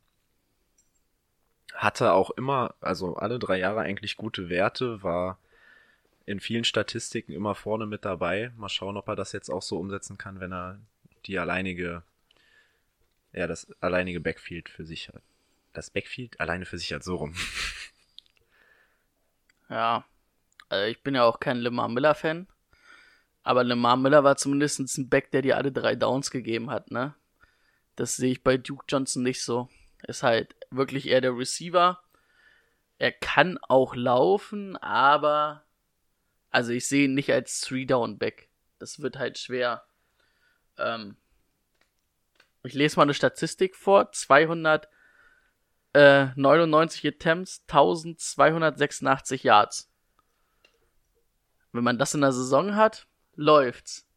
[1.75, 5.39] Hatte auch immer, also alle drei Jahre eigentlich gute Werte, war
[6.27, 8.53] in vielen Statistiken immer vorne mit dabei.
[8.57, 10.79] Mal schauen, ob er das jetzt auch so umsetzen kann, wenn er
[11.27, 12.03] die alleinige,
[13.33, 15.23] ja, das alleinige Backfield für sich hat.
[15.73, 17.35] Das Backfield alleine für sich hat, so rum.
[19.73, 20.05] Ja,
[20.69, 22.47] also ich bin ja auch kein Lemar Miller-Fan.
[23.43, 27.15] Aber Lemar Miller war zumindest ein Back, der dir alle drei Downs gegeben hat, ne?
[27.97, 29.71] Das sehe ich bei Duke Johnson nicht so.
[30.07, 32.03] Ist halt wirklich eher der Receiver.
[32.99, 35.65] Er kann auch laufen, aber
[36.51, 38.51] also ich sehe ihn nicht als Three-Down-Back.
[38.79, 39.87] Das wird halt schwer.
[40.77, 41.17] Ähm,
[42.63, 44.13] ich lese mal eine Statistik vor.
[45.93, 49.91] 299 Attempts, 1286 Yards.
[51.73, 54.09] Wenn man das in der Saison hat, läuft's.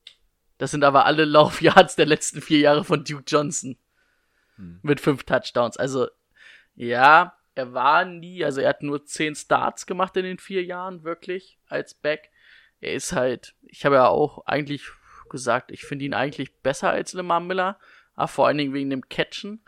[0.57, 3.77] Das sind aber alle Laufyards der letzten vier Jahre von Duke Johnson.
[4.55, 4.79] Hm.
[4.83, 5.77] Mit fünf Touchdowns.
[5.77, 6.07] Also,
[6.75, 11.03] ja, er war nie, also er hat nur zehn Starts gemacht in den vier Jahren,
[11.03, 12.29] wirklich, als Back.
[12.81, 14.83] Er ist halt, ich habe ja auch eigentlich
[15.29, 17.79] gesagt, ich finde ihn eigentlich besser als Lemar Miller,
[18.15, 19.61] aber vor allen Dingen wegen dem Catchen.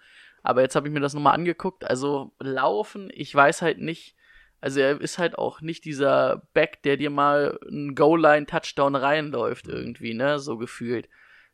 [0.47, 1.83] Aber jetzt habe ich mir das nochmal angeguckt.
[1.83, 4.15] Also laufen, ich weiß halt nicht.
[4.61, 10.13] Also er ist halt auch nicht dieser Back, der dir mal einen Goal-Line-Touchdown reinläuft irgendwie,
[10.13, 10.39] ne?
[10.39, 11.09] So gefühlt.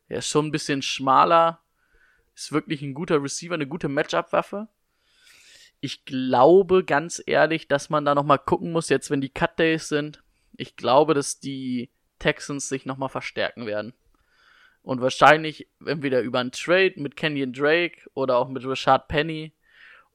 [0.06, 1.60] Er ist schon ein bisschen schmaler.
[2.36, 4.68] Ist wirklich ein guter Receiver, eine gute Matchup-Waffe.
[5.80, 9.88] Ich glaube ganz ehrlich, dass man da nochmal gucken muss, jetzt wenn die Cut Days
[9.88, 10.22] sind.
[10.56, 11.90] Ich glaube, dass die
[12.20, 13.92] Texans sich nochmal verstärken werden.
[14.84, 19.54] Und wahrscheinlich entweder über einen Trade mit Kenyon Drake oder auch mit Rashad Penny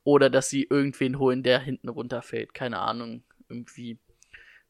[0.03, 2.53] oder dass sie irgendwen holen, der hinten runterfällt.
[2.53, 3.23] Keine Ahnung.
[3.49, 3.97] Irgendwie.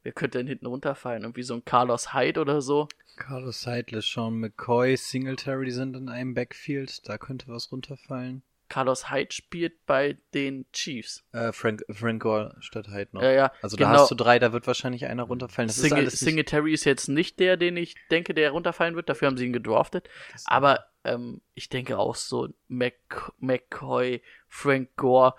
[0.02, 1.24] Wer könnte denn hinten runterfallen?
[1.24, 2.88] Irgendwie so ein Carlos Hyde oder so.
[3.18, 7.08] Carlos Seidler, Sean McCoy, Singletary sind in einem Backfield.
[7.08, 8.42] Da könnte was runterfallen.
[8.70, 11.26] Carlos Hyde spielt bei den Chiefs.
[11.34, 13.22] Äh, Frank, Frank Gore statt Hyde noch.
[13.22, 13.52] Ja, ja.
[13.62, 14.00] Also da genau.
[14.00, 15.68] hast du drei, da wird wahrscheinlich einer runterfallen.
[15.68, 19.10] Das ist alles nicht, Singletary ist jetzt nicht der, den ich denke, der runterfallen wird.
[19.10, 20.08] Dafür haben sie ihn gedraftet.
[20.46, 25.34] Aber ähm, ich denke auch so Mc, McCoy, Frank Gore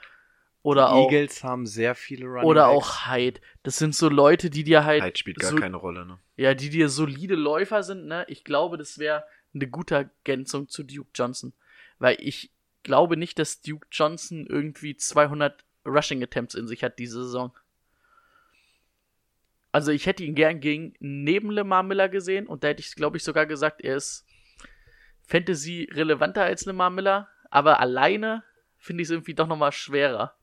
[0.62, 2.76] Oder auch, Eagles haben sehr viele Running oder Backs.
[2.76, 3.40] auch Hyde.
[3.62, 6.18] Das sind so Leute, die dir halt, Hyde spielt gar so, keine Rolle, ne?
[6.36, 8.24] ja, die dir solide Läufer sind, ne?
[8.28, 9.24] Ich glaube, das wäre
[9.54, 11.52] eine gute Ergänzung zu Duke Johnson.
[11.98, 12.50] Weil ich
[12.82, 17.52] glaube nicht, dass Duke Johnson irgendwie 200 Rushing Attempts in sich hat diese Saison.
[19.72, 23.16] Also ich hätte ihn gern gegen neben Lemar Miller gesehen und da hätte ich, glaube
[23.16, 24.26] ich, sogar gesagt, er ist
[25.22, 28.42] Fantasy relevanter als Lemar Miller, aber alleine
[28.78, 30.34] finde ich es irgendwie doch nochmal schwerer.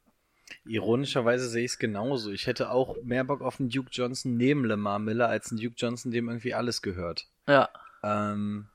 [0.65, 2.31] Ironischerweise sehe ich es genauso.
[2.31, 5.75] Ich hätte auch mehr Bock auf einen Duke Johnson neben Lamar Miller als einen Duke
[5.77, 7.27] Johnson, dem irgendwie alles gehört.
[7.47, 7.69] Ja,
[8.03, 8.69] Ähm,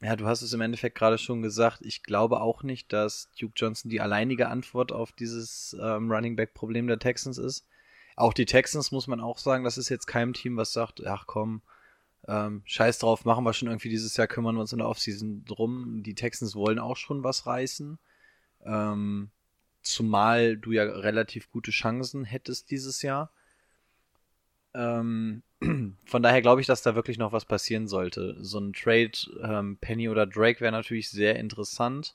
[0.00, 1.80] ja, du hast es im Endeffekt gerade schon gesagt.
[1.82, 6.52] Ich glaube auch nicht, dass Duke Johnson die alleinige Antwort auf dieses ähm, Running Back
[6.54, 7.66] Problem der Texans ist.
[8.14, 11.26] Auch die Texans muss man auch sagen, das ist jetzt kein Team, was sagt, ach
[11.26, 11.62] komm,
[12.28, 15.44] ähm, scheiß drauf, machen wir schon irgendwie dieses Jahr, kümmern wir uns in der Offseason
[15.44, 16.02] drum.
[16.02, 17.98] Die Texans wollen auch schon was reißen.
[18.64, 19.30] Ähm,
[19.82, 23.30] zumal du ja relativ gute Chancen hättest dieses Jahr.
[24.74, 25.42] Ähm,
[26.04, 28.36] von daher glaube ich, dass da wirklich noch was passieren sollte.
[28.40, 32.14] So ein Trade ähm, Penny oder Drake wäre natürlich sehr interessant.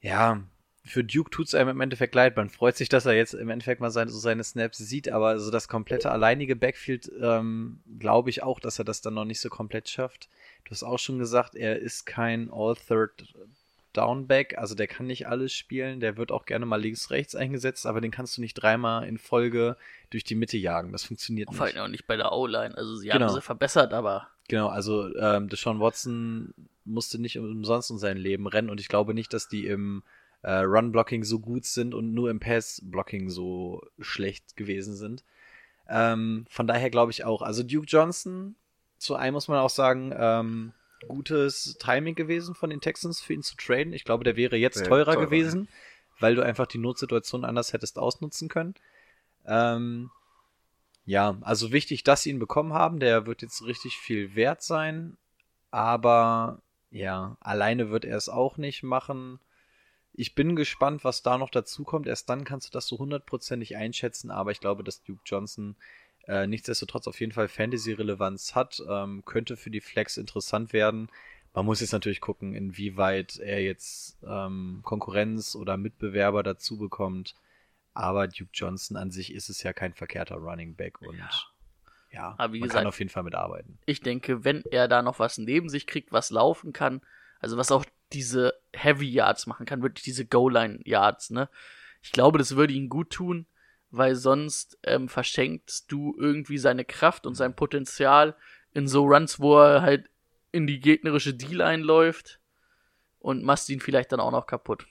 [0.00, 0.42] Ja,
[0.86, 2.36] für Duke tut es einem im Endeffekt leid.
[2.36, 5.38] Man freut sich, dass er jetzt im Endeffekt mal seine, so seine Snaps sieht, aber
[5.40, 9.40] so das komplette alleinige Backfield ähm, glaube ich auch, dass er das dann noch nicht
[9.40, 10.28] so komplett schafft.
[10.64, 13.34] Du hast auch schon gesagt, er ist kein All-Third
[13.94, 17.86] Downback, also der kann nicht alles spielen, der wird auch gerne mal links, rechts eingesetzt,
[17.86, 19.76] aber den kannst du nicht dreimal in Folge
[20.10, 20.92] durch die Mitte jagen.
[20.92, 21.76] Das funktioniert vor nicht.
[21.76, 22.76] allem auch nicht bei der O-Line.
[22.76, 23.26] Also sie Genau.
[23.28, 26.52] haben sie verbessert, aber Genau, also ähm, Deshaun Watson
[26.84, 30.02] musste nicht umsonst um sein Leben rennen und ich glaube nicht, dass die im
[30.42, 35.24] äh, Run-Blocking so gut sind und nur im Pass-Blocking so schlecht gewesen sind.
[35.88, 37.40] Ähm, von daher glaube ich auch.
[37.40, 38.54] Also Duke Johnson,
[38.98, 40.72] zu einem muss man auch sagen, ähm,
[41.08, 43.92] gutes Timing gewesen von den Texans für ihn zu traden.
[43.92, 45.68] Ich glaube, der wäre jetzt teurer, teurer, gewesen,
[46.20, 48.74] weil du einfach die Notsituation anders hättest ausnutzen können.
[49.46, 50.10] Ähm,
[51.06, 52.98] ja, also wichtig, dass sie ihn bekommen haben.
[52.98, 55.16] Der wird jetzt richtig viel wert sein.
[55.70, 59.40] Aber ja, alleine wird er es auch nicht machen.
[60.12, 62.06] Ich bin gespannt, was da noch dazu kommt.
[62.06, 64.30] Erst dann kannst du das so hundertprozentig einschätzen.
[64.30, 65.76] Aber ich glaube, dass Duke Johnson
[66.26, 68.82] äh, nichtsdestotrotz auf jeden Fall Fantasy-Relevanz hat.
[68.88, 71.08] Ähm, könnte für die Flex interessant werden.
[71.52, 77.34] Man muss jetzt natürlich gucken, inwieweit er jetzt ähm, Konkurrenz oder Mitbewerber dazu bekommt.
[77.92, 81.28] Aber Duke Johnson an sich ist es ja kein verkehrter Running Back und ja,
[82.10, 82.34] Ja.
[82.38, 83.78] Aber wie man gesagt- kann auf jeden Fall mitarbeiten.
[83.86, 87.02] ich denke, wenn er da noch was neben sich kriegt, was laufen kann,
[87.38, 91.48] also was auch diese Heavy Yards machen kann, wirklich diese Goal-Line Yards, ne?
[92.02, 93.46] Ich glaube, das würde ihm gut tun,
[93.96, 98.36] weil sonst ähm, verschenkst du irgendwie seine Kraft und sein Potenzial
[98.72, 100.10] in so Runs, wo er halt
[100.52, 102.40] in die gegnerische D-Line läuft
[103.20, 104.86] und machst ihn vielleicht dann auch noch kaputt.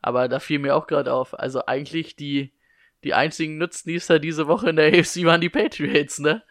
[0.00, 2.52] Aber da fiel mir auch gerade auf, also eigentlich die,
[3.04, 6.42] die einzigen Nutznießer diese Woche in der AFC waren die Patriots, ne?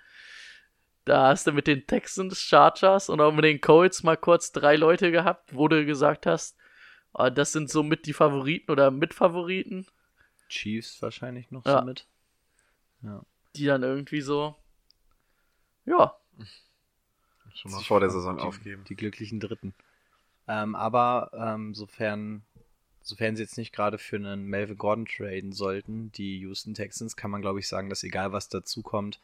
[1.05, 4.75] Da hast du mit den Texans, Chargers und auch mit den Colts mal kurz drei
[4.75, 6.57] Leute gehabt, wo du gesagt hast,
[7.13, 9.87] oh, das sind so mit die Favoriten oder Mitfavoriten,
[10.47, 11.79] Chiefs wahrscheinlich noch Ja.
[11.79, 12.07] so mit.
[13.55, 14.55] die dann irgendwie so,
[15.85, 16.15] ja,
[17.53, 18.83] Schon mal vor der Saison die, aufgeben.
[18.83, 19.73] Die glücklichen Dritten.
[20.47, 22.43] Ähm, aber ähm, sofern,
[23.01, 27.31] sofern sie jetzt nicht gerade für einen Melvin Gordon traden sollten, die Houston Texans, kann
[27.31, 29.19] man glaube ich sagen, dass egal was dazu kommt,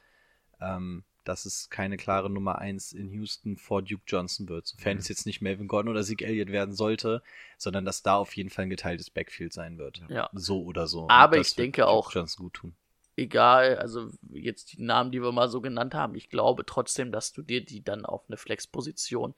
[0.59, 4.67] ähm, dass es keine klare Nummer 1 in Houston vor Duke Johnson wird.
[4.67, 4.99] Sofern Mhm.
[4.99, 7.21] es jetzt nicht Melvin Gordon oder Zeke Elliott werden sollte,
[7.57, 10.01] sondern dass da auf jeden Fall ein geteiltes Backfield sein wird.
[10.09, 10.29] Ja.
[10.33, 11.07] So oder so.
[11.09, 12.73] Aber ich denke auch- Johnson gut tun.
[13.15, 17.31] egal, also jetzt die Namen, die wir mal so genannt haben, ich glaube trotzdem, dass
[17.31, 19.35] du dir die dann auf eine Flex-Position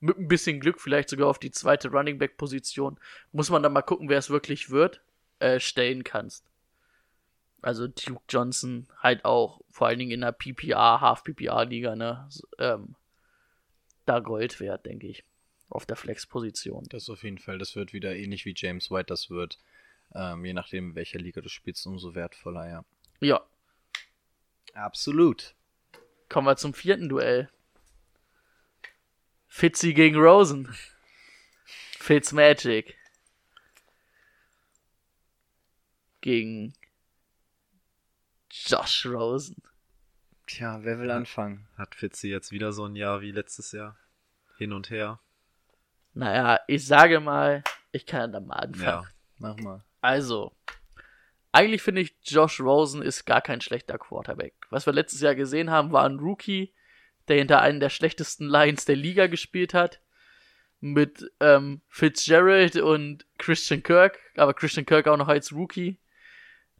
[0.00, 2.98] mit ein bisschen Glück vielleicht sogar auf die zweite Running Back-Position,
[3.32, 5.02] muss man dann mal gucken, wer es wirklich wird,
[5.40, 6.46] äh, stellen kannst.
[7.60, 12.28] Also Duke Johnson halt auch, vor allen Dingen in der PPR, Half-PPR-Liga, ne,
[12.58, 12.94] ähm,
[14.06, 15.24] da Gold wert, denke ich,
[15.68, 16.86] auf der Flex-Position.
[16.88, 17.58] Das auf jeden Fall.
[17.58, 19.58] Das wird wieder ähnlich wie James White das wird.
[20.14, 22.84] Ähm, je nachdem, in welcher Liga du spielst, umso wertvoller, ja.
[23.20, 23.44] Ja,
[24.74, 25.54] Absolut.
[26.28, 27.50] kommen wir zum vierten Duell.
[29.48, 30.74] Fitzy gegen Rosen.
[31.98, 32.96] Fitzmagic.
[36.20, 36.74] Gegen
[38.68, 39.62] Josh Rosen.
[40.46, 41.66] Tja, wer will anfangen?
[41.76, 43.96] Hat Fitzy jetzt wieder so ein Jahr wie letztes Jahr?
[44.58, 45.20] Hin und her.
[46.14, 47.62] Naja, ich sage mal,
[47.92, 49.04] ich kann da mal anfangen.
[49.04, 49.08] Ja.
[49.38, 49.84] Mach mal.
[50.00, 50.54] Also,
[51.52, 54.54] eigentlich finde ich, Josh Rosen ist gar kein schlechter Quarterback.
[54.70, 56.74] Was wir letztes Jahr gesehen haben, war ein Rookie,
[57.28, 60.00] der hinter einen der schlechtesten Lines der Liga gespielt hat.
[60.80, 65.98] mit ähm, Fitzgerald und Christian Kirk, aber Christian Kirk auch noch als Rookie.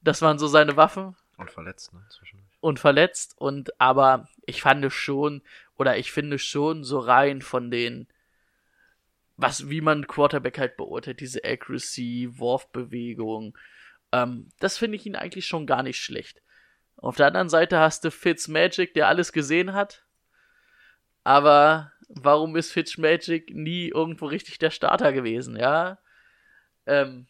[0.02, 2.04] Das waren so seine Waffen Und verletzt, ne?
[2.10, 2.50] Zwischendurch.
[2.60, 5.42] und verletzt und aber ich fand schon
[5.76, 8.08] oder ich finde schon so rein von den
[9.36, 13.56] was wie man Quarterback halt beurteilt diese Accuracy Wurfbewegung
[14.10, 16.42] ähm, das finde ich ihn eigentlich schon gar nicht schlecht
[16.96, 20.04] auf der anderen Seite hast du Fitzmagic der alles gesehen hat
[21.22, 25.98] aber warum ist Fitzmagic nie irgendwo richtig der Starter gewesen ja
[26.86, 27.28] ähm,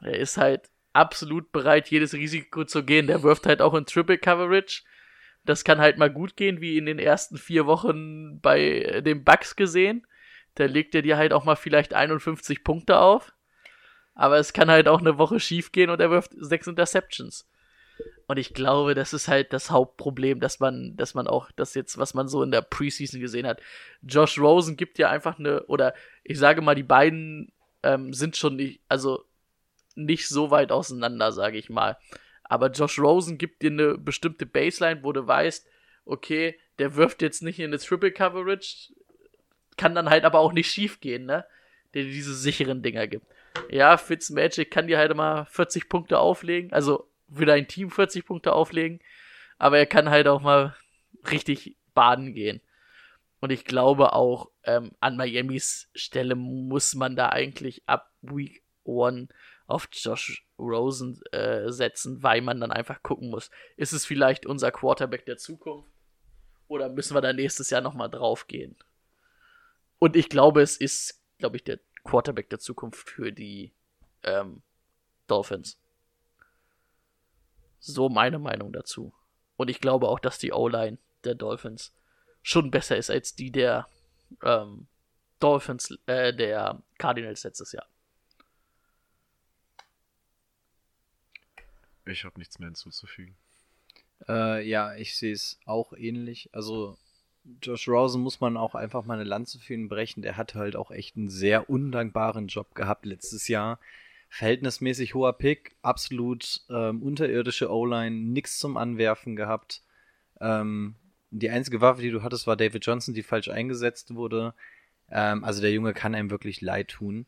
[0.00, 3.06] er ist halt absolut bereit, jedes Risiko zu gehen.
[3.06, 4.82] Der wirft halt auch in Triple Coverage.
[5.44, 9.54] Das kann halt mal gut gehen, wie in den ersten vier Wochen bei den Bucks
[9.54, 10.06] gesehen.
[10.56, 13.32] Da legt er dir halt auch mal vielleicht 51 Punkte auf.
[14.14, 17.46] Aber es kann halt auch eine Woche schief gehen und er wirft sechs Interceptions.
[18.26, 21.96] Und ich glaube, das ist halt das Hauptproblem, dass man, dass man auch das jetzt,
[21.98, 23.60] was man so in der Preseason gesehen hat.
[24.02, 25.94] Josh Rosen gibt ja einfach eine, oder
[26.24, 29.24] ich sage mal, die beiden ähm, sind schon nicht, also
[29.96, 31.96] nicht so weit auseinander, sage ich mal.
[32.44, 35.66] Aber Josh Rosen gibt dir eine bestimmte Baseline, wo du weißt,
[36.04, 38.92] okay, der wirft jetzt nicht in eine Triple Coverage,
[39.76, 41.44] kann dann halt aber auch nicht schief gehen, ne?
[41.94, 43.26] Der dir diese sicheren Dinger gibt.
[43.70, 48.52] Ja, Fitzmagic kann dir halt mal 40 Punkte auflegen, also für dein Team 40 Punkte
[48.52, 49.00] auflegen,
[49.58, 50.76] aber er kann halt auch mal
[51.30, 52.60] richtig baden gehen.
[53.40, 59.28] Und ich glaube auch, ähm, an Miamis Stelle muss man da eigentlich ab Week 1
[59.66, 64.70] auf Josh Rosen äh, setzen, weil man dann einfach gucken muss, ist es vielleicht unser
[64.70, 65.90] Quarterback der Zukunft
[66.68, 68.76] oder müssen wir da nächstes Jahr nochmal drauf gehen?
[69.98, 73.72] Und ich glaube, es ist, glaube ich, der Quarterback der Zukunft für die
[74.22, 74.62] ähm,
[75.26, 75.78] Dolphins.
[77.78, 79.12] So meine Meinung dazu.
[79.56, 81.94] Und ich glaube auch, dass die O-Line der Dolphins
[82.42, 83.86] schon besser ist als die der
[84.42, 84.86] ähm,
[85.40, 87.86] Dolphins, äh, der Cardinals letztes Jahr.
[92.06, 93.36] Ich habe nichts mehr hinzuzufügen.
[94.28, 96.50] Äh, ja, ich sehe es auch ähnlich.
[96.52, 96.96] Also
[97.62, 100.22] Josh Rosen muss man auch einfach mal eine Lanze für ihn brechen.
[100.22, 103.78] Der hat halt auch echt einen sehr undankbaren Job gehabt letztes Jahr.
[104.28, 109.82] Verhältnismäßig hoher Pick, absolut ähm, unterirdische O-Line, nix zum Anwerfen gehabt.
[110.40, 110.96] Ähm,
[111.30, 114.54] die einzige Waffe, die du hattest, war David Johnson, die falsch eingesetzt wurde.
[115.10, 117.26] Ähm, also der Junge kann einem wirklich leid tun.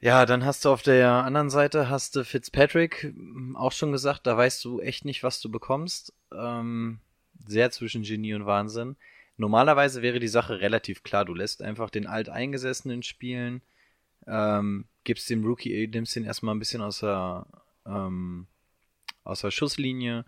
[0.00, 3.14] Ja, dann hast du auf der anderen Seite hast du Fitzpatrick
[3.54, 6.12] auch schon gesagt, da weißt du echt nicht, was du bekommst.
[6.32, 7.00] Ähm,
[7.46, 8.96] sehr zwischen Genie und Wahnsinn.
[9.36, 11.24] Normalerweise wäre die Sache relativ klar.
[11.24, 13.62] Du lässt einfach den Alteingesessenen spielen,
[14.26, 17.46] ähm, gibst dem Rookie, nimmst den erstmal ein bisschen aus der,
[17.86, 18.46] ähm,
[19.24, 20.24] aus der Schusslinie,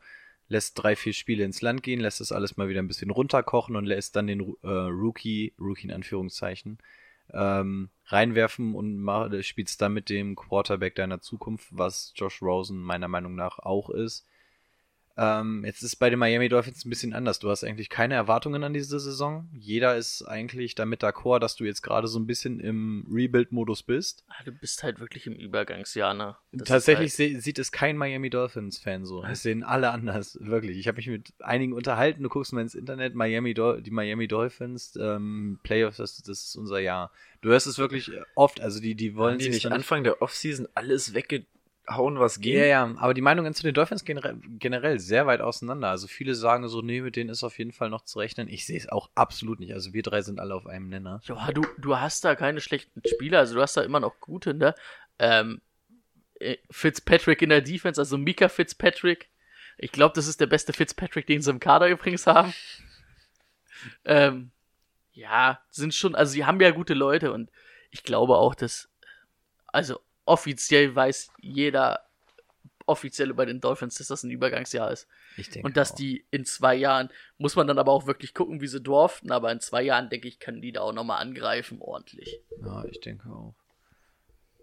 [0.48, 3.76] lässt drei, vier Spiele ins Land gehen, lässt das alles mal wieder ein bisschen runterkochen
[3.76, 6.78] und lässt dann den äh, Rookie, Rookie in Anführungszeichen,
[7.32, 8.98] ähm, reinwerfen und
[9.42, 14.26] spielst dann mit dem Quarterback deiner Zukunft, was Josh Rosen meiner Meinung nach auch ist.
[15.18, 17.38] Ähm, jetzt ist bei den Miami Dolphins ein bisschen anders.
[17.38, 19.48] Du hast eigentlich keine Erwartungen an diese Saison.
[19.52, 24.24] Jeder ist eigentlich damit d'accord, dass du jetzt gerade so ein bisschen im Rebuild-Modus bist.
[24.28, 26.36] Ah, Du bist halt wirklich im Übergangsjahr, ne?
[26.52, 29.24] Das Tatsächlich halt, sieht es kein Miami Dolphins-Fan so.
[29.24, 30.78] Es sehen alle anders, wirklich.
[30.78, 32.22] Ich habe mich mit einigen unterhalten.
[32.22, 36.56] Du guckst mal ins Internet, Miami Dol die Miami Dolphins, ähm, Playoffs, das, das ist
[36.56, 37.10] unser Jahr.
[37.40, 38.60] Du hörst es wirklich oft.
[38.60, 41.14] Also die, die wollen Wollen die nicht Anfang der Offseason alles
[41.86, 42.56] weggehauen, was ging?
[42.56, 45.88] Ja, ja, aber die Meinungen zu den Dolphins gehen re- generell sehr weit auseinander.
[45.88, 48.48] Also viele sagen so, nee, mit denen ist auf jeden Fall noch zu rechnen.
[48.48, 49.72] Ich sehe es auch absolut nicht.
[49.72, 51.20] Also wir drei sind alle auf einem Nenner.
[51.26, 54.54] ja, du, du hast da keine schlechten Spieler, also du hast da immer noch gute,
[54.54, 54.74] ne?
[55.18, 55.60] Ähm,
[56.40, 59.28] äh, Fitzpatrick in der Defense, also Mika Fitzpatrick.
[59.78, 62.52] Ich glaube, das ist der beste Fitzpatrick, den sie im Kader übrigens haben.
[64.04, 64.50] ähm,
[65.12, 67.50] ja, sind schon, also sie haben ja gute Leute und
[67.90, 68.90] ich glaube auch, dass,
[69.68, 72.06] also offiziell weiß jeder
[72.86, 75.08] offiziell über den Dolphins, dass das ein Übergangsjahr ist.
[75.36, 75.96] Ich denke Und dass auch.
[75.96, 79.50] die in zwei Jahren, muss man dann aber auch wirklich gucken, wie sie dwarften, aber
[79.50, 82.40] in zwei Jahren, denke ich, können die da auch nochmal angreifen, ordentlich.
[82.62, 83.54] Ja, ich denke auch.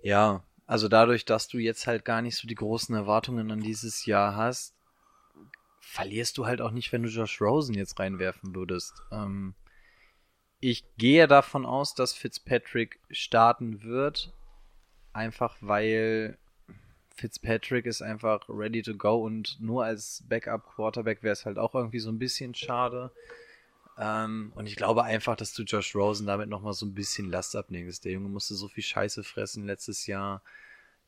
[0.02, 4.06] Ja, also dadurch, dass du jetzt halt gar nicht so die großen Erwartungen an dieses
[4.06, 4.74] Jahr hast,
[5.82, 8.94] verlierst du halt auch nicht, wenn du Josh Rosen jetzt reinwerfen würdest.
[9.12, 9.54] Ähm,
[10.62, 14.34] ich gehe davon aus, dass Fitzpatrick starten wird,
[15.14, 16.38] einfach weil
[17.16, 22.00] Fitzpatrick ist einfach ready to go und nur als Backup-Quarterback wäre es halt auch irgendwie
[22.00, 23.12] so ein bisschen schade.
[23.98, 27.56] Ähm, und ich glaube einfach, dass du Josh Rosen damit nochmal so ein bisschen Last
[27.56, 28.06] abnimmst.
[28.06, 30.42] Der Junge musste so viel Scheiße fressen letztes Jahr.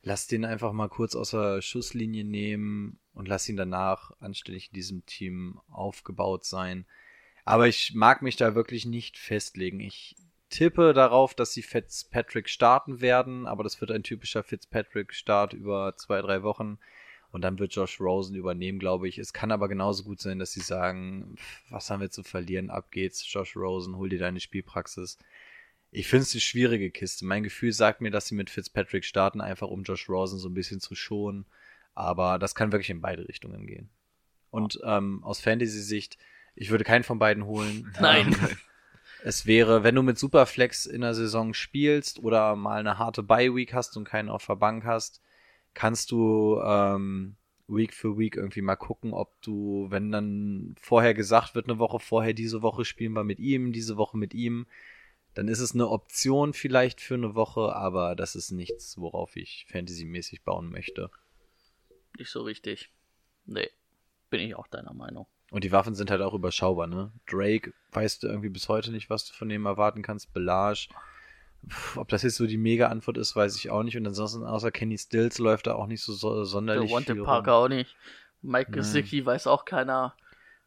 [0.02, 4.74] Lass den einfach mal kurz aus der Schusslinie nehmen und lass ihn danach anständig in
[4.74, 6.86] diesem Team aufgebaut sein.
[7.44, 9.80] Aber ich mag mich da wirklich nicht festlegen.
[9.80, 10.14] Ich
[10.48, 16.20] tippe darauf, dass sie Fitzpatrick starten werden, aber das wird ein typischer Fitzpatrick-Start über zwei,
[16.20, 16.78] drei Wochen.
[17.32, 19.18] Und dann wird Josh Rosen übernehmen, glaube ich.
[19.18, 21.36] Es kann aber genauso gut sein, dass sie sagen,
[21.68, 22.70] was haben wir zu verlieren?
[22.70, 25.18] Ab geht's, Josh Rosen, hol dir deine Spielpraxis.
[25.90, 27.26] Ich finde es eine schwierige Kiste.
[27.26, 30.54] Mein Gefühl sagt mir, dass sie mit Fitzpatrick starten, einfach um Josh Rosen so ein
[30.54, 31.46] bisschen zu schonen.
[31.94, 33.90] Aber das kann wirklich in beide Richtungen gehen.
[34.50, 36.16] Und ähm, aus Fantasy-Sicht,
[36.54, 37.94] ich würde keinen von beiden holen.
[38.00, 38.28] Nein.
[38.28, 38.56] Ähm,
[39.26, 43.74] es wäre, wenn du mit Superflex in der Saison spielst oder mal eine harte Bye-Week
[43.74, 45.20] hast und keinen auf der Bank hast,
[45.74, 47.34] kannst du ähm,
[47.66, 51.98] Week für Week irgendwie mal gucken, ob du, wenn dann vorher gesagt wird, eine Woche
[51.98, 54.68] vorher, diese Woche spielen wir mit ihm, diese Woche mit ihm,
[55.34, 59.66] dann ist es eine Option vielleicht für eine Woche, aber das ist nichts, worauf ich
[59.68, 61.10] fantasymäßig bauen möchte.
[62.16, 62.90] Nicht so richtig.
[63.44, 63.70] Nee,
[64.30, 65.26] bin ich auch deiner Meinung.
[65.56, 67.10] Und die Waffen sind halt auch überschaubar, ne?
[67.26, 70.34] Drake, weißt du irgendwie bis heute nicht, was du von dem erwarten kannst.
[70.34, 70.88] Belage,
[71.96, 73.96] ob das jetzt so die Mega-Antwort ist, weiß ich auch nicht.
[73.96, 77.24] Und ansonsten, außer Kenny Stills, läuft da auch nicht so, so sonderlich Der Wanted viel
[77.24, 77.64] Parker rum.
[77.64, 77.96] auch nicht.
[78.42, 78.76] Mike Nee.
[78.76, 80.14] Gesicki weiß auch keiner,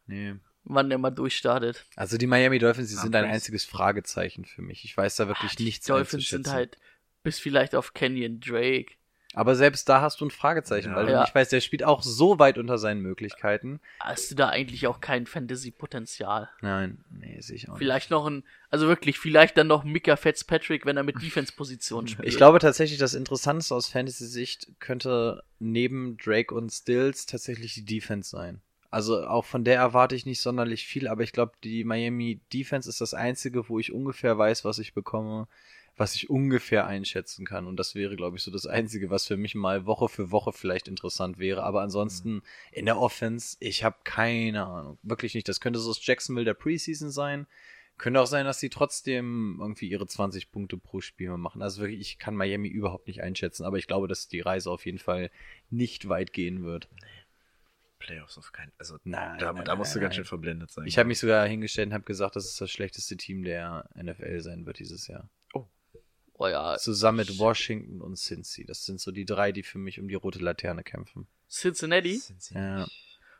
[0.08, 0.34] Nee.
[0.64, 1.86] wann der mal durchstartet.
[1.94, 4.84] Also die Miami Dolphins, die Ah, sind ein einziges Fragezeichen für mich.
[4.84, 6.76] Ich weiß da wirklich Die nichts Dolphins sind halt
[7.22, 8.94] bis vielleicht auf Kenyon Drake.
[9.34, 10.96] Aber selbst da hast du ein Fragezeichen, Ja.
[10.96, 11.20] weil du Ja.
[11.20, 13.78] nicht weißt, der spielt auch so weit unter seinen Möglichkeiten.
[14.00, 16.48] Hast du da eigentlich auch kein Fantasy-Potenzial?
[16.62, 20.84] Nein, nee, sehe ich auch Vielleicht noch ein, also wirklich, vielleicht dann noch Mika Fitzpatrick,
[20.84, 22.12] wenn er mit Defense-Position nicht.
[22.14, 22.28] spielt.
[22.28, 28.30] Ich glaube tatsächlich, das Interessanteste aus Fantasy-Sicht könnte neben Drake und Stills tatsächlich die Defense
[28.30, 28.60] sein.
[28.92, 32.88] Also auch von der erwarte ich nicht sonderlich viel, aber ich glaube, die Miami Defense
[32.88, 35.46] ist das einzige, wo ich ungefähr weiß, was ich bekomme,
[36.00, 37.66] was ich ungefähr einschätzen kann.
[37.66, 40.50] Und das wäre, glaube ich, so das Einzige, was für mich mal Woche für Woche
[40.50, 41.62] vielleicht interessant wäre.
[41.62, 42.42] Aber ansonsten
[42.72, 44.98] in der Offense, ich habe keine Ahnung.
[45.02, 45.46] Wirklich nicht.
[45.46, 47.46] Das könnte so das Jacksonville der Preseason sein.
[47.98, 51.60] Könnte auch sein, dass sie trotzdem irgendwie ihre 20 Punkte pro Spiel machen.
[51.60, 54.86] Also wirklich, ich kann Miami überhaupt nicht einschätzen, aber ich glaube, dass die Reise auf
[54.86, 55.30] jeden Fall
[55.68, 56.88] nicht weit gehen wird.
[57.98, 60.86] Playoffs auf keinen Also Nein, da, nein, da musst nein, du ganz schön verblendet sein.
[60.86, 64.40] Ich habe mich sogar hingestellt und habe gesagt, dass es das schlechteste Team der NFL
[64.40, 65.28] sein wird dieses Jahr.
[66.40, 68.64] Oh ja, Zusammen mit Washington und Cincy.
[68.64, 71.26] Das sind so die drei, die für mich um die rote Laterne kämpfen.
[71.48, 72.16] Cincinnati?
[72.16, 72.86] Sie Ja.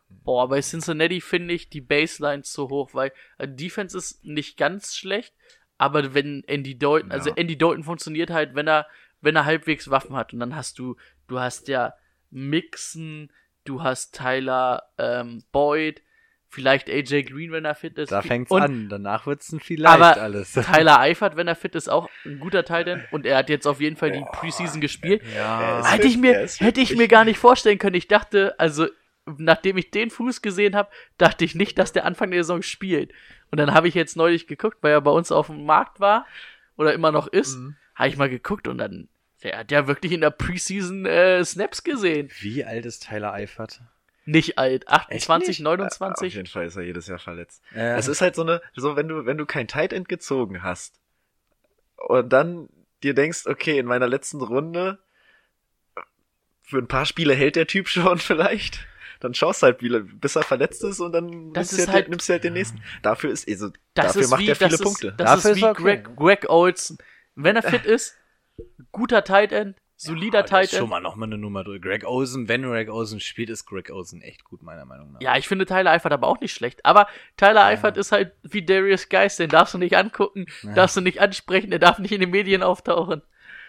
[0.08, 4.96] Boah, bei Cincinnati finde ich die Baseline zu hoch, weil äh, Defense ist nicht ganz
[4.96, 5.34] schlecht,
[5.78, 7.36] aber wenn Andy Dalton, also Ja.
[7.36, 8.86] Andy Dalton funktioniert halt, wenn er,
[9.20, 10.96] wenn er halbwegs Waffen hat und dann hast du,
[11.28, 11.94] du hast ja
[12.30, 13.30] Mixon,
[13.64, 16.02] du hast Tyler ähm, Boyd,
[16.50, 18.10] vielleicht AJ Green, wenn er fit ist.
[18.12, 18.88] Da fängt's und an.
[18.88, 20.52] Danach wird's ein vielleicht Aber alles.
[20.74, 23.80] Tyler Eifert, wenn er fit ist, auch ein guter Titan und er hat jetzt auf
[23.80, 25.22] jeden Fall die Preseason gespielt.
[25.34, 25.82] ja.
[25.90, 27.94] Hätte ich mir, hätte ich mir gar nicht vorstellen können.
[27.96, 28.88] Ich dachte, also,
[29.38, 33.12] nachdem ich den Fuß gesehen habe, dachte ich nicht, dass der Anfang der Saison spielt.
[33.52, 36.26] Und dann habe ich jetzt neulich geguckt, weil er bei uns auf dem Markt war
[36.76, 37.76] oder immer noch ist, Mhm.
[37.94, 39.08] habe ich mal geguckt und dann,
[39.42, 42.28] der hat ja wirklich in der Preseason äh, Snaps gesehen.
[42.40, 43.80] Wie alt ist Tyler Eifert?
[44.30, 45.66] Nicht alt, 28, nicht?
[45.66, 46.34] Auf 29.
[46.34, 47.62] jeden Fall ist er jedes Jahr verletzt.
[47.74, 50.62] Äh, Es ist halt so eine, so wenn du, wenn du kein Tight End gezogen
[50.62, 51.00] hast
[51.96, 52.68] und dann
[53.02, 54.98] dir denkst, okay, in meiner letzten Runde
[56.62, 58.86] für ein paar Spiele hält der Typ schon vielleicht.
[59.20, 61.94] Dann schaust halt, wie, bis er verletzt ist und dann Das nimmst, du ist halt,
[61.94, 62.82] halt- nimmst du halt den nächsten.
[63.02, 65.08] Dafür ist, also, Das dafür ist macht wie, er viele das Punkte.
[65.08, 65.82] Ist, das Dafür ist ist wie okay.
[65.82, 66.96] Greg, Greg Olson.
[67.34, 68.16] Wenn er fit ist,
[68.92, 70.90] guter Tight End, solider der ist Tight schon End.
[70.90, 71.80] mal noch mal eine Nummer durch.
[71.82, 75.20] Greg Olsen, wenn Greg Olsen spielt, ist Greg Olsen echt gut, meiner Meinung nach.
[75.20, 76.84] Ja, ich finde Tyler Eifert aber auch nicht schlecht.
[76.86, 81.00] Aber Tyler Eifert ist halt wie Darius Geist, den darfst du nicht angucken, darfst du
[81.00, 83.22] nicht ansprechen, der darf nicht in den Medien auftauchen.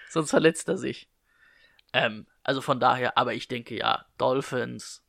[0.09, 1.07] Sonst verletzt er sich.
[1.93, 5.03] Ähm, also von daher, aber ich denke ja, Dolphins.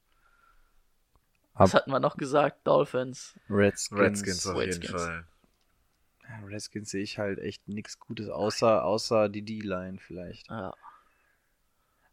[1.55, 2.66] Was Hab- hatten wir noch gesagt?
[2.66, 3.39] Dolphins.
[3.49, 4.01] Redskins.
[4.01, 4.85] Redskins auf Redskins.
[4.91, 5.25] jeden Fall.
[6.29, 10.49] Ja, Redskins sehe ich halt echt nichts Gutes, außer, außer die D-Line vielleicht.
[10.49, 10.73] Ja.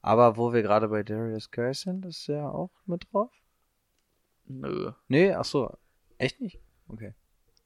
[0.02, 3.32] Aber wo wir gerade bei Darius Guy sind, ist er auch mit drauf?
[4.46, 4.92] Nö.
[5.08, 5.78] Nee, ach so.
[6.18, 6.60] Echt nicht?
[6.88, 7.14] Okay.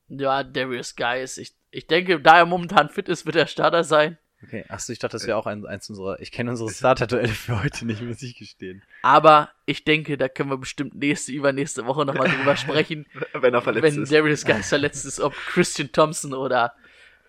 [0.09, 1.37] Ja, Darius Geist.
[1.37, 4.17] Ich, ich denke, da er momentan fit ist, wird er Starter sein.
[4.43, 4.65] Okay.
[4.67, 6.19] Achso, ich dachte, das wäre auch ein, eins unserer.
[6.19, 8.83] Ich kenne unsere Starter-Duelle für heute nicht, muss ich gestehen.
[9.01, 13.05] Aber ich denke, da können wir bestimmt nächste, übernächste Woche nochmal drüber sprechen.
[13.33, 14.11] Wenn er verletzt wenn ist.
[14.11, 16.73] Darius Geist verletzt ist, ob Christian Thompson oder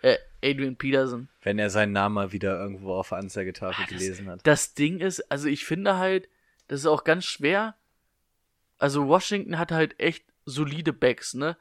[0.02, 1.28] äh, Adrian Peterson.
[1.42, 4.40] Wenn er seinen Namen mal wieder irgendwo auf der Anzeigetafel Ah, das- gelesen hat.
[4.44, 6.28] Das Ding ist, also ich finde halt,
[6.68, 7.74] das ist auch ganz schwer.
[8.78, 11.56] Also Washington hat halt echt solide Backs, ne?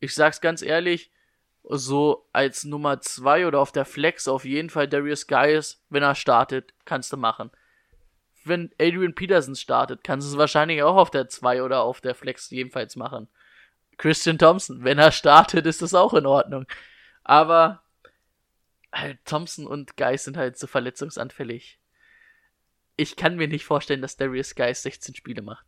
[0.00, 1.10] Ich sag's ganz ehrlich,
[1.62, 6.14] so als Nummer zwei oder auf der Flex auf jeden Fall Darius Geis, wenn er
[6.14, 7.50] startet, kannst du machen.
[8.44, 12.14] Wenn Adrian Peterson startet, kannst du es wahrscheinlich auch auf der zwei oder auf der
[12.14, 13.26] Flex jedenfalls machen.
[13.98, 16.66] Christian Thompson, wenn er startet, ist das auch in Ordnung.
[17.24, 17.82] Aber
[18.98, 21.78] halt Thompson und Geis sind halt so verletzungsanfällig.
[22.96, 25.66] Ich kann mir nicht vorstellen, dass Darius Geis 16 Spiele macht.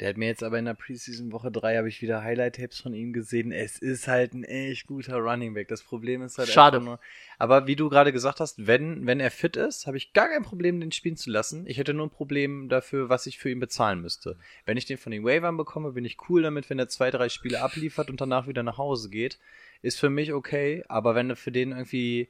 [0.00, 2.94] Der hat mir jetzt aber in der Preseason Woche 3 habe ich wieder Highlight-Tapes von
[2.94, 3.50] ihm gesehen.
[3.50, 5.66] Es ist halt ein echt guter Running Back.
[5.66, 6.80] Das Problem ist halt Schade.
[6.80, 7.00] nur.
[7.36, 10.44] Aber wie du gerade gesagt hast, wenn, wenn er fit ist, habe ich gar kein
[10.44, 11.66] Problem, den spielen zu lassen.
[11.66, 14.36] Ich hätte nur ein Problem dafür, was ich für ihn bezahlen müsste.
[14.66, 17.28] Wenn ich den von den Waivern bekomme, bin ich cool damit, wenn er zwei, drei
[17.28, 19.40] Spiele abliefert und danach wieder nach Hause geht.
[19.82, 22.28] Ist für mich okay, aber wenn du für den irgendwie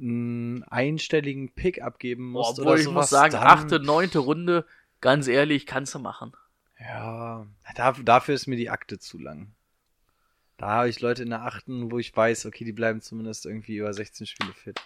[0.00, 4.20] einen einstelligen Pick abgeben Boah, musst obwohl oder ich sowas, muss sagen, dann, achte, neunte
[4.20, 4.64] Runde,
[5.00, 6.32] ganz ehrlich, kannst du machen.
[6.78, 9.52] Ja, da, dafür ist mir die Akte zu lang.
[10.56, 13.76] Da habe ich Leute in der achten, wo ich weiß, okay, die bleiben zumindest irgendwie
[13.76, 14.80] über 16 Spiele fit.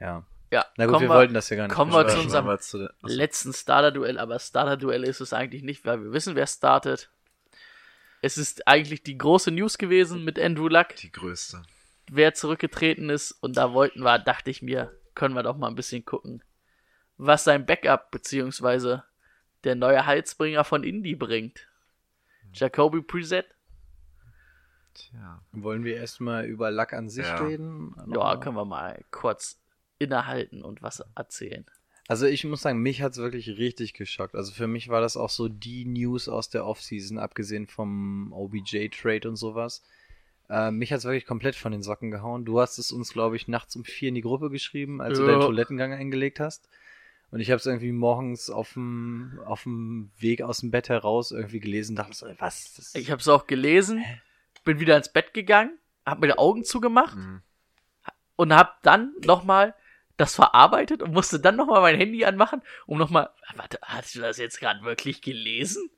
[0.00, 0.24] Ja.
[0.52, 1.74] Ja, Na gut, kommen wir wollten das ja gar nicht.
[1.74, 6.02] kommen wir zu unserem Aber zu, letzten Starter-Duell, aber Starter-Duell ist es eigentlich nicht, weil
[6.02, 7.10] wir wissen, wer startet.
[8.22, 11.62] Es ist eigentlich die große News gewesen mit Andrew Luck, die größte.
[12.10, 13.32] wer zurückgetreten ist.
[13.32, 16.42] Und da wollten wir, dachte ich mir, können wir doch mal ein bisschen gucken,
[17.16, 19.04] was sein Backup beziehungsweise
[19.64, 21.66] der neue Heilsbringer von Indy bringt.
[22.52, 23.46] Jacoby Preset?
[24.94, 25.42] Tja.
[25.52, 27.44] Wollen wir erstmal über Lack an sich Ja.
[27.44, 27.94] reden?
[28.14, 29.60] Ja, können wir mal kurz
[29.98, 31.66] innehalten und was erzählen.
[32.08, 34.34] Also ich muss sagen, mich hat's wirklich richtig geschockt.
[34.36, 39.28] Also für mich war das auch so die News aus der Offseason, abgesehen vom OBJ-Trade
[39.28, 39.82] und sowas.
[40.48, 42.44] Äh, mich hat's wirklich komplett von den Socken gehauen.
[42.44, 45.24] Du hast es uns, glaube ich, nachts um vier in die Gruppe geschrieben, als du
[45.24, 45.32] Ja.
[45.32, 46.68] deinen Toilettengang eingelegt hast.
[47.32, 51.32] Und ich habe es irgendwie morgens auf dem, auf dem Weg aus dem Bett heraus
[51.32, 51.96] irgendwie gelesen.
[51.96, 52.74] Dachte so, was?
[52.74, 54.04] Das Ich habe es auch gelesen,
[54.64, 57.42] bin wieder ins Bett gegangen, habe mir die Augen zugemacht Mhm.
[58.36, 59.74] und habe dann nochmal
[60.16, 64.38] das verarbeitet und musste dann nochmal mein Handy anmachen, um nochmal, warte, hast du das
[64.38, 65.90] jetzt gerade wirklich gelesen?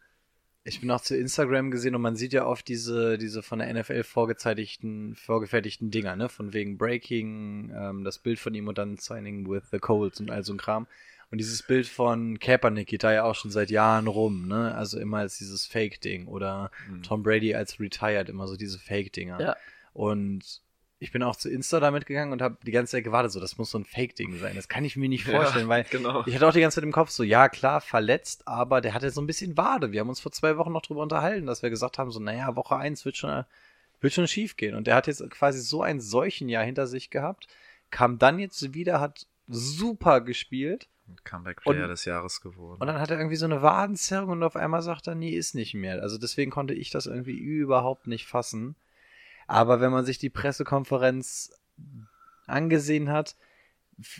[0.64, 3.72] Ich bin auch zu Instagram gesehen und man sieht ja oft diese, diese von der
[3.72, 6.28] NFL vorgefertigten, vorgefertigten Dinger, ne?
[6.28, 10.30] Von wegen Breaking, ähm, das Bild von ihm und dann Signing with the Colts und
[10.30, 10.86] all so ein Kram.
[11.30, 14.74] Und dieses Bild von Kaepernick geht da ja auch schon seit Jahren rum, ne?
[14.74, 17.02] Also immer als dieses Fake-Ding oder Mhm.
[17.02, 19.40] Tom Brady als retired, immer so diese Fake-Dinger.
[19.40, 19.56] Ja.
[19.94, 20.60] Und
[21.00, 23.56] ich bin auch zu Insta damit gegangen und habe die ganze Zeit gewartet, so, das
[23.56, 24.56] muss so ein Fake-Ding sein.
[24.56, 26.24] Das kann ich mir nicht Ja, vorstellen, weil genau.
[26.26, 29.10] ich hatte auch die ganze Zeit im Kopf so, ja klar, verletzt, aber der hatte
[29.10, 29.92] so ein bisschen Wade.
[29.92, 32.56] Wir haben uns vor zwei Wochen noch drüber unterhalten, dass wir gesagt haben, so, naja,
[32.56, 33.44] Woche eins wird schon,
[34.00, 34.74] wird schon schief gehen.
[34.74, 37.46] Und der hat jetzt quasi so ein Seuchenjahr hinter sich gehabt,
[37.90, 40.88] kam dann jetzt wieder, hat super gespielt
[41.24, 42.80] Comeback-Player des Jahres geworden.
[42.80, 45.54] und dann hat er irgendwie so eine Wadenzerrung und auf einmal sagt er, nee, ist
[45.54, 46.02] nicht mehr.
[46.02, 48.74] Also deswegen konnte ich das irgendwie überhaupt nicht fassen.
[49.48, 51.58] Aber wenn man sich die Pressekonferenz
[52.46, 53.34] angesehen hat,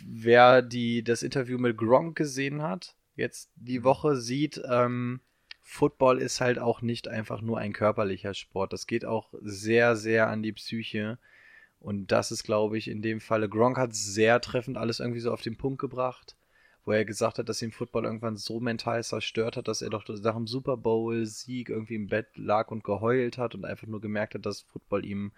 [0.05, 5.21] wer die, das Interview mit Gronk gesehen hat, jetzt die Woche sieht, ähm,
[5.61, 8.73] Football ist halt auch nicht einfach nur ein körperlicher Sport.
[8.73, 11.19] Das geht auch sehr, sehr an die Psyche.
[11.79, 15.31] Und das ist, glaube ich, in dem Falle, Gronk hat sehr treffend alles irgendwie so
[15.31, 16.35] auf den Punkt gebracht
[16.89, 20.07] wo er gesagt hat, dass ihn Football irgendwann so mental zerstört hat, dass er doch
[20.07, 24.33] nach dem Super Bowl-Sieg irgendwie im Bett lag und geheult hat und einfach nur gemerkt
[24.33, 25.31] hat, dass Football ihm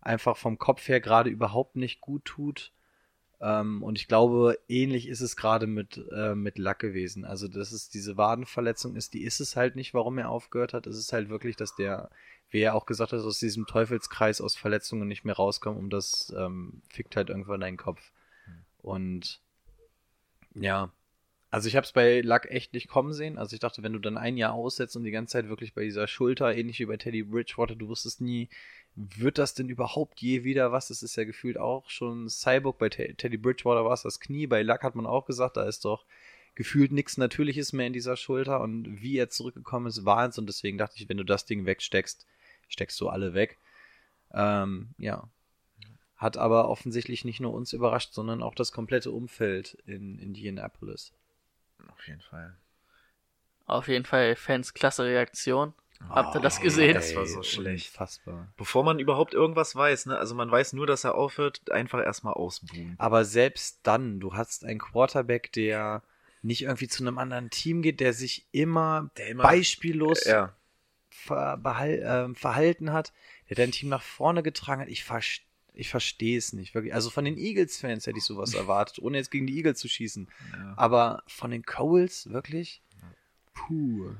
[0.00, 2.70] einfach vom Kopf her gerade überhaupt nicht gut tut.
[3.40, 7.24] Ähm, und ich glaube, ähnlich ist es gerade mit, äh, mit Luck gewesen.
[7.24, 10.86] Also, dass es diese Wadenverletzung ist, die ist es halt nicht, warum er aufgehört hat.
[10.86, 12.08] Es ist halt wirklich, dass der,
[12.50, 16.32] wie er auch gesagt hat, aus diesem Teufelskreis aus Verletzungen nicht mehr rauskommt und das
[16.38, 18.12] ähm, fickt halt irgendwann deinen Kopf.
[18.80, 19.40] Und
[20.54, 20.92] ja,
[21.54, 23.38] also ich habe es bei Luck echt nicht kommen sehen.
[23.38, 25.84] Also ich dachte, wenn du dann ein Jahr aussetzt und die ganze Zeit wirklich bei
[25.84, 28.48] dieser Schulter, ähnlich wie bei Teddy Bridgewater, du wusstest nie,
[28.96, 30.88] wird das denn überhaupt je wieder was?
[30.88, 32.78] Das ist ja gefühlt auch schon Cyborg.
[32.78, 34.48] Bei Te Teddy Bridgewater war es das Knie.
[34.48, 36.06] Bei Luck hat man auch gesagt, da ist doch
[36.56, 38.60] gefühlt nichts Natürliches mehr in dieser Schulter.
[38.60, 40.36] Und wie er zurückgekommen ist, war es.
[40.38, 42.26] Und deswegen dachte ich, wenn du das Ding wegsteckst,
[42.68, 43.58] steckst du alle weg.
[44.32, 45.28] Ähm, ja,
[46.16, 51.12] hat aber offensichtlich nicht nur uns überrascht, sondern auch das komplette Umfeld in Indianapolis.
[51.88, 52.56] Auf jeden Fall.
[53.66, 55.74] Auf jeden Fall Fans klasse Reaktion.
[56.10, 56.94] Habt ihr das gesehen?
[56.94, 57.92] das war so schlecht.
[57.92, 58.52] Unfassbar.
[58.56, 60.18] Bevor man überhaupt irgendwas weiß, ne?
[60.18, 62.94] Also man weiß nur, dass er aufhört, einfach erstmal ausbuhen.
[62.98, 66.02] Aber selbst dann, du hast einen Quarterback, der
[66.42, 70.54] nicht irgendwie zu einem anderen Team geht, der sich immer, Der immer- beispiellos Ja.
[71.08, 73.12] ver behal ähm, verhalten hat,
[73.48, 74.88] der dein Team nach vorne getragen hat.
[74.88, 75.38] Ich, vers
[75.74, 76.94] ich verstehe es nicht, wirklich.
[76.94, 80.28] Also von den Eagles-Fans hätte ich sowas erwartet, ohne jetzt gegen die Eagles zu schießen.
[80.52, 80.74] ja.
[80.76, 82.80] Aber von den Coles, wirklich?
[83.54, 84.10] Puh.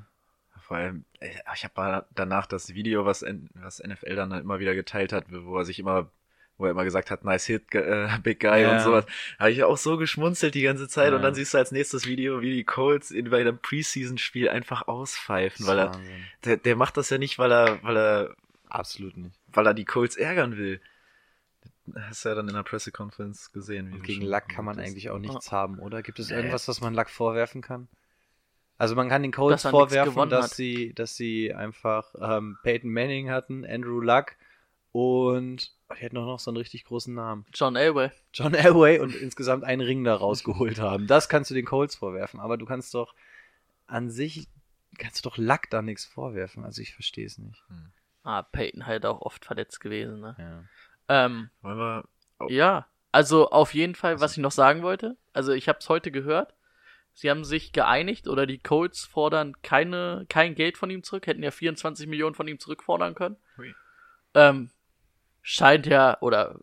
[0.61, 5.13] Vor allem, äh, ich habe danach das Video, was, was NFL dann immer wieder geteilt
[5.13, 6.09] hat, wo er sich immer,
[6.57, 8.73] wo er immer gesagt hat, nice hit, äh, big guy Ja.
[8.73, 9.05] und sowas,
[9.37, 11.17] habe ich auch so geschmunzelt die ganze Zeit Ja.
[11.17, 14.87] und dann siehst du als nächstes Video, wie die Colts in bei einem Preseason-Spiel einfach
[14.87, 15.99] auspfeifen, weil er,
[16.45, 18.35] der, der macht das ja nicht, weil er, weil er,
[18.67, 19.37] Absolut nicht.
[19.53, 20.81] weil er die Colts ärgern will.
[21.95, 23.89] Hast du ja dann in der Pressekonferenz gesehen.
[23.89, 26.01] Wie Und gegen Luck kann man eigentlich auch nichts haben, oder?
[26.01, 27.87] Gibt es irgendwas, was man Luck vorwerfen kann?
[28.77, 30.51] Also man kann den Colts Dass er vorwerfen, dass hat.
[30.51, 34.35] sie, dass sie einfach ähm, Peyton Manning hatten, Andrew Luck
[34.91, 37.45] und oh, die hätten auch noch so einen richtig großen Namen.
[37.53, 38.11] John Elway.
[38.33, 41.07] John Elway und insgesamt einen Ring da rausgeholt haben.
[41.07, 43.15] Das kannst du den Colts vorwerfen, aber du kannst doch
[43.87, 44.49] an sich
[44.97, 46.63] kannst du doch Luck da nichts vorwerfen.
[46.63, 47.63] Also ich verstehe es nicht.
[48.23, 50.35] Ah, Peyton halt auch oft verletzt gewesen, ne?
[50.39, 50.63] Ja.
[51.07, 52.03] Ähm, Wollen wir.
[52.39, 52.47] Oh.
[52.49, 56.11] Ja, also auf jeden Fall, was ich noch sagen wollte, also ich habe es heute
[56.11, 56.53] gehört,
[57.13, 61.43] sie haben sich geeinigt oder die Colts fordern keine, kein Geld von ihm zurück, hätten
[61.43, 63.37] ja 24 Millionen von ihm zurückfordern können.
[63.57, 63.73] Hui.
[64.33, 64.69] Ähm,
[65.41, 66.59] scheint ja, oder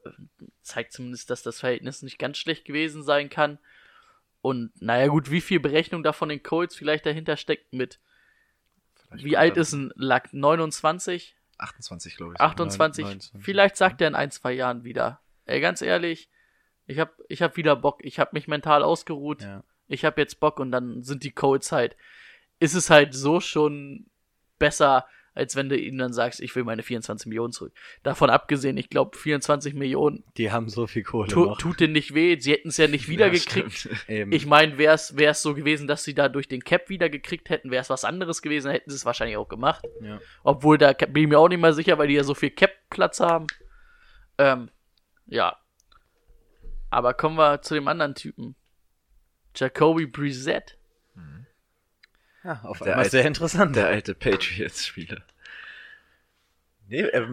[0.61, 3.59] zeigt zumindest, dass das Verhältnis nicht ganz schlecht gewesen sein kann.
[4.43, 7.99] Und naja gut, wie viel Berechnung da von den Colts vielleicht dahinter steckt mit,
[9.12, 10.32] Vielleicht wie alt ist ein Lack?
[10.32, 11.36] 29?
[11.62, 12.40] 28, glaube ich.
[12.40, 13.04] 28.
[13.04, 13.44] 29.
[13.44, 15.20] Vielleicht sagt er in ein, zwei Jahren wieder.
[15.44, 16.28] Ey, ganz ehrlich,
[16.86, 18.04] ich hab, ich hab wieder Bock.
[18.04, 19.42] Ich hab mich mental ausgeruht.
[19.42, 19.64] Ja.
[19.88, 21.96] Ich hab jetzt Bock und dann sind die Colts halt.
[22.58, 24.06] Ist es halt so schon
[24.58, 27.72] besser, als wenn du ihnen dann sagst, ich will meine 24 Millionen zurück.
[28.03, 31.59] Davon abgesehen, ich glaube, 24 Millionen Die haben so viel Kohle tu, noch.
[31.59, 32.39] tut denen nicht weh.
[32.39, 33.89] Sie hätten es ja nicht wiedergekriegt.
[34.09, 34.33] Eben.
[34.33, 37.83] ich meine, wäre es so gewesen, dass sie da durch den Cap wiedergekriegt hätten, wäre
[37.83, 39.85] es was anderes gewesen, hätten sie es wahrscheinlich auch gemacht.
[40.03, 40.20] ja.
[40.45, 43.20] Obwohl, da bin ich mir auch nicht mal sicher, weil die ja so viel Cap-Platz
[43.20, 43.47] haben.
[44.39, 44.70] Ähm,
[45.26, 45.57] ja.
[46.91, 48.55] Aber kommen wir zu dem anderen Typen.
[49.55, 50.78] Jacoby Brissett.
[52.45, 53.76] Ja, auf Der einmal alte- sehr interessant.
[53.76, 55.22] Der alte Patriots-Spieler.
[56.88, 57.28] Nee, er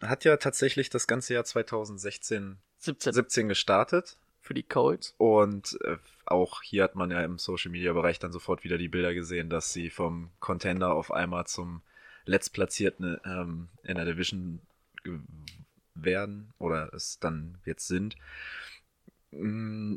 [0.00, 4.16] hat ja tatsächlich das ganze Jahr 2016, 17 17 gestartet.
[4.40, 5.14] für die Colts.
[5.18, 5.96] Und äh,
[6.26, 9.50] auch hier hat man ja im Social Media Bereich dann sofort wieder die Bilder gesehen,
[9.50, 11.82] dass sie vom Contender auf einmal zum
[12.24, 14.60] letztplatzierten ähm, in der Division
[15.94, 18.16] werden oder es dann jetzt sind.
[19.32, 19.96] Mm,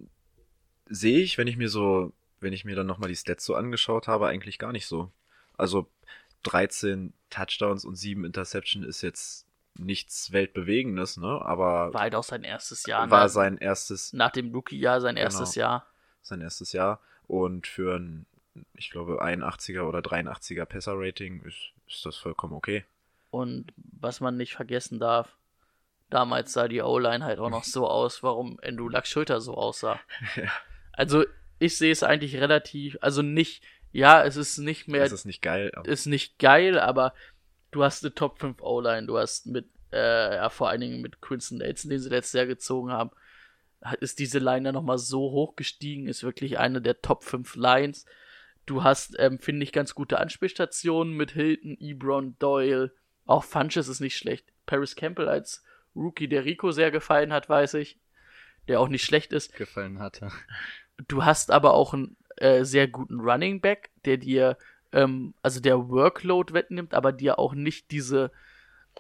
[0.88, 4.07] Sehe ich, wenn ich mir so, wenn ich mir dann nochmal die Stats so angeschaut
[4.07, 5.11] habe, eigentlich gar nicht so.
[5.57, 5.89] Also
[6.43, 9.45] 13 Touchdowns und 7 Interception ist jetzt
[9.77, 11.41] nichts Weltbewegendes, ne?
[11.43, 13.09] Aber War halt auch sein erstes Jahr.
[13.09, 13.29] war ne?
[13.29, 15.25] sein erstes Nach dem Rookie-Jahr sein Genau.
[15.25, 15.86] erstes Jahr.
[16.21, 18.25] sein erstes Jahr und für ein,
[18.73, 22.86] ich glaube, 81er oder 83er Passer-Rating ist, ist das vollkommen okay.
[23.31, 25.36] Und was man nicht vergessen darf,
[26.09, 29.99] damals sah die O-Line halt auch noch so aus, warum Andrew Luck Schulter so aussah.
[30.36, 30.49] Ja.
[30.93, 31.25] Also
[31.60, 35.41] ich sehe es eigentlich relativ, also nicht, ja, es ist nicht mehr Das ist nicht
[35.41, 35.72] geil.
[35.76, 37.14] aber- ist nicht geil, aber
[37.72, 41.22] du hast eine Top 5 O-Line, du hast mit, äh, ja, vor allen Dingen mit
[41.22, 43.12] Quinton Nelson, den sie letztes Jahr gezogen haben,
[43.99, 48.06] ist diese Line dann nochmal so hoch gestiegen, ist wirklich eine der Top 5 Lines.
[48.66, 52.91] Du hast, ähm, finde ich, ganz gute Anspielstationen mit Hilton, Ebron, Doyle,
[53.26, 54.47] auch Funches ist nicht schlecht.
[54.66, 55.64] Paris Campbell als
[55.95, 57.99] Rookie, der Rico sehr gefallen hat, weiß ich,
[58.68, 59.53] der auch nicht schlecht ist.
[59.56, 60.32] gefallen hatte.
[61.07, 64.57] Du hast aber auch einen äh, sehr guten Running Back, der dir,
[64.91, 68.31] ähm, also der Workload wettnimmt, aber dir auch nicht diese,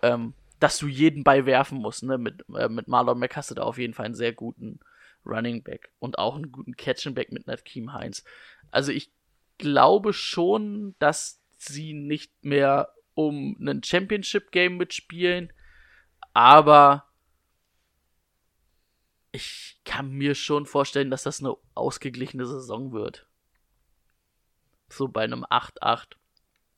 [0.01, 2.03] ähm, dass du jeden Ball werfen musst.
[2.03, 2.17] Ne?
[2.17, 4.79] Mit, äh, mit Marlon Mack hast du da auf jeden Fall einen sehr guten
[5.25, 8.23] Running Back und auch einen guten Catch and Back mit Nakeem Heinz.
[8.71, 9.11] Also ich
[9.57, 15.51] glaube schon, dass sie nicht mehr um einen Championship-Game mitspielen,
[16.33, 17.05] aber
[19.35, 23.27] ich kann mir schon vorstellen, dass das eine ausgeglichene Saison wird.
[24.89, 26.13] So bei einem 8-8,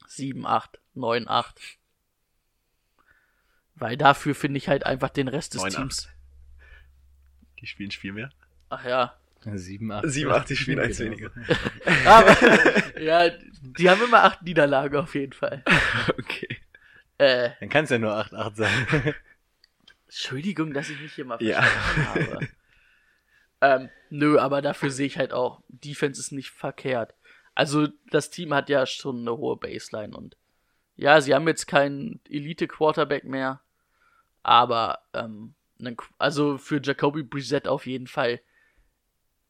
[0.08, 0.66] 7-8,
[0.96, 1.78] 9-8.
[3.76, 5.76] Weil dafür finde ich halt einfach den Rest des 9-8.
[5.76, 6.10] Teams.
[7.60, 8.32] Die spielen Spiel mehr.
[8.70, 9.18] Ach ja.
[9.44, 10.04] 7, 8.
[10.10, 11.12] 7, 8, die spielen eins Genau.
[11.12, 11.32] weniger.
[12.06, 13.30] Aber, ja,
[13.62, 15.64] die haben immer acht Niederlagen auf jeden Fall.
[16.20, 16.58] Okay.
[17.20, 19.16] Äh, Dann kann es ja nur 8, 8 sein.
[20.08, 21.62] Entschuldigung, dass ich mich hier mal Ja.
[21.62, 22.48] versprochen habe.
[23.60, 27.16] Ähm, nö, aber dafür sehe ich halt auch, Defense ist nicht verkehrt.
[27.56, 30.38] Also das Team hat ja schon eine hohe Baseline und
[30.96, 33.62] ja, sie haben jetzt keinen Elite-Quarterback mehr,
[34.44, 35.56] aber ähm,
[36.20, 38.42] also für Jacoby Brissett auf jeden Fall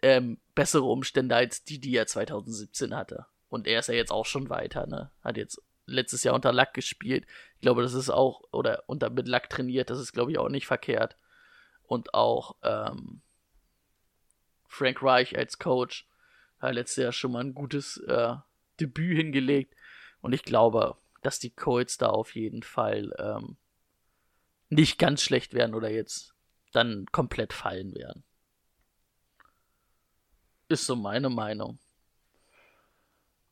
[0.01, 3.25] ähm, bessere Umstände als die, die er 2017 hatte.
[3.49, 5.11] Und er ist ja jetzt auch schon weiter, ne?
[5.21, 7.25] Hat jetzt letztes Jahr unter Lack gespielt.
[7.55, 10.49] Ich glaube, das ist auch, oder unter mit Lack trainiert, das ist, glaube ich, auch
[10.49, 11.17] nicht verkehrt.
[11.83, 13.21] Und auch ähm,
[14.67, 16.07] Frank Reich als Coach
[16.59, 18.35] hat letztes Jahr schon mal ein gutes äh,
[18.79, 19.75] Debüt hingelegt.
[20.21, 23.57] Und ich glaube, dass die Colts da auf jeden Fall ähm,
[24.69, 26.35] nicht ganz schlecht werden oder jetzt
[26.73, 28.23] dann komplett fallen werden.
[30.67, 31.79] Ist so meine Meinung.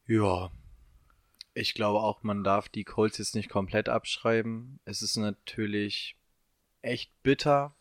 [0.06, 0.52] Ja.
[1.58, 4.80] Ich glaube auch, man darf die Colts jetzt nicht komplett abschreiben.
[4.84, 6.18] Es ist natürlich
[6.82, 7.74] echt bitter,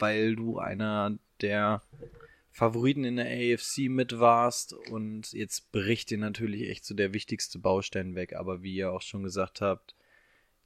[0.00, 1.80] weil du einer der
[2.50, 7.60] Favoriten in der AFC mit warst und jetzt bricht dir natürlich echt so der wichtigste
[7.60, 8.34] Baustein weg.
[8.34, 9.94] Aber wie ihr auch schon gesagt habt,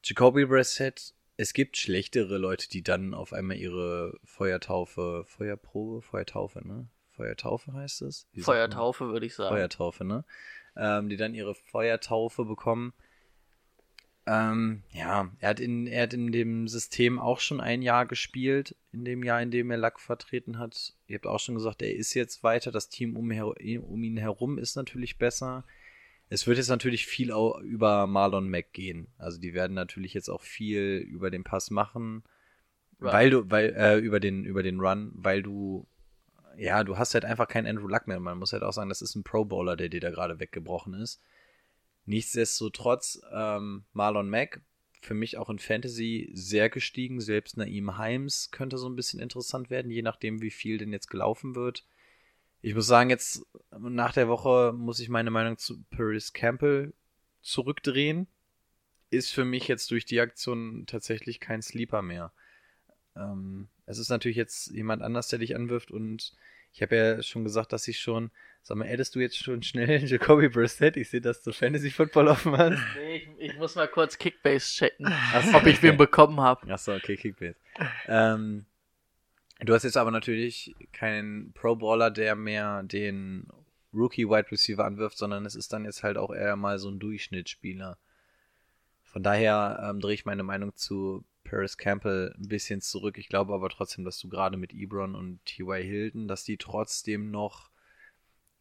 [0.03, 6.89] Jacoby Brissett, es gibt schlechtere Leute, die dann auf einmal ihre Feuertaufe, Feuerprobe, Feuertaufe, ne?
[7.11, 8.27] Feuertaufe heißt es?
[8.39, 9.55] Feuertaufe, würde ich sagen.
[9.55, 10.25] Feuertaufe, ne?
[10.77, 12.93] Ähm, die dann ihre Feuertaufe bekommen.
[14.27, 18.75] Ähm, ja, er hat, in, er hat in dem System auch schon ein Jahr gespielt,
[18.91, 20.95] in dem Jahr, in dem er Lack vertreten hat.
[21.07, 24.59] Ihr habt auch schon gesagt, er ist jetzt weiter, das Team um, um ihn herum
[24.59, 25.65] ist natürlich besser.
[26.31, 29.09] Es wird jetzt natürlich viel au- über Marlon Mack gehen.
[29.19, 32.25] Also die werden natürlich jetzt auch viel über den Pass machen,
[33.01, 33.13] Run.
[33.13, 35.87] weil du, weil, äh, über den, über den Run, weil du,
[36.57, 38.21] ja, du hast halt einfach keinen Andrew Luck mehr.
[38.21, 40.95] Man muss halt auch sagen, das ist ein Pro Bowler, der dir da gerade weggebrochen
[40.95, 41.21] ist.
[42.07, 44.61] Nichtsdestotrotz, ähm, Marlon Mack,
[45.01, 47.21] für mich auch in Fantasy sehr gestiegen.
[47.21, 51.09] Selbst Naim Himes könnte so ein bisschen interessant werden, je nachdem, wie viel denn jetzt
[51.09, 51.85] gelaufen wird.
[52.63, 53.45] Ich muss sagen, jetzt
[53.79, 56.95] nach der Woche muss ich meine Meinung zu Paris Campbell
[57.43, 58.27] zurückdrehen.
[59.11, 62.33] Ist für mich jetzt durch die Aktion tatsächlich kein Sleeper mehr.
[63.15, 66.35] Ähm, es ist natürlich jetzt jemand anders, der dich anwirft und
[66.75, 68.33] ich habe ja schon gesagt, dass ich schon,
[68.63, 70.97] sag mal, addest du jetzt schon schnell Jacoby Brissett?
[70.97, 72.81] Ich sehe, dass du Fantasy Football offen hast.
[72.97, 76.73] Nee, ich, ich muss mal kurz Kickbase checken, Achso, ob ich wen bekommen habe.
[76.73, 77.55] Achso, okay, Kickbase.
[78.09, 78.65] Ähm,
[79.61, 83.47] du hast jetzt aber natürlich keinen Pro-Bowler, der mehr den
[83.93, 87.99] Rookie-Wide Receiver anwirft, sondern es ist dann jetzt halt auch eher mal so ein Durchschnittsspieler.
[89.05, 93.19] Von daher ähm, drehe ich meine Meinung zu Paris Campbell ein bisschen zurück.
[93.19, 95.83] Ich glaube aber trotzdem, dass du gerade mit Ebron und T.Y.
[95.83, 97.71] Hilton, dass die trotzdem noch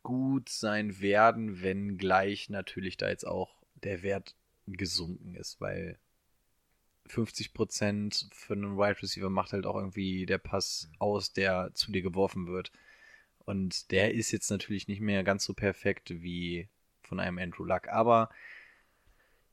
[0.04, 4.36] gut sein werden, wenn gleich natürlich da jetzt auch der Wert
[4.68, 5.98] gesunken ist, weil
[7.10, 12.02] 50% für einen Wide Receiver macht halt auch irgendwie der Pass aus, der zu dir
[12.02, 12.72] geworfen wird.
[13.46, 16.70] Und der ist jetzt natürlich nicht mehr ganz so perfekt wie
[17.02, 17.90] von einem Andrew Luck.
[17.90, 18.30] Aber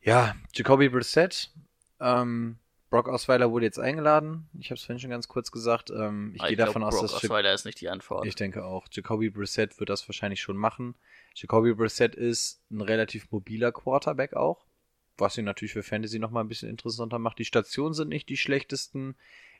[0.01, 1.51] ja, Jacoby Brissett,
[1.99, 2.59] ähm,
[2.91, 4.49] Brock Osweiler wurde jetzt eingeladen.
[4.59, 5.91] Ich habe es vorhin schon ganz kurz gesagt.
[5.91, 8.27] Ähm, ich Ah, gehe davon aus, Brock dass Ja- Osweiler ist nicht die Antwort.
[8.27, 8.89] ich denke auch.
[8.91, 10.97] Jacoby Brissett wird das wahrscheinlich schon machen.
[11.37, 14.67] Jacoby Brissett ist ein relativ mobiler Quarterback auch,
[15.19, 17.39] was ihn natürlich für Fantasy nochmal ein bisschen interessanter macht.
[17.39, 19.15] Die Stationen sind nicht die schlechtesten.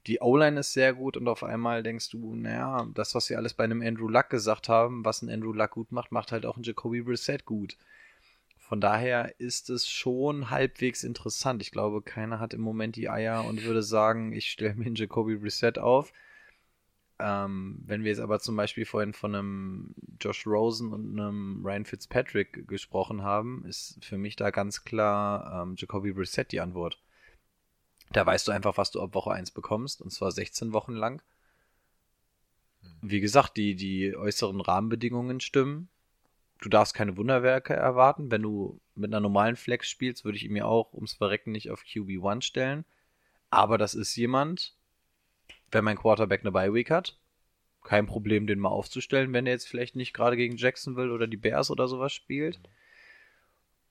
[0.09, 3.55] Die O-Line ist sehr gut und auf einmal denkst du, naja, das, was sie alles
[3.55, 6.57] bei einem Andrew Luck gesagt haben, was ein Andrew Luck gut macht, macht halt auch
[6.57, 7.77] ein Jacoby Brissett gut.
[8.71, 11.61] Von daher ist es schon halbwegs interessant.
[11.61, 14.95] Ich glaube, keiner hat im Moment die Eier und würde sagen, ich stelle mir einen
[14.95, 16.13] Jacoby Brissett auf.
[17.19, 21.85] Ähm, wenn wir jetzt aber zum Beispiel vorhin von einem Josh Rosen und einem Ryan
[21.85, 27.03] Fitzpatrick gesprochen haben, ist für mich da ganz klar ähm, Jacoby Brissett die Antwort.
[28.13, 31.21] Da weißt du einfach, was du ab Woche 1 bekommst, und zwar 16 Wochen lang.
[33.03, 35.89] Wie gesagt, die, die äußeren Rahmenbedingungen stimmen.
[36.61, 38.31] Du darfst keine Wunderwerke erwarten.
[38.31, 41.71] Wenn du mit einer normalen Flex spielst, würde ich ihn mir auch ums Verrecken nicht
[41.71, 42.85] auf QB1 stellen.
[43.49, 44.77] Aber das ist jemand,
[45.71, 47.19] wenn mein Quarterback eine Bye-Week hat,
[47.83, 51.39] kein Problem, den mal aufzustellen, wenn er jetzt vielleicht nicht gerade gegen Jacksonville oder die
[51.39, 52.61] Bears oder sowas spielt.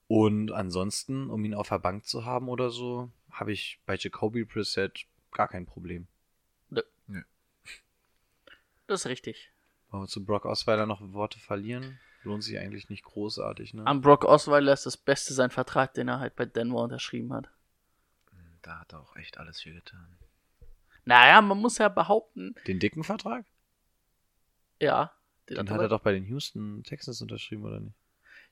[0.06, 4.44] Und ansonsten, um ihn auf der Bank zu haben oder so, habe ich bei Jacoby
[4.44, 6.06] Brissett gar kein Problem.
[8.86, 9.52] Das ist richtig.
[9.90, 12.00] Wollen wir zu Brock Osweiler noch Worte verlieren?
[12.22, 13.86] Lohnt sich eigentlich nicht großartig, ne?
[13.86, 17.48] Am Brock Osweiler ist das Beste sein Vertrag, den er halt bei Denver unterschrieben hat.
[18.62, 20.18] Da hat er auch echt alles für getan.
[21.06, 23.46] Naja, man muss ja behaupten, Den dicken Vertrag?
[24.80, 25.12] ja.
[25.48, 27.96] Den hat er doch bei den Houston Texans unterschrieben, oder nicht?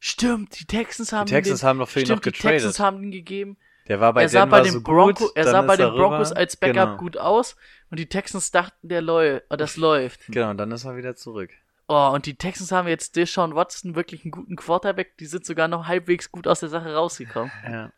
[0.00, 2.76] Stimmt, die Texans haben Die Texans den, haben doch für ihn stimmt, noch die Texans
[2.76, 2.80] getradet.
[2.80, 3.56] haben ihn gegeben.
[3.86, 5.76] Der war bei er sah Denver bei den so Bronco, gut, er dann sah bei
[5.76, 6.96] den er Broncos als Backup genau.
[6.96, 7.56] gut aus
[7.90, 10.26] und die Texans dachten, der läu oh, das läuft.
[10.26, 11.50] Genau, und dann ist er wieder zurück.
[11.90, 15.68] Oh, und die Texans haben jetzt Deshaun Watson wirklich einen guten Quarterback, die sind sogar
[15.68, 17.50] noch halbwegs gut aus der Sache rausgekommen.
[17.64, 17.92] Ja.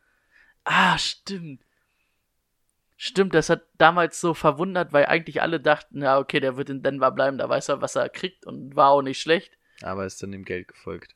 [0.65, 1.63] Ah, stimmt.
[2.97, 6.83] Stimmt, das hat damals so verwundert, weil eigentlich alle dachten, ja, okay, der wird in
[6.83, 9.57] Denver bleiben, da weiß er, was er kriegt und war auch nicht schlecht.
[9.83, 11.15] Aber ist dann dem Geld gefolgt.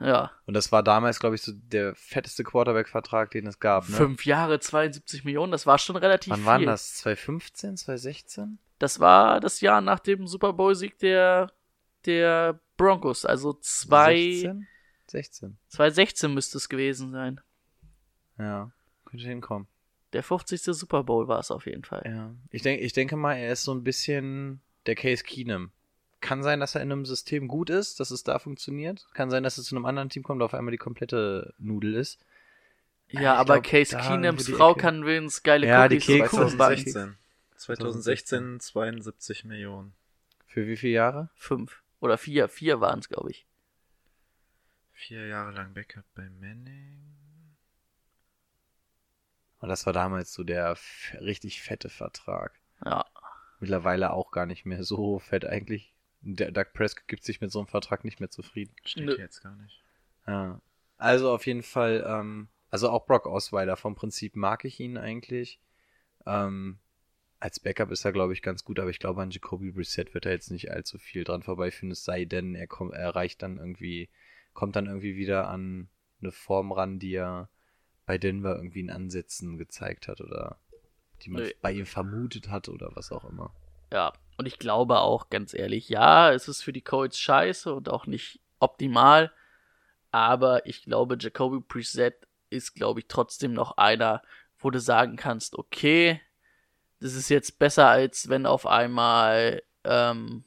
[0.00, 3.88] Ja, Und das war damals, glaube ich, so der fetteste Quarterback-Vertrag, den es gab.
[3.88, 3.96] Ne?
[3.96, 6.46] fünf Jahre, 72 Millionen, das war schon relativ Wann viel.
[6.46, 6.94] waren das?
[6.98, 8.58] 2015, 2016?
[8.78, 11.50] Das war das Jahr nach dem Super Bowl-Sieg der,
[12.06, 14.66] der Broncos, also zwei, 16?
[15.08, 15.58] 16.
[15.68, 17.40] 2016 müsste es gewesen sein.
[18.38, 18.70] Ja,
[19.04, 19.66] könnte hinkommen.
[20.12, 20.62] Der 50.
[20.62, 22.02] Super Bowl war es auf jeden Fall.
[22.06, 22.34] Ja.
[22.50, 25.70] Ich, denk, ich denke mal, er ist so ein bisschen der Case Keenum.
[26.20, 29.06] Kann sein, dass er in einem System gut ist, dass es da funktioniert.
[29.12, 32.18] Kann sein, dass es zu einem anderen Team kommt, auf einmal die komplette Nudel ist.
[33.10, 34.80] Ja, Ich aber glaub, Case Keenums die Frau Ecke.
[34.80, 36.78] kann wenigstens geile Ja, die Cookies backen.
[36.86, 37.16] 2016.
[37.56, 39.92] 2016 72 Millionen.
[40.46, 41.30] Für wie viele Jahre?
[41.34, 41.82] Fünf.
[42.00, 42.48] Oder vier.
[42.48, 43.46] Vier waren es, glaube ich.
[44.92, 47.08] Vier Jahre lang Backup bei Manning.
[49.60, 50.76] Und das war damals so der
[51.20, 52.60] richtig fette Vertrag.
[52.84, 53.04] Ja.
[53.60, 55.94] Mittlerweile auch gar nicht mehr so fett eigentlich.
[56.20, 58.74] Der Doug Prescott gibt sich mit so einem Vertrag nicht mehr zufrieden.
[58.84, 59.14] Steht Nö.
[59.14, 59.82] hier jetzt gar nicht.
[60.26, 60.60] Ja.
[60.96, 65.60] Also auf jeden Fall, ähm, also auch Brock Osweiler, vom Prinzip mag ich ihn eigentlich.
[66.26, 66.78] Ähm,
[67.40, 70.26] als Backup ist er, glaube ich, ganz gut, aber ich glaube, an Jacoby Brissett wird
[70.26, 73.58] er jetzt nicht allzu viel dran vorbeiführen, es sei denn, er, kommt, er erreicht dann
[73.58, 74.08] irgendwie,
[74.54, 75.88] kommt dann irgendwie wieder an
[76.20, 77.48] eine Form ran, die er
[78.06, 80.58] bei Denver irgendwie in Ansätzen gezeigt hat oder
[81.22, 81.54] die man Nee.
[81.60, 83.54] bei ihm vermutet hat oder was auch immer.
[83.92, 84.12] Ja.
[84.36, 88.06] Und ich glaube auch, ganz ehrlich, ja, es ist für die Colts scheiße und auch
[88.06, 89.32] nicht optimal.
[90.10, 92.14] Aber ich glaube, Jacoby Preset
[92.48, 94.22] ist, glaube ich, trotzdem noch einer,
[94.58, 96.20] wo du sagen kannst, okay,
[97.00, 100.44] das ist jetzt besser, als wenn auf einmal ähm,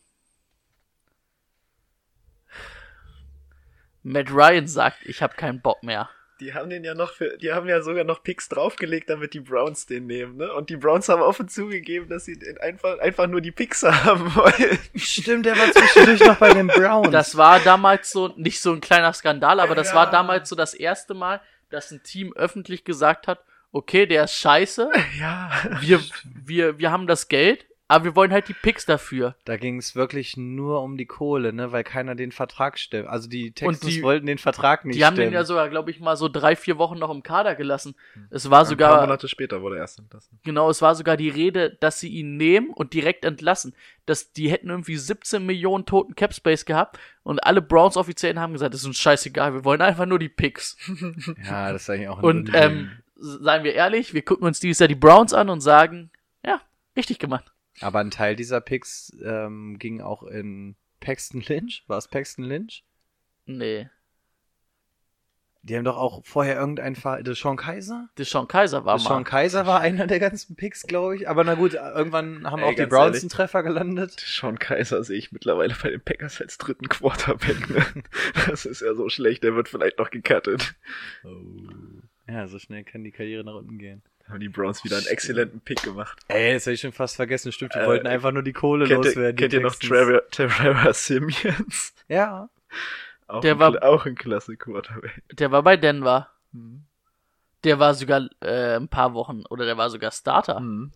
[4.03, 6.09] Matt Ryan sagt, ich habe keinen Bock mehr.
[6.39, 9.39] Die haben den ja noch für, die haben ja sogar noch Picks draufgelegt, damit die
[9.41, 10.51] Browns den nehmen, ne?
[10.51, 14.33] Und die Browns haben offen zugegeben, dass sie den einfach, einfach nur die Picks haben
[14.33, 14.79] wollen.
[14.95, 17.11] Stimmt, der war zwischendurch noch bei den Browns.
[17.11, 19.95] Das war damals so, nicht so ein kleiner Skandal, aber das Ja.
[19.97, 24.33] war damals so das erste Mal, dass ein Team öffentlich gesagt hat, okay, der ist
[24.33, 25.51] scheiße, Ja.
[25.79, 26.01] wir,
[26.45, 29.35] wir, wir haben das Geld, aber wir wollen halt die Picks dafür.
[29.43, 33.09] Da ging es wirklich nur um die Kohle, ne, weil keiner den Vertrag stemmt.
[33.09, 35.31] Also die Texans die- wollten den Vertrag nicht Die haben stemmen.
[35.31, 37.95] den ja sogar, glaube ich, mal so drei, vier Wochen noch im Kader gelassen.
[38.13, 38.27] Hm.
[38.29, 40.39] Es war Ein paar sogar, Monate später wurde er erst entlassen.
[40.45, 43.75] genau, es war sogar die Rede, dass sie ihn nehmen und direkt entlassen.
[44.05, 48.79] Dass die hätten irgendwie 17 Millionen toten Capspace gehabt und alle Browns-Offiziellen haben gesagt, das
[48.81, 50.77] ist uns scheißegal, wir wollen einfach nur die Picks.
[51.45, 54.79] ja, das ist eigentlich auch ein Und ähm, seien wir ehrlich, wir gucken uns dieses
[54.79, 56.09] Jahr die Browns an und sagen,
[56.95, 57.53] richtig gemacht.
[57.79, 61.83] Aber ein Teil dieser Picks ähm, ging auch in Paxton Lynch.
[61.87, 62.83] War es Paxton Lynch?
[63.45, 63.89] Nee,
[65.63, 68.09] Die haben doch auch vorher irgendein der Sean Kaiser?
[68.17, 69.09] Deshaun Kaiser war Der mal.
[69.09, 71.29] Sean Kaiser war einer der ganzen Picks, glaube ich.
[71.29, 73.23] Aber na gut, irgendwann haben Ey, auch die Browns ehrlich.
[73.23, 74.19] einen Treffer gelandet.
[74.19, 77.69] Sean Kaiser sehe ich mittlerweile bei den Packers als dritten Quarterback.
[77.69, 77.85] Ne?
[78.47, 80.75] Das ist ja so schlecht, der wird vielleicht noch gecuttet.
[82.27, 84.01] Ja, so schnell kann die Karriere nach unten gehen.
[84.27, 86.19] Haben die Browns wieder einen exzellenten Pick gemacht.
[86.27, 87.51] Ey, das hätte ich schon fast vergessen.
[87.51, 89.35] Stimmt, die Äh, wollten einfach nur die Kohle Kennt loswerden.
[89.35, 89.75] kennt ihr noch.
[89.75, 91.93] Trevor, Trevor Simeons?
[92.07, 92.49] Ja.
[93.27, 95.21] Auch, Der ein, war- auch ein klasse Quarterback.
[95.31, 96.29] Der war bei Denver.
[96.51, 96.83] Mhm.
[97.63, 100.59] Der war sogar äh, ein paar Wochen, oder der war sogar Starter.
[100.59, 100.91] Mhm.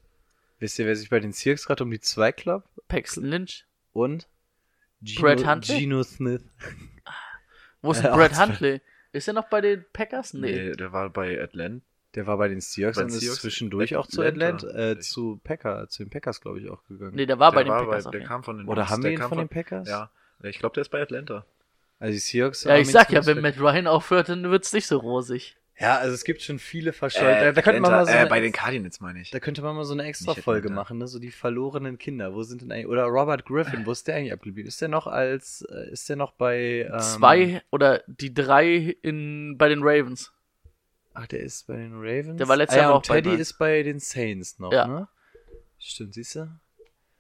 [0.60, 2.68] Wisst ihr, wer sich bei den Seahawks gerade um die zwei klappt?
[2.88, 3.66] Paxton Lynch.
[3.94, 4.28] Und?
[5.04, 5.78] Gino, Brett Huntley?
[5.80, 6.42] Gino Smith.
[7.82, 8.82] Wo ist Äh, denn Brad Huntley?
[9.12, 10.34] Ist er noch bei den Packers?
[10.34, 10.52] Nee.
[10.52, 11.86] Nee, der war bei Atlanta.
[12.16, 14.68] Der war bei den Seahawks und ist zwischendurch auch zu Atlanta.
[14.68, 17.16] Atlanta, äh, zu Packer, zu den Packers, glaube ich, auch gegangen.
[17.16, 18.06] Nee, der war der bei den war Packers.
[18.06, 19.88] bei, der kam von den Oder haben wir ihn kam von den Packers?
[19.88, 20.10] Ja,
[20.44, 21.46] ich glaube, der ist bei Atlanta.
[22.00, 22.64] Also die Seahawks.
[22.64, 25.58] ja, ich sag ja, wenn Matt Ryan aufhört, dann wird's nicht so rosig.
[25.78, 27.38] Ja, also es gibt schon viele verschollen.
[27.38, 29.32] da, da könnte man mal so äh, eine, bei den Cardinals meine ich.
[29.32, 30.82] da könnte man mal so eine extra Nicht Folge Atlanta.
[30.82, 31.08] machen, ne?
[31.08, 32.34] So die verlorenen Kinder.
[32.34, 32.88] Wo sind denn eigentlich?
[32.88, 34.70] Oder Robert Griffin, wo ist der eigentlich abgeblieben?
[34.70, 39.58] Ist der noch als, äh, ist der noch bei ähm, Zwei oder die drei in,
[39.58, 40.32] bei den Ravens.
[41.16, 42.38] Ach, der ist bei den Ravens.
[42.38, 44.72] Der war letztes ah, ja, Jahr und auch bei Teddy ist bei den Saints noch,
[44.72, 44.88] Ja.
[44.88, 45.08] ne?
[45.80, 46.50] Stimmt, siehst du?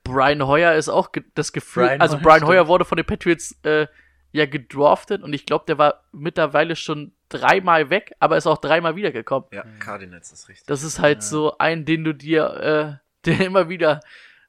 [0.03, 2.45] Brian Hoyer ist auch ge das Gefühl, Brian also Brian.
[2.45, 3.87] Hoyer wurde von den Patriots äh,
[4.31, 8.95] ja gedraftet und ich glaube, der war mittlerweile schon dreimal weg, aber ist auch dreimal
[8.95, 9.49] wiedergekommen.
[9.51, 10.67] Ja, Cardinals ist richtig.
[10.67, 14.01] Das ist halt so ein, den du dir, äh, der immer wieder,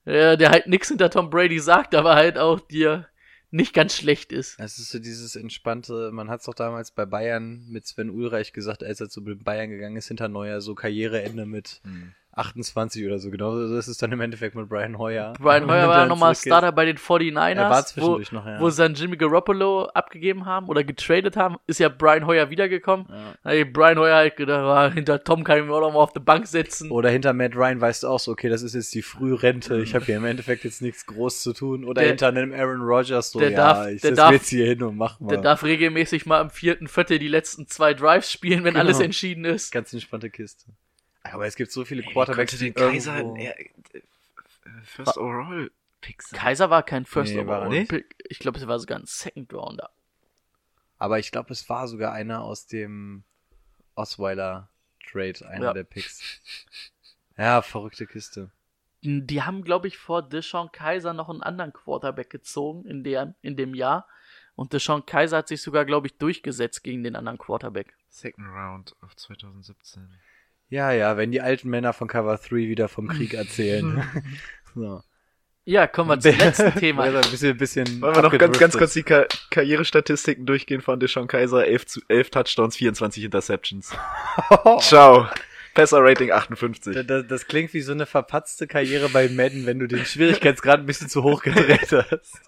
[0.04, 3.06] äh, der halt nix hinter Tom Brady sagt, aber halt auch dir
[3.56, 4.56] nicht ganz schlecht ist.
[4.58, 8.52] Es ist so dieses entspannte, man hat es doch damals bei Bayern mit Sven Ulreich
[8.52, 12.12] gesagt, als er zu Bayern gegangen ist, hinter Neuer, so Karriereende mit Hm.
[12.36, 13.30] 28 oder so.
[13.30, 15.32] Genau so ist es dann im Endeffekt mit Brian Hoyer.
[15.40, 18.60] Brian Hoyer war nochmal Starter bei den 49ers, Er war wo, zwischendurch noch, ja.
[18.60, 23.06] wo sie dann Jimmy Garoppolo abgegeben haben oder getradet haben, ist ja Brian Hoyer wiedergekommen.
[23.08, 23.34] Ja.
[23.42, 26.12] Da hat Brian Hoyer halt gedacht, hinter Tom kann ich mich auch noch mal auf
[26.12, 26.90] die Bank setzen.
[26.90, 29.94] Oder hinter Matt Ryan weißt du auch so, okay, das ist jetzt die Frührente, ich
[29.94, 31.84] habe hier im Endeffekt jetzt nichts groß zu tun.
[31.84, 34.66] Oder Der- hinter einem Aaron Rodgers so, der ja, darf- ich der darf- jetzt hier
[34.66, 35.28] hin und mach mal.
[35.28, 38.84] Der darf regelmäßig mal im vierten Viertel die letzten zwei Drives spielen, wenn Genau.
[38.84, 39.72] alles entschieden ist.
[39.72, 40.66] Ganz entspannte Kiste.
[41.32, 43.36] Aber es gibt so viele Ey, Quarterbacks, die den Kaiser irgendwo...
[43.36, 43.54] äh,
[44.84, 45.70] First Overall
[46.00, 46.38] Pick sein?
[46.38, 47.88] Kaiser war kein First Nee, er Overall nicht.
[47.90, 48.14] Pick.
[48.28, 49.90] Ich glaube, es war sogar ein Second Rounder.
[50.98, 53.24] Aber ich glaube, es war sogar einer aus dem
[53.94, 54.70] Osweiler
[55.10, 55.72] Trade, einer Ja.
[55.72, 56.40] der Picks.
[57.36, 58.50] Ja, verrückte Kiste.
[59.02, 63.56] Die haben, glaube ich, vor Deshaun Kaiser noch einen anderen Quarterback gezogen in, der, in
[63.56, 64.08] dem Jahr.
[64.54, 67.94] Und Deshaun Kaiser hat sich sogar, glaube ich, durchgesetzt gegen den anderen Quarterback.
[68.08, 70.08] Second Round of 2017.
[70.68, 74.02] Ja, ja, wenn die alten Männer von Cover 3 wieder vom Krieg erzählen.
[74.74, 75.00] so.
[75.64, 77.04] Ja, kommen wir zum letzten Thema.
[77.04, 81.26] Ein bisschen, bisschen Wollen wir noch ganz, ganz kurz die Ka Karrierestatistiken durchgehen von Deshaun
[81.26, 81.66] Kaiser?
[81.66, 83.92] 11, zu, 11 Touchdowns, 24 Interceptions.
[84.78, 85.28] Ciao.
[85.74, 86.94] Passer-Rating 58.
[86.94, 90.80] Das, das, das klingt wie so eine verpatzte Karriere bei Madden, wenn du den Schwierigkeitsgrad
[90.80, 92.40] ein bisschen zu hoch gedreht hast.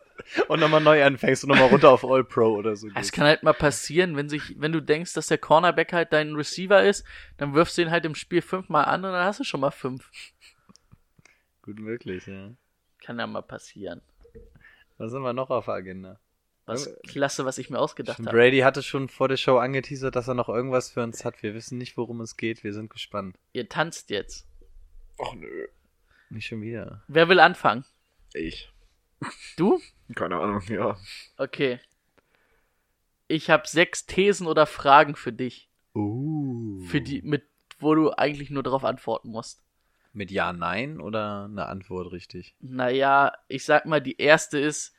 [0.48, 2.88] Und nochmal neu anfängst und nochmal runter auf All Pro oder so.
[2.94, 6.34] Es kann halt mal passieren, wenn sich, wenn du denkst, dass der Cornerback halt dein
[6.34, 7.04] Receiver ist,
[7.36, 9.70] dann wirfst du ihn halt im Spiel fünfmal an und dann hast du schon mal
[9.70, 10.10] fünf.
[11.62, 12.50] Gut möglich, ja.
[13.02, 14.02] Kann ja mal passieren.
[14.96, 16.18] Was haben wir noch auf der Agenda?
[16.66, 18.30] Was klasse, was ich mir ausgedacht habe.
[18.30, 21.42] Brady hatte schon vor der Show angeteasert, dass er noch irgendwas für uns hat.
[21.42, 22.62] Wir wissen nicht, worum es geht.
[22.62, 23.38] Wir sind gespannt.
[23.54, 24.46] Ihr tanzt jetzt.
[25.18, 25.66] Och nö.
[26.28, 27.02] Nicht schon wieder.
[27.08, 27.86] Wer will anfangen?
[28.34, 28.70] Ich.
[29.56, 29.80] Du?
[30.14, 30.96] Keine Ahnung, ja.
[31.36, 31.80] Okay.
[33.26, 36.80] Ich habe sechs Thesen oder Fragen für dich, Uh.
[36.86, 37.44] für die, mit,
[37.78, 39.62] wo du eigentlich nur darauf antworten musst.
[40.12, 42.54] Mit Ja, Nein oder eine Antwort richtig?
[42.60, 44.94] Naja, ich sag mal, die erste ist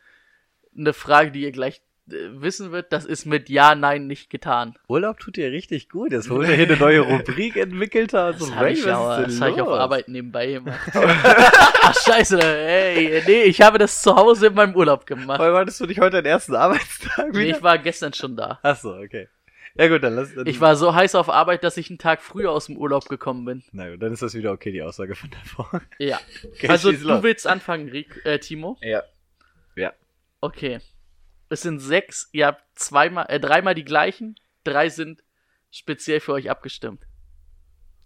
[0.77, 2.91] eine Frage, die ihr gleich wissen wird.
[2.93, 4.75] Das ist mit Ja, Nein nicht getan.
[4.87, 6.11] Urlaub tut dir richtig gut.
[6.11, 8.39] Jetzt holt er hier eine neue Rubrik entwickelt hat.
[8.41, 10.79] Das habe ich, aber- das hab ich auf Arbeit nebenbei gemacht.
[10.93, 15.39] Ach, scheiße, ey, nee, ich habe das zu Hause in meinem Urlaub gemacht.
[15.39, 17.57] Weil hattest du nicht heute den ersten Arbeitstag Nee, wieder?
[17.57, 18.59] ich war gestern schon da.
[18.63, 19.27] Achso, okay.
[19.75, 22.21] Ja gut, dann lass dann, Ich war so heiß auf Arbeit, dass ich einen Tag
[22.21, 23.63] früher aus dem Urlaub gekommen bin.
[23.71, 25.81] Na gut, dann ist das wieder okay, die Aussage von davor.
[25.99, 26.19] Ja.
[26.55, 27.23] Okay, Also du los.
[27.23, 28.77] willst anfangen, Rick, äh, Timo?
[28.81, 29.03] Ja.
[29.75, 29.93] Ja.
[30.41, 30.79] Okay.
[31.49, 35.23] Es sind sechs, ihr habt zweimal, äh, dreimal die gleichen, drei sind
[35.71, 37.05] speziell für euch abgestimmt.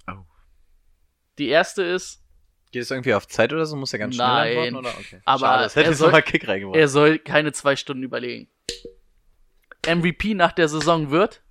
[0.10, 0.24] Oh.
[1.38, 2.22] Die erste ist,
[2.72, 3.76] Geht es irgendwie auf Zeit oder so?
[3.76, 4.57] Muss er ganz schnell Nein.
[4.57, 4.76] antworten?
[4.78, 4.98] Oder?
[4.98, 5.22] Okay.
[5.26, 6.76] Aber Schade, das hätte er jetzt soll- nochmal Kick reingebracht.
[6.80, 8.49] er soll keine zwei Stunden überlegen.
[9.86, 11.44] MVP nach der Saison wird?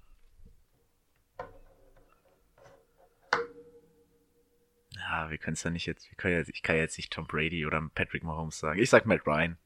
[4.96, 7.12] Ja, wir können es ja nicht jetzt, wir können ja, ich kann ja jetzt nicht
[7.12, 8.80] Tom Brady oder Patrick Mahomes sagen.
[8.80, 9.58] Ich sag Matt Ryan.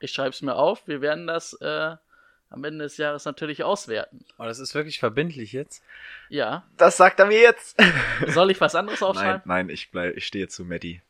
[0.00, 0.86] Ich schreibe es mir auf.
[0.86, 1.96] Wir werden das äh,
[2.50, 4.24] am Ende des Jahres natürlich auswerten.
[4.38, 5.82] Oh, das ist wirklich verbindlich jetzt.
[6.28, 6.64] Ja.
[6.76, 7.76] Das sagt er mir jetzt.
[8.28, 9.42] Soll ich was anderes nein, aufschreiben?
[9.44, 11.02] nein, ich bleib, ich stehe zu Maddie.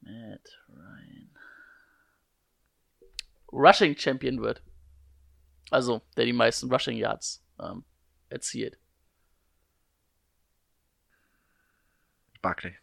[0.00, 1.30] Matt Ryan.
[3.52, 4.62] Rushing Champion wird.
[5.70, 7.84] Also, der die meisten Rushing Yards ähm,
[8.28, 8.78] erzielt.
[12.42, 12.79] Barkley.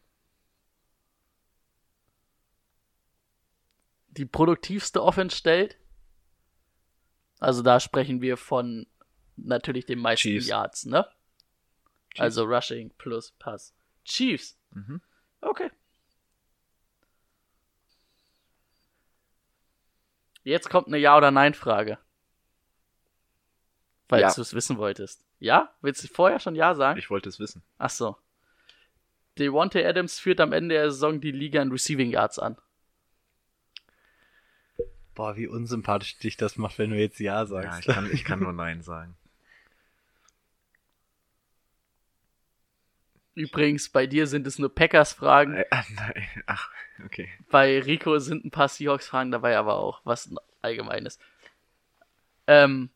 [4.18, 5.78] Die produktivste Offense stellt.
[7.40, 8.88] Also, da sprechen wir von
[9.36, 10.48] natürlich den meisten Chiefs.
[10.48, 11.08] Yards, ne?
[12.18, 13.74] Also, Rushing plus Pass.
[14.04, 14.58] Chiefs.
[14.72, 15.02] Mhm.
[15.42, 15.70] Okay.
[20.44, 22.00] Jetzt kommt eine Ja- oder Nein-Frage.
[24.08, 24.34] Falls Ja.
[24.34, 25.26] du es wissen wolltest.
[25.40, 25.76] Ja?
[25.82, 26.98] Willst du vorher schon Ja sagen?
[26.98, 27.62] Ich wollte es wissen.
[27.78, 28.18] Ach so.
[29.38, 32.58] Devontae Adams führt am Ende der Saison die Liga in Receiving Yards an.
[35.18, 37.80] Boah, wie unsympathisch dich das macht, wenn du jetzt Ja Ja, sagst.
[37.80, 39.18] ich kann, ich kann nur Nein sagen.
[43.34, 45.56] Übrigens, bei dir sind es nur Packers-Fragen.
[45.56, 46.28] Äh, ah, nein.
[46.46, 46.70] Ach,
[47.04, 47.30] okay.
[47.50, 50.30] Bei Rico sind ein paar Seahawks-Fragen dabei, aber auch was
[50.62, 51.18] Allgemeines.
[52.46, 52.92] Ähm,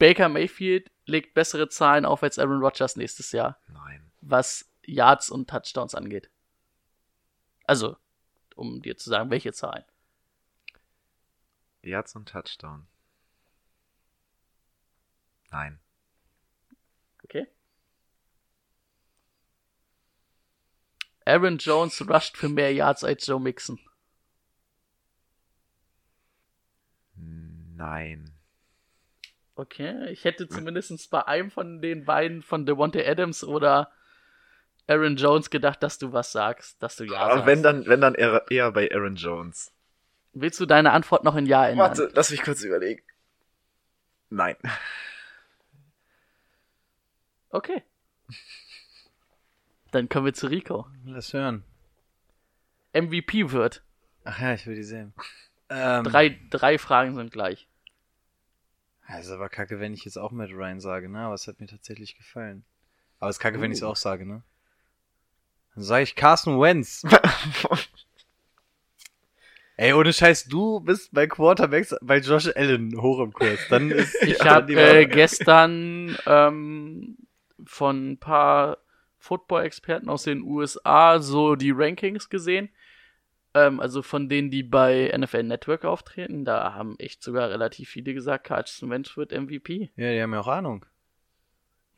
[0.00, 4.10] Baker Mayfield legt bessere Zahlen auf als Aaron Rodgers nächstes Jahr, Nein.
[4.20, 6.28] was Yards und Touchdowns angeht.
[7.64, 7.96] Also,
[8.56, 9.84] um dir zu sagen, welche Zahlen.
[11.88, 12.86] Yards und Touchdown.
[15.50, 15.80] Nein.
[17.24, 17.46] Okay.
[21.24, 23.78] Aaron Jones rusht für mehr Yards als Joe Mixon.
[27.14, 28.32] Nein.
[29.54, 33.92] Okay, ich hätte zumindest bei einem von den beiden von Devontae Adams oder
[34.86, 37.46] Aaron Jones gedacht, dass du was sagst, dass du ja Aber sagst.
[37.46, 39.72] wenn dann, wenn dann eher, eher bei Aaron Jones.
[40.32, 41.88] Willst du deine Antwort noch in Ja ändern?
[41.88, 43.02] Warte, lass mich kurz überlegen.
[44.30, 44.56] Nein.
[47.50, 47.82] Okay.
[49.90, 50.86] Dann kommen wir zu Rico.
[51.04, 51.64] Lass hören.
[52.92, 53.82] MVP wird.
[54.24, 55.14] Ach ja, ich will die sehen.
[55.70, 57.66] Ähm, Drei, drei Fragen sind gleich.
[59.18, 61.20] Ist aber kacke, wenn ich jetzt auch Matt Ryan sage, ne?
[61.20, 62.64] Aber es hat mir tatsächlich gefallen.
[63.20, 64.42] Aber es ist kacke, wenn ich es auch sage, ne?
[65.74, 67.02] Dann sage ich Carson Wentz.
[69.80, 73.60] Ey, ohne Scheiß, du bist bei Quarterbacks bei Josh Allen hoch im Kurs.
[73.70, 77.16] Dann ist Ich ja, habe äh, gestern ähm,
[77.64, 78.78] von ein paar
[79.18, 82.70] Football-Experten aus den USA so die Rankings gesehen.
[83.54, 86.44] Ähm, also von denen, die bei NFL Network auftreten.
[86.44, 89.92] Da haben echt sogar relativ viele gesagt, Carson Wentz wird MVP.
[89.94, 90.86] Ja, die haben ja auch Ahnung.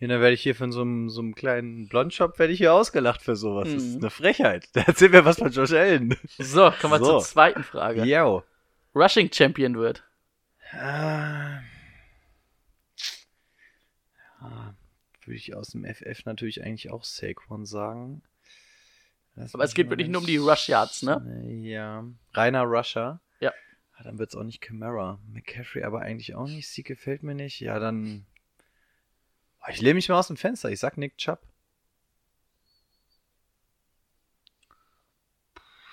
[0.00, 2.72] Ja, dann werde ich hier von so einem, so einem kleinen Blondshop werde ich hier
[2.72, 3.68] ausgelacht für sowas.
[3.72, 4.00] Das ist Mhm.
[4.00, 4.68] eine Frechheit.
[4.72, 6.16] Da erzähl mir was von Josh Allen.
[6.38, 7.04] So, kommen wir So.
[7.04, 8.04] zur zweiten Frage.
[8.04, 8.42] Yo.
[8.94, 10.02] Rushing Champion wird.
[10.72, 11.60] Ah.
[14.40, 14.74] Ja,
[15.24, 18.22] würde ich aus dem FF natürlich eigentlich auch Saquon sagen.
[19.34, 21.22] Lass Aber es geht wirklich nur um die Rush Yards, ne?
[21.62, 22.04] Ja.
[22.32, 23.20] Reiner Rusher.
[23.40, 23.52] Ja.
[23.96, 25.20] Ah, Dann wird es auch nicht Camara.
[25.32, 26.68] McCaffrey aber eigentlich auch nicht.
[26.68, 27.60] Sie gefällt mir nicht.
[27.60, 28.26] Ja, dann.
[29.62, 30.70] Oh, ich lehne mich mal aus dem Fenster.
[30.70, 31.40] Ich sag Nick Chubb.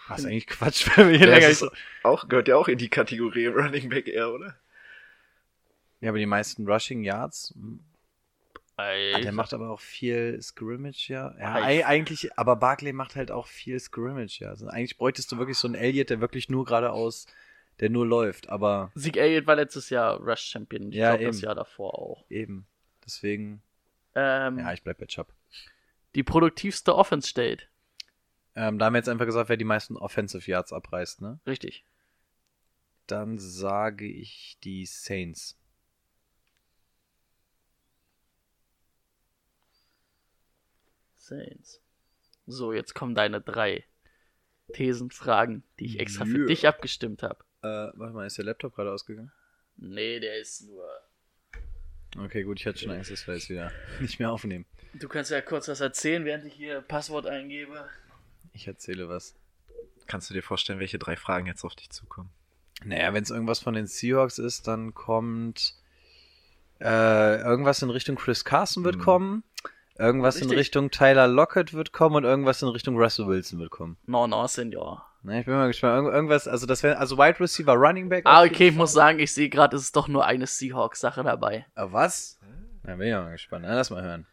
[0.08, 1.70] Was eigentlich Quatsch, weil wir hier länger so.
[2.04, 4.56] auch, gehört ja auch in die Kategorie Running Back eher, oder?
[6.00, 7.54] Ja, aber die meisten Rushing Yards.
[8.78, 11.34] Ah, der macht aber auch viel Scrimmage, ja.
[11.40, 14.50] ja Ah, ei- ich- eigentlich, aber Barkley macht halt auch viel Scrimmage, ja.
[14.50, 17.26] Also eigentlich bräuchtest du wirklich so einen Elliott, der wirklich nur geradeaus,
[17.80, 20.90] der nur läuft, aber Zeke Elliott war letztes Jahr Rush Champion.
[20.92, 21.42] Ich Ja, glaube, das.
[21.42, 22.26] Jahr davor auch.
[22.30, 22.68] eben.
[23.08, 23.64] Deswegen,
[24.16, 25.34] Ähm, ja, ich bleib bei Chubb.
[26.14, 27.70] Die produktivste Offense steht.
[28.56, 31.40] Ähm, da haben wir jetzt einfach gesagt, wer die meisten Offensive Yards abreißt, ne?
[31.48, 31.86] Richtig.
[33.08, 35.58] Dann sage ich die Saints.
[41.16, 41.82] Saints.
[42.46, 43.86] So, jetzt kommen deine drei
[44.74, 46.48] Thesenfragen, die ich extra für Yeah.
[46.48, 47.44] dich abgestimmt habe.
[47.62, 49.32] Äh, warte mal, ist der Laptop gerade ausgegangen?
[49.78, 50.88] Nee, der ist nur.
[52.18, 54.66] Okay, gut, ich hatte schon Angst, dass wir jetzt wieder nicht mehr aufnehmen.
[54.94, 57.88] Du kannst ja kurz was erzählen, während ich hier Passwort eingebe.
[58.54, 59.36] Ich erzähle was.
[60.08, 62.30] Kannst du dir vorstellen, welche drei Fragen jetzt auf dich zukommen?
[62.84, 65.76] Naja, wenn es irgendwas von den Seahawks ist, dann kommt
[66.80, 69.02] äh, irgendwas in Richtung Chris Carson wird Mhm.
[69.02, 69.44] kommen,
[69.98, 70.60] irgendwas in Richtig.
[70.60, 73.98] Richtung Tyler Lockett wird kommen und irgendwas in Richtung Russell Wilson wird kommen.
[74.06, 75.06] No, no, Senior.
[75.28, 75.94] Na, ich bin mal gespannt.
[75.98, 78.24] Irgend- irgendwas, also das wäre, also Wide Receiver, Running Back.
[78.26, 81.66] Ah, okay, ich muss sagen, ich sehe gerade, es ist doch nur eine Seahawks-Sache dabei.
[81.76, 82.40] Ah, was?
[82.84, 83.66] Na, bin ich mal gespannt.
[83.68, 84.26] Na, lass mal hören.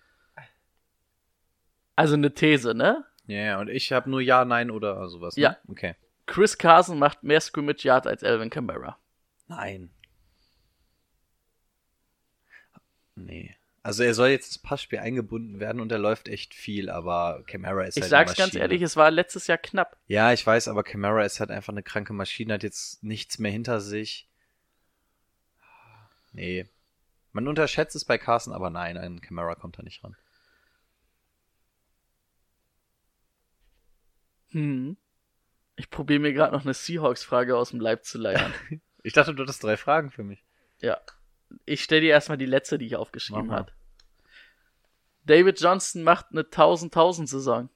[1.97, 3.05] Also eine These, ne?
[3.27, 5.37] Ja, ja, und ich habe nur Ja, Nein oder sowas.
[5.37, 5.43] Ne?
[5.43, 5.57] Ja.
[5.69, 5.97] Okay.
[6.27, 8.97] Chris Carson macht mehr Scrimmage Yard als Alvin Kamara.
[9.49, 9.91] Nein.
[13.17, 13.57] Nee.
[13.85, 17.85] Also er soll jetzt ins Passspiel eingebunden werden und er läuft echt viel, aber Camara
[17.85, 19.99] ist Ich halt sag's eine ganz ehrlich, es war letztes Jahr knapp.
[20.07, 23.53] Ja, ich weiß, aber Camara ist halt einfach eine kranke Maschine, hat jetzt nichts mehr
[23.53, 24.27] hinter sich.
[26.33, 26.67] Nee.
[27.33, 30.17] Man unterschätzt es bei Carson, aber nein, ein Camara kommt da nicht ran.
[34.53, 34.97] Hm.
[35.77, 38.53] Ich probiere mir gerade noch eine Seahawks-Frage aus dem Leib zu leiern.
[39.07, 40.43] Ich dachte, du hattest drei Fragen für mich.
[40.81, 40.99] ja.
[41.67, 43.73] Ich stelle dir erstmal die letzte, die ich aufgeschrieben habe.
[45.25, 47.71] David Johnston macht eine 1000-1000-Saison.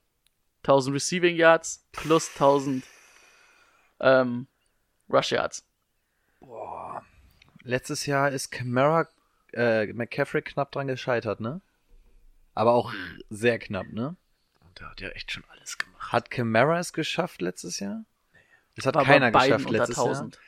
[0.64, 2.84] 1000 Receiving Yards plus 1000
[4.00, 4.46] ähm,
[5.08, 5.64] Rush Yards.
[6.40, 7.02] Boah.
[7.62, 9.08] Letztes Jahr ist Camara,
[9.52, 11.60] äh, McCaffrey knapp dran gescheitert, ne?
[12.54, 12.92] Aber auch
[13.30, 14.16] sehr knapp, ne?
[14.60, 16.12] Und der hat ja echt schon alles gemacht.
[16.12, 18.04] Hat Camara es geschafft letztes Jahr?
[18.76, 20.06] Das hat War bei keiner geschafft letztes Jahr.
[20.06, 20.40] 1000.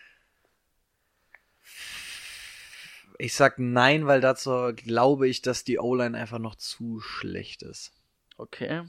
[3.21, 7.93] Ich sag nein, weil dazu glaube ich, dass die O-Line einfach noch zu schlecht ist.
[8.39, 8.89] Okay.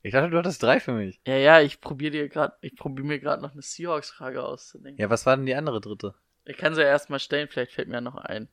[0.00, 1.20] Ich dachte, du hattest drei für mich.
[1.26, 4.98] Ja, ja, ich probiere dir gerade, ich probiere mir gerade noch eine Seahawks-Frage auszudenken.
[4.98, 6.14] Ja, was war denn die andere dritte?
[6.46, 8.48] Ich kann sie ja erstmal stellen, vielleicht fällt mir ja noch ein.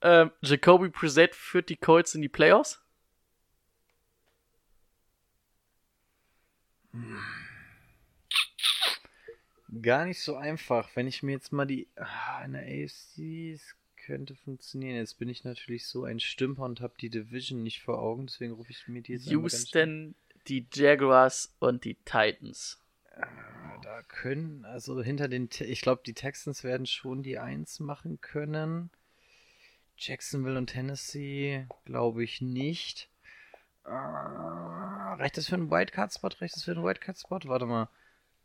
[0.00, 2.82] Ähm, Jacoby Brissett führt die Colts in die Playoffs?
[9.82, 10.90] Gar nicht so einfach.
[10.94, 11.88] Wenn ich mir jetzt mal die.
[11.96, 14.96] Ah, in der AFC, es könnte funktionieren.
[14.96, 18.54] Jetzt bin ich natürlich so ein Stümper und habe die Division nicht vor Augen, deswegen
[18.54, 20.14] rufe ich mir die jetzt Houston,
[20.48, 22.80] die Jaguars und die Titans.
[23.82, 28.90] Da können, also hinter den, ich glaube, die Texans werden schon die Eins machen können.
[29.96, 33.08] Jacksonville und Tennessee glaube ich nicht.
[33.84, 36.28] Äh, reicht das für einen Wildcard-Spot?
[36.40, 37.40] Reicht das für einen Wildcard-Spot?
[37.44, 37.88] Warte mal.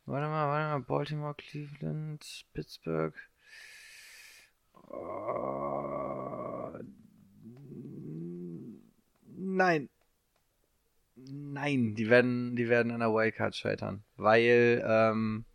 [0.06, 0.82] Warte mal, warte mal.
[0.82, 3.16] Baltimore, Cleveland, Pittsburgh.
[4.92, 6.84] Äh,
[9.38, 9.90] nein.
[11.16, 14.04] Nein, die werden, die werden an der Wildcard scheitern.
[14.18, 15.46] Weil ähm,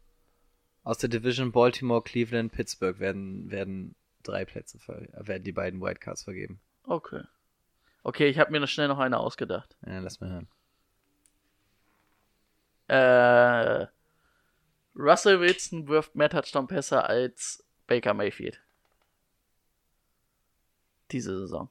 [0.83, 6.61] aus der Division Baltimore, Cleveland, Pittsburgh werden, werden drei Plätze, werden die beiden Wildcards vergeben.
[6.85, 7.23] Okay.
[8.03, 9.77] Okay, ich habe mir noch schnell noch eine ausgedacht.
[9.87, 10.49] Ja, lass mal hören.
[12.89, 13.87] Äh,
[14.95, 18.61] Russell Wilson wirft mehr Touchdown-Pässe als Baker Mayfield.
[21.11, 21.69] Diese Saison.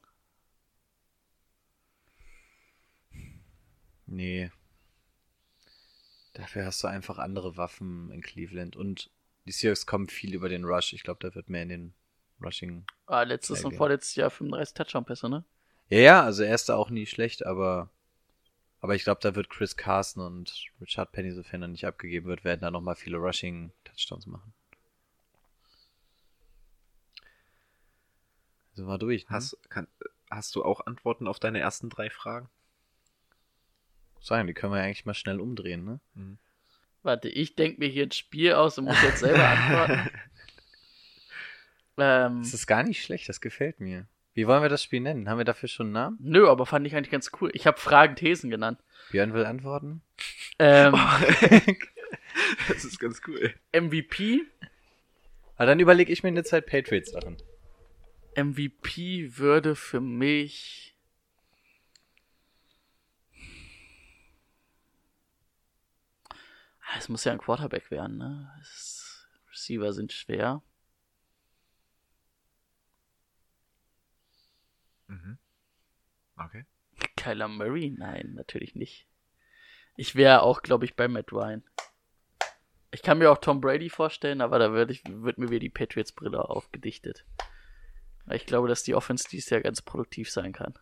[4.06, 4.50] Nee.
[6.34, 8.76] Dafür hast du einfach andere Waffen in Cleveland.
[8.76, 9.10] Und
[9.46, 10.92] Die Seahawks kommen viel über den Rush.
[10.92, 11.94] Ich glaube, da wird mehr in den
[12.42, 12.84] Rushing.
[13.06, 15.44] Ah, letztes und vorletztes Jahr 35 Touchdown-Pässe, ne?
[15.88, 17.90] Ja, ja, also er ist da auch nie schlecht, aber
[18.80, 22.44] aber ich glaube, da wird Chris Carson und Richard Penny, sofern er nicht abgegeben wird,
[22.44, 24.52] werden da nochmal viele Rushing-Touchdowns machen.
[28.74, 29.28] So war durch.
[29.28, 29.36] Ne?
[29.36, 29.86] Hast, kann,
[30.30, 32.48] hast du auch Antworten auf deine ersten drei Fragen?
[34.20, 36.00] Sagen, die können wir ja eigentlich mal schnell umdrehen, ne?
[37.02, 40.10] Warte, ich denke mir hier ein Spiel aus und muss jetzt selber antworten.
[41.98, 44.06] ähm, Das ist gar nicht schlecht, das gefällt mir.
[44.40, 45.28] Wie wollen wir das Spiel nennen?
[45.28, 46.16] Haben wir dafür schon einen Namen?
[46.18, 47.50] nö, aber fand ich eigentlich ganz cool.
[47.52, 48.82] Ich habe Fragen, Thesen genannt.
[49.10, 50.00] Björn will antworten.
[50.58, 50.94] Ähm,
[52.68, 53.52] das ist ganz cool.
[53.78, 54.40] MVP.
[55.56, 57.36] Aber dann überlege ich mir in der Zeit Patriots Sachen.
[58.34, 60.96] MVP würde für mich.
[66.80, 68.50] Ah, Es muss ja ein Quarterback werden, ne?
[69.52, 70.62] Receiver sind schwer.
[75.10, 75.38] Mhm.
[76.36, 76.64] Okay.
[77.16, 77.90] Kyler Murray?
[77.90, 79.06] Nein, natürlich nicht.
[79.96, 81.64] Ich wäre auch, glaube ich, bei Matt Ryan.
[82.92, 85.68] Ich kann mir auch Tom Brady vorstellen, aber da würde ich, wird mir wieder die
[85.68, 87.24] Patriots-Brille aufgedichtet.
[88.24, 90.74] Weil ich glaube, dass die Offense dies Jahr ganz produktiv sein kann.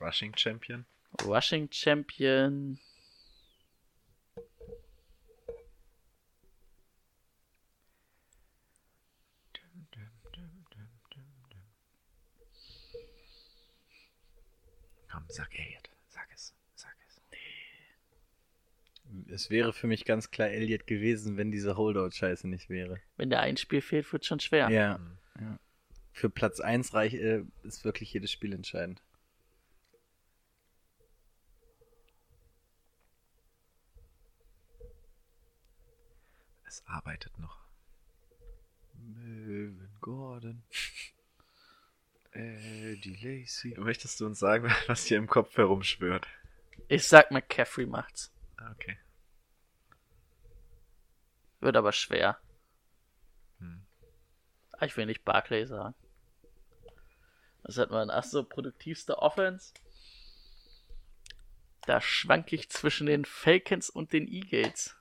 [0.00, 0.86] Rushing Champion.
[1.24, 2.78] Rushing Champion.
[15.10, 15.90] Komm, sag Elliot.
[16.08, 16.54] Sag es.
[16.74, 17.20] Sag es.
[19.30, 23.00] Es wäre für mich ganz klar Elliott gewesen, wenn diese Holdout-Scheiße nicht wäre.
[23.16, 24.68] Wenn der ein Spiel fehlt, wird schon schwer.
[24.70, 24.98] Ja.
[25.40, 25.58] ja.
[26.12, 29.02] Für Platz 1 reich, äh, ist wirklich jedes Spiel entscheidend.
[36.66, 37.66] Es arbeitet noch.
[38.94, 40.62] Melvin Gordon.
[42.38, 43.74] Eddie Lacey.
[43.78, 46.26] Möchtest du uns sagen, was hier im Kopf herumschwört?
[46.86, 48.32] Ich sag McCaffrey macht's.
[48.56, 48.96] Ah, Okay.
[51.60, 52.38] Wird aber schwer.
[53.58, 53.84] Hm.
[54.72, 55.96] Ah, Ich will nicht Barclay sagen.
[57.64, 58.10] Was hat man?
[58.10, 59.74] Ach so, produktivste Offense.
[61.82, 64.94] Da schwank ich zwischen den Falcons und den Eagles.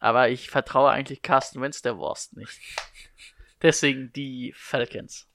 [0.00, 2.60] Aber ich vertraue eigentlich Carsten Wentz der Wurst nicht.
[3.62, 5.28] Deswegen die Falcons.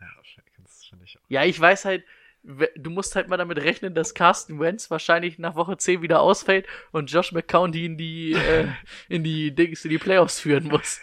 [0.00, 1.24] Ja, Falcons finde ich auch.
[1.28, 2.04] Ja, ich weiß halt,
[2.42, 6.66] du musst halt mal damit rechnen, dass Carsten Wentz wahrscheinlich nach Woche 10 wieder ausfällt
[6.90, 8.68] und Josh McCown die in die, äh,
[9.08, 11.00] in die Dings, in die Playoffs führen muss.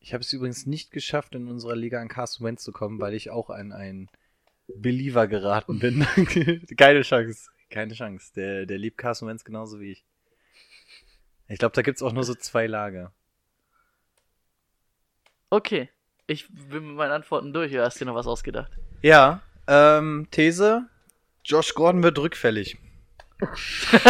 [0.00, 3.14] Ich habe es übrigens nicht geschafft, in unserer Liga an Carson Wentz zu kommen, weil
[3.14, 4.08] ich auch an einen
[4.66, 6.06] Believer geraten bin.
[6.76, 7.50] Keine Chance.
[7.68, 8.32] Keine Chance.
[8.34, 10.04] Der, der liebt Carson Wentz genauso wie ich.
[11.48, 13.12] Ich glaube, da gibt's auch nur so zwei Lager.
[15.50, 15.90] Okay.
[16.26, 18.70] Ich bin mit meinen Antworten durch, oder hast dir noch was ausgedacht?
[19.02, 20.86] Ja, ähm, These.
[21.44, 22.78] Josh Gordon wird rückfällig.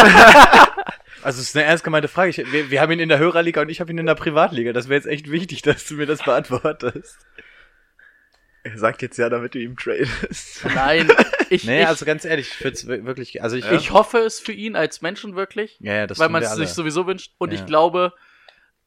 [1.23, 2.29] also, es ist eine ernst gemeinte Frage.
[2.29, 4.73] Ich, wir, wir haben ihn in der Hörerliga und ich habe ihn in der Privatliga.
[4.73, 7.17] Das wäre jetzt echt wichtig, dass du mir das beantwortest.
[8.63, 10.63] Er sagt jetzt ja, damit du ihm tradest.
[10.75, 11.11] Nein,
[11.49, 13.71] ich, Nee, ich, also ganz ehrlich, ich würde es wirklich, also ich, Ja.
[13.71, 16.69] ich hoffe es für ihn als Menschen wirklich, ja, ja, das weil man es sich
[16.69, 17.33] sowieso wünscht.
[17.39, 17.59] Und Ja.
[17.59, 18.13] ich glaube,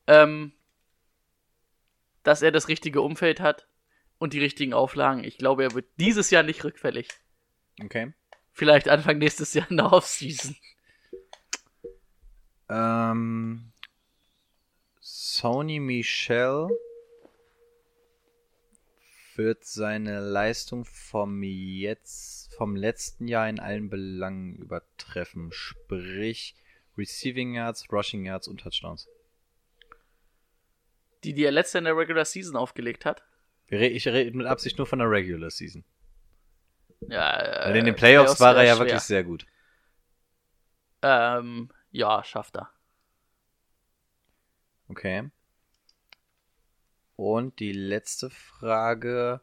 [0.07, 0.53] ähm,
[2.25, 3.69] dass er das richtige Umfeld hat
[4.19, 5.23] und die richtigen Auflagen.
[5.23, 7.09] Ich glaube, er wird dieses Jahr nicht rückfällig.
[7.83, 8.13] Okay.
[8.53, 10.57] Vielleicht Anfang nächstes Jahr in der Offseason.
[12.69, 13.73] Ähm,
[15.01, 16.69] Sony Michel
[19.37, 26.55] wird seine Leistung vom jetzt vom letzten Jahr in allen Belangen übertreffen, sprich
[26.97, 29.09] Receiving Yards, Rushing Yards und Touchdowns.
[31.25, 33.23] Die, die er letztes Jahr in der Regular Season aufgelegt hat.
[33.69, 35.85] Ich rede mit Absicht nur von der Regular Season.
[37.09, 38.87] Ja, Weil in äh, den Playoffs war er ja schwer.
[38.87, 39.47] wirklich sehr gut.
[41.03, 42.71] Ähm, ja, schafft er.
[44.89, 45.31] Okay.
[47.17, 49.41] Und die letzte Frage.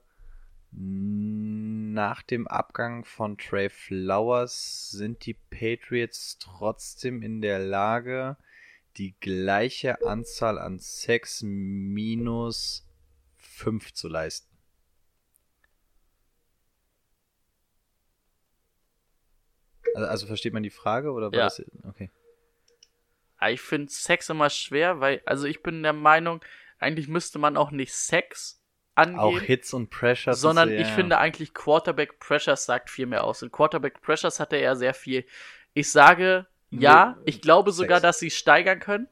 [0.74, 8.38] Nach dem Abgang von Trey Flowers sind die Patriots trotzdem in der Lage,
[8.97, 12.85] die gleiche Anzahl an Sex minus
[13.38, 14.51] 5 zu leisten.
[19.95, 21.43] Also, also versteht man die Frage oder war Ja.
[21.45, 22.09] das okay?
[23.38, 26.41] Aber ich finde Sex immer schwer, weil, also ich bin der Meinung,
[26.80, 28.61] eigentlich müsste man auch nicht Sex
[28.95, 29.19] angehen.
[29.19, 30.38] Auch Hits und Pressures.
[30.38, 30.93] und sondern so, ich ja.
[30.95, 33.41] finde eigentlich Quarterback Pressures sagt viel mehr aus.
[33.41, 35.26] In Quarterback Pressures hatte er sehr viel.
[35.73, 39.07] Ich sage ja, ich glaube sogar, dass sie steigern können,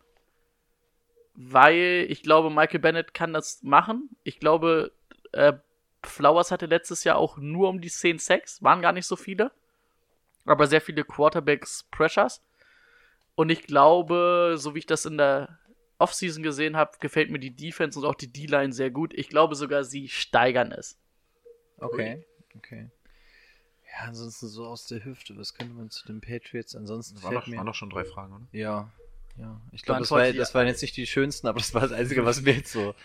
[1.35, 4.09] weil ich glaube, Michael Bennett kann das machen.
[4.23, 4.91] Ich glaube,
[5.33, 5.53] äh,
[6.03, 9.51] Flowers hatte letztes Jahr auch nur um die 10 Sacks, waren gar nicht so viele,
[10.45, 12.41] aber sehr viele Quarterbacks Pressures.
[13.35, 15.59] Und ich glaube, so wie ich das in der
[15.97, 19.13] Offseason gesehen habe, gefällt mir die Defense und auch die D-Line sehr gut.
[19.13, 20.97] Ich glaube sogar, sie steigern es.
[21.77, 22.25] Okay,
[22.55, 22.89] okay.
[23.99, 25.37] Ja, ansonsten so aus der Hüfte.
[25.37, 26.75] Was könnte man zu den Patriots?
[26.75, 27.57] Ansonsten War fällt noch, mir...
[27.57, 28.47] waren noch schon drei Fragen, oder?
[28.51, 28.89] Ja,
[29.37, 29.59] ja.
[29.71, 32.25] Ich glaube, das, war, das waren jetzt nicht die schönsten, aber das war das Einzige,
[32.25, 32.95] was mir jetzt so...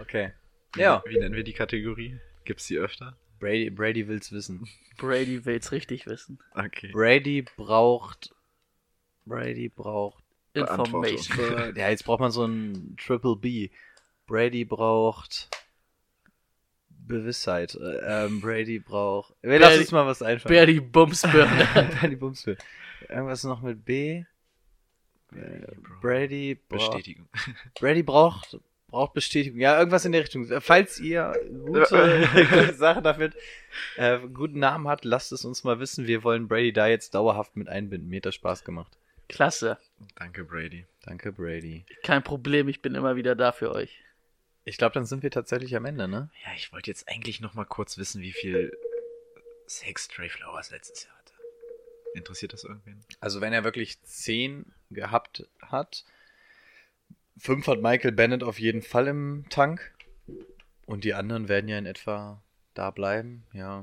[0.00, 0.32] Okay.
[0.76, 1.02] Ja.
[1.06, 2.18] Wie, wie nennen wir die Kategorie?
[2.44, 3.16] Gibt's die öfter?
[3.38, 4.68] Brady, Brady will's wissen.
[4.98, 6.38] Brady will's richtig wissen.
[6.54, 6.90] Okay.
[6.92, 8.34] Brady braucht...
[9.24, 10.22] Brady braucht...
[10.52, 11.74] Information.
[11.76, 13.70] ja, jetzt braucht man so ein Triple B.
[14.26, 15.48] Brady braucht...
[17.06, 17.74] Bewusstheit.
[17.74, 19.34] Äh, Ähm, Brady braucht...
[19.42, 20.54] Wir lassen uns mal was einfallen.
[20.54, 21.68] Brady Bumsbirne.
[22.00, 22.58] Brady Bumsville.
[23.08, 24.24] Irgendwas noch mit B.
[25.34, 25.66] Äh,
[26.00, 27.28] Brady braucht, Bestätigung.
[27.78, 28.58] Brady braucht
[28.88, 29.60] braucht Bestätigung.
[29.60, 30.46] Ja, irgendwas in der Richtung.
[30.60, 31.34] Falls ihr
[31.66, 33.34] gute, gute Sachen damit,
[33.96, 36.06] äh, guten Namen hat, lasst es uns mal wissen.
[36.06, 38.08] Wir wollen Brady da jetzt dauerhaft mit einbinden.
[38.08, 38.96] Mir hat das Spaß gemacht.
[39.28, 39.78] Klasse.
[40.14, 40.86] Danke, Brady.
[41.04, 41.84] Danke, Brady.
[42.04, 44.00] Kein Problem, ich bin immer wieder da für euch.
[44.68, 46.28] Ich glaube, dann sind wir tatsächlich am Ende, ne?
[46.44, 48.76] Ja, ich wollte jetzt eigentlich noch mal kurz wissen, wie viel
[49.68, 51.32] Sex Trey Flowers letztes Jahr hatte.
[52.14, 53.00] Interessiert das irgendwen?
[53.20, 56.04] Also wenn er wirklich 10 gehabt hat,
[57.38, 59.94] 5 hat Michael Bennett auf jeden Fall im Tank.
[60.86, 62.42] Und die anderen werden ja in etwa
[62.74, 63.82] da bleiben, ja.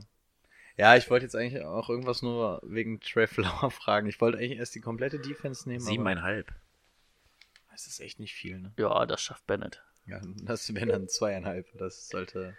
[0.75, 4.07] Ja, ich wollte jetzt eigentlich auch irgendwas nur wegen Trey Flower fragen.
[4.07, 5.79] Ich wollte eigentlich erst die komplette Defense nehmen.
[5.79, 6.49] Siebeneinhalb.
[6.49, 8.73] aber das ist echt nicht viel, ne?
[8.77, 9.81] Ja, das schafft Bennett.
[10.05, 11.67] Ja, das wären dann zweieinhalb.
[11.77, 12.55] Das sollte,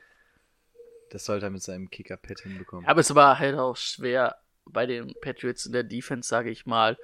[1.11, 2.87] das sollte er mit seinem Kicker-Pad hinbekommen.
[2.87, 6.97] Aber es war halt auch schwer bei den Patriots in der Defense, sage ich mal.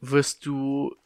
[0.00, 0.96] Wirst du,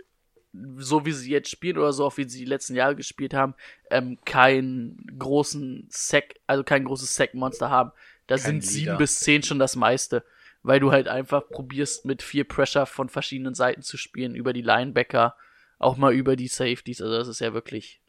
[0.77, 3.55] so wie sie jetzt spielen oder so, auch wie sie die letzten Jahre gespielt haben,
[3.91, 7.93] ähm, keinen großen Sack, also kein großes Sack-Monster haben.
[8.27, 8.71] Da Kein sind Leader.
[8.71, 10.25] sieben bis zehn schon das meiste.
[10.63, 14.63] Weil du halt einfach probierst, mit viel Pressure von verschiedenen Seiten zu spielen, über die
[14.63, 15.37] Linebacker,
[15.79, 17.01] auch mal über die Safeties.
[17.01, 18.01] Also das ist ja wirklich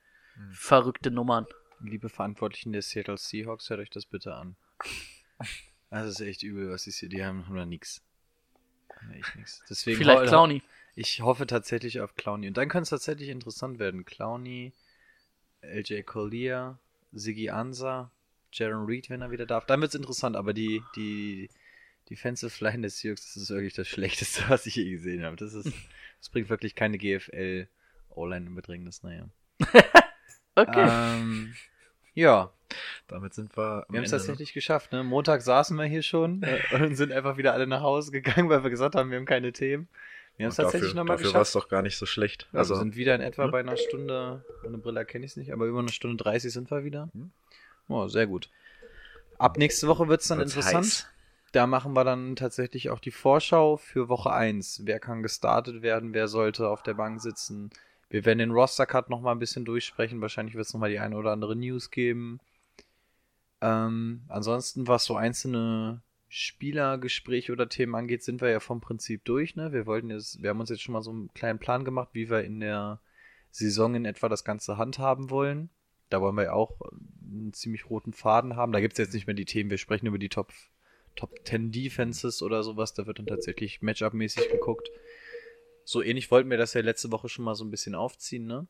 [0.52, 1.46] verrückte Nummern.
[1.80, 4.56] Liebe Verantwortlichen der Seattle Seahawks, hört euch das bitte an.
[5.90, 7.08] Das ist echt übel, was ist hier.
[7.08, 7.64] Die haben, haben da
[9.16, 9.64] echt nix.
[9.70, 10.62] Deswegen Vielleicht Clowny.
[10.96, 12.50] Ich hoffe tatsächlich auf Clowny.
[12.50, 14.04] Und dann könnte es tatsächlich interessant werden.
[14.04, 14.74] Clowny,
[15.62, 16.78] LJ Collier,
[17.14, 18.12] Siggy Ansa,
[18.52, 19.66] Jaron Reed, wenn er wieder darf.
[19.66, 21.50] Dann wird es interessant, aber die, die
[22.10, 25.36] Defensive Line des Seahawks, das ist wirklich das Schlechteste, was ich je gesehen habe.
[25.36, 25.72] Das ist,
[26.20, 27.68] das bringt wirklich keine GFL
[28.10, 29.30] O-Line in Bedrängnis, naja.
[30.58, 30.88] Okay.
[30.90, 31.54] Ähm,
[32.14, 32.52] ja,
[33.08, 33.86] Damit sind wir.
[33.88, 34.18] am wir haben es ne?
[34.18, 34.92] tatsächlich geschafft.
[34.92, 35.04] Ne?
[35.04, 38.64] Montag saßen wir hier schon äh, und sind einfach wieder alle nach Hause gegangen, weil
[38.64, 39.88] wir gesagt haben, wir haben keine Themen.
[40.38, 41.66] Wir haben es tatsächlich nochmal Dafür war es geschafft.
[41.66, 42.48] doch gar nicht so schlecht.
[42.52, 43.52] Also Also, wir sind wieder in etwa Hm?
[43.52, 46.70] bei einer Stunde, ohne Brille kenne ich es nicht, aber über eine Stunde 30 sind
[46.70, 47.10] wir wieder.
[47.14, 47.32] Hm?
[47.88, 48.50] Oh, sehr gut.
[49.40, 50.86] Ab nächste Woche wird es dann Wird's interessant.
[50.86, 51.08] heiß.
[51.54, 54.82] Da machen wir dann tatsächlich auch die Vorschau für Woche 1.
[54.84, 57.70] Wer kann gestartet werden, wer sollte auf der Bank sitzen.
[58.10, 60.22] Wir werden den Roster-Cut nochmal ein bisschen durchsprechen.
[60.22, 62.40] Wahrscheinlich wird es nochmal die eine oder andere News geben.
[63.62, 69.56] Ähm, ansonsten, was so einzelne Spielergespräche oder Themen angeht, sind wir ja vom Prinzip durch.
[69.56, 69.74] Ne?
[69.74, 72.30] Wir wollten jetzt, wir haben uns jetzt schon mal so einen kleinen Plan gemacht, wie
[72.30, 73.00] wir in der
[73.52, 75.70] Saison in etwa das Ganze handhaben wollen.
[76.10, 76.80] Da wollen wir ja auch
[77.22, 78.72] einen ziemlich roten Faden haben.
[78.72, 80.54] Da gibt es jetzt nicht mehr die Themen, wir sprechen über die Top,
[81.16, 82.94] Top 10 Defenses oder sowas.
[82.94, 84.90] Da wird dann tatsächlich Matchup-mäßig geguckt.
[85.88, 88.68] So ähnlich wollten wir das ja letzte Woche schon mal so ein bisschen aufziehen, ne?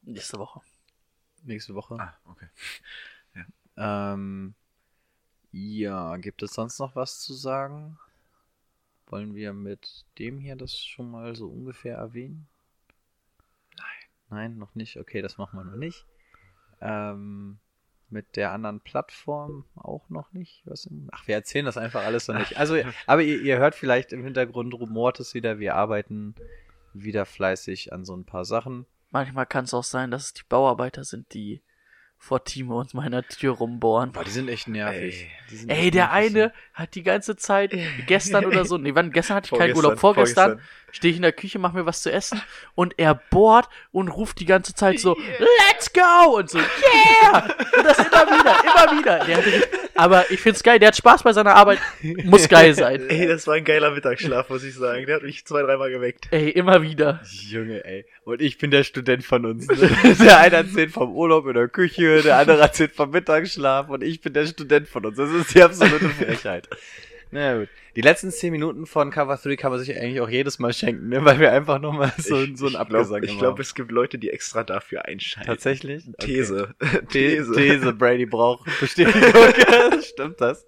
[0.00, 0.62] Nächste Woche.
[1.42, 1.96] Nächste Woche.
[2.00, 2.48] ah, okay.
[3.78, 4.54] Ähm,
[5.52, 7.98] ja, gibt es sonst noch was zu sagen?
[9.08, 12.48] Wollen wir mit dem hier das schon mal so ungefähr erwähnen?
[13.76, 14.08] Nein.
[14.30, 14.96] Nein, noch nicht.
[14.96, 16.06] Okay, das machen wir noch nicht.
[16.80, 17.58] Ähm,
[18.10, 20.62] mit der anderen Plattform auch noch nicht.
[21.12, 22.56] Ach, wir erzählen das einfach alles noch nicht.
[22.56, 22.76] Also,
[23.06, 25.58] aber ihr, ihr hört vielleicht im Hintergrund rumort es wieder.
[25.58, 26.34] Wir arbeiten
[26.94, 28.86] wieder fleißig an so ein paar Sachen.
[29.10, 31.62] Manchmal kann es auch sein, dass es die Bauarbeiter sind, die
[32.18, 34.12] vor Timo und meiner Tür rumbohren.
[34.12, 35.28] Boah, die sind echt nervig.
[35.50, 35.58] Ey.
[35.68, 36.34] Ey, echt der nervig.
[36.34, 37.76] eine hat die ganze Zeit,
[38.06, 40.85] gestern oder so, nee, wann, gestern hatte ich keinen Urlaub, vorgestern, vorgestern.
[40.96, 42.40] Stehe ich in der Küche, mach mir was zu essen
[42.74, 46.38] und er bohrt und ruft die ganze Zeit so, let's go!
[46.38, 47.44] Und so, yeah!
[47.76, 49.26] Und das immer wieder, immer wieder.
[49.28, 51.78] Richtig- aber ich find's geil, der hat Spaß bei seiner Arbeit,
[52.24, 53.08] muss geil sein.
[53.08, 55.06] Ey, das war ein geiler Mittagsschlaf, muss ich sagen.
[55.06, 56.28] Der hat mich zwei, dreimal geweckt.
[56.30, 57.20] Ey, immer wieder.
[57.48, 58.04] Junge, ey.
[58.24, 59.66] Und ich bin der Student von uns.
[59.68, 59.76] Ne?
[60.20, 64.20] Der eine erzählt vom Urlaub in der Küche, der andere erzählt vom Mittagsschlaf und ich
[64.20, 65.16] bin der Student von uns.
[65.16, 66.68] Das ist die absolute Frechheit.
[67.30, 67.68] Na gut.
[67.96, 71.08] Die letzten zehn Minuten von Cover 3 kann man sich eigentlich auch jedes Mal schenken,
[71.08, 71.24] ne?
[71.24, 74.30] weil wir einfach nochmal so, ich, so einen Abgesang Ich glaube, es gibt Leute, die
[74.30, 75.48] extra dafür einschalten.
[75.48, 76.06] Tatsächlich?
[76.08, 76.26] Okay.
[76.26, 76.74] These.
[77.10, 77.52] These.
[77.52, 79.22] These, Brady braucht Bestätigung.
[80.02, 80.66] Stimmt das?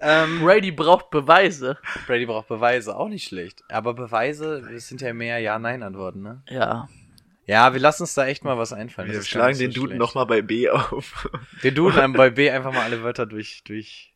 [0.00, 1.76] Ähm, Brady braucht Beweise.
[2.06, 3.62] Brady braucht Beweise, auch nicht schlecht.
[3.68, 6.42] Aber Beweise, es sind ja mehr Ja-Nein-Antworten, ne?
[6.48, 6.88] Ja.
[7.46, 9.10] Ja, wir lassen uns da echt mal was einfallen.
[9.10, 11.28] Wir Das schlagen nicht so den Duden nochmal bei B auf.
[11.64, 14.07] Den Duden einem bei B einfach mal alle Wörter durch, durch,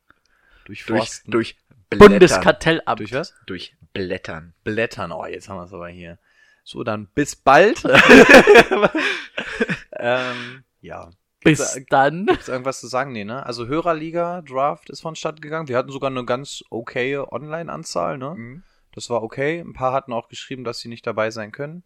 [0.81, 1.57] durch durch, durch
[1.90, 2.09] Blättern.
[2.09, 3.01] Bundeskartellamt.
[3.01, 3.35] durch was?
[3.47, 4.55] Durch Blättern.
[4.65, 5.12] Blättern.
[5.12, 6.19] Oh, jetzt haben wir es aber hier.
[6.65, 7.82] So, dann bis bald.
[9.93, 11.11] ähm, ja.
[11.44, 12.27] Bis dann.
[12.27, 13.12] Gibt's irgendwas zu sagen?
[13.12, 13.44] Nee, ne?
[13.44, 15.69] Also Hörerliga, Draft ist vonstatten gegangen.
[15.69, 18.35] Wir hatten sogar eine ganz okaye Online-Anzahl, ne?
[18.36, 18.62] Mhm.
[18.94, 19.61] Das war okay.
[19.61, 21.82] Ein paar hatten auch geschrieben, dass sie nicht dabei sein können.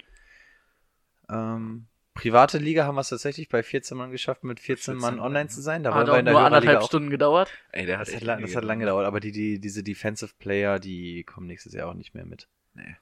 [1.30, 5.20] Ähm, private Liga haben wir es tatsächlich bei 14 Mann geschafft, mit 14, 14 Mann
[5.20, 5.54] online ja.
[5.54, 5.84] zu sein.
[5.84, 6.86] Da Hat auch in der nur anderthalb auch.
[6.88, 7.50] Stunden gedauert.
[7.70, 10.32] Ey, der hat Das hat, lang, das hat lange gedauert, aber die, die, diese Defensive
[10.38, 12.48] Player, die kommen nächstes Jahr auch nicht mehr mit.
[12.74, 12.96] Nee.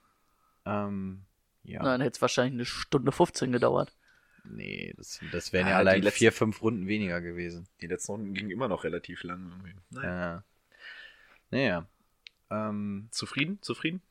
[0.67, 1.23] Ähm,
[1.63, 1.83] ja.
[1.83, 3.93] Dann hätte es wahrscheinlich eine Stunde 15 gedauert.
[4.45, 7.67] Nee, das, das wären ja, Ja, die allein letzten- vier, fünf Runden weniger gewesen.
[7.81, 9.47] Die letzten Runden gingen immer noch relativ lang.
[9.51, 9.75] Irgendwie.
[9.91, 10.11] Naja.
[10.11, 10.45] Ja.
[11.51, 11.87] Naja.
[12.51, 13.59] Ähm, Zufrieden?
[13.63, 14.03] Zufrieden?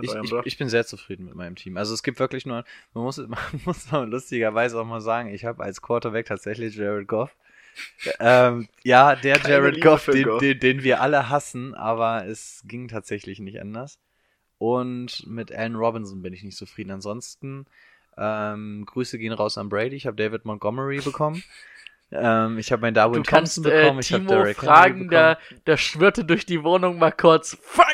[0.00, 1.76] Ich, ich, ich bin sehr zufrieden mit meinem Team.
[1.76, 2.64] Also es gibt wirklich nur,
[2.94, 7.08] man muss, man muss mal lustigerweise auch mal sagen, ich habe als Quarterback tatsächlich Jared
[7.08, 7.34] Goff.
[8.18, 10.40] ähm, ja, der Keine Jared Liebe Goff den, Goff.
[10.40, 13.98] Den, den wir alle hassen, aber es ging tatsächlich nicht anders.
[14.58, 16.90] Und mit Allen Robinson bin ich nicht zufrieden.
[16.90, 17.66] Ansonsten,
[18.18, 19.96] ähm, Grüße gehen raus an Brady.
[19.96, 21.42] Ich habe David Montgomery bekommen.
[22.12, 24.00] ähm, ich habe meinen Darwin Du kannst Thompson äh, bekommen.
[24.00, 25.10] ich habe Timo Derrick Henry fragen, bekommen.
[25.10, 27.56] der, der schwirrte durch die Wohnung mal kurz.
[27.62, 27.86] Fuck!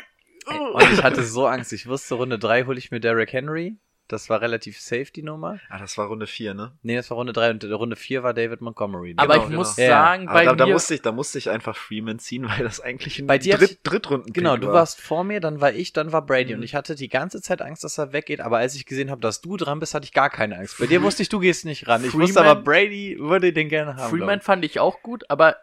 [0.47, 1.73] Ey, Und ich hatte so Angst.
[1.73, 3.77] Ich wusste, Runde 3 hole ich mir Derrick Henry.
[4.09, 5.59] Das war relativ safe, die Nummer.
[5.69, 6.71] ah, das war Runde 4, ne?
[6.83, 9.15] Nee, das war Runde 3 und Runde 4 war David Montgomery.
[9.17, 9.59] Aber Genau, ich genau.
[9.59, 10.75] muss Ja, sagen, Aber bei da, da, mir.
[10.75, 13.81] musste ich, da musste ich einfach Freeman ziehen, weil das eigentlich ein Bei dir Dritt,
[13.83, 14.75] Drittrunden Genau, du war.
[14.75, 16.53] warst vor mir, dann war ich, dann war Brady.
[16.53, 16.59] Mhm.
[16.61, 18.41] Und ich hatte die ganze Zeit Angst, dass er weggeht.
[18.41, 20.79] Aber als ich gesehen habe, dass du dran bist, hatte ich gar keine Angst.
[20.79, 22.05] Bei dir wusste ich, du gehst nicht ran.
[22.05, 24.11] Ich wusste aber, Brady würde den gerne haben.
[24.11, 25.57] Freeman glaub fand ich auch gut, aber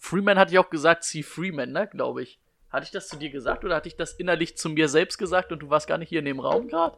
[0.00, 2.38] Freeman hatte ich auch gesagt, zieh Freeman, ne, glaube ich.
[2.70, 5.52] Hatte ich das zu dir gesagt oder hatte ich das innerlich zu mir selbst gesagt
[5.52, 6.96] und du warst gar nicht hier in dem Raum gerade?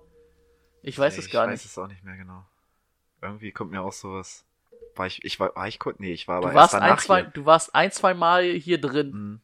[0.82, 1.60] Ich weiß Nee, es gar Ich nicht.
[1.64, 2.44] weiß es auch nicht mehr genau.
[3.20, 4.44] Irgendwie kommt mir auch sowas.
[4.94, 6.98] War ich, ich war, war ich kurz, nee, ich war aber Du warst, erst ein,
[6.98, 7.30] zwei, hier.
[7.30, 9.10] du warst ein, zwei Mal hier drin.
[9.12, 9.40] Mhm.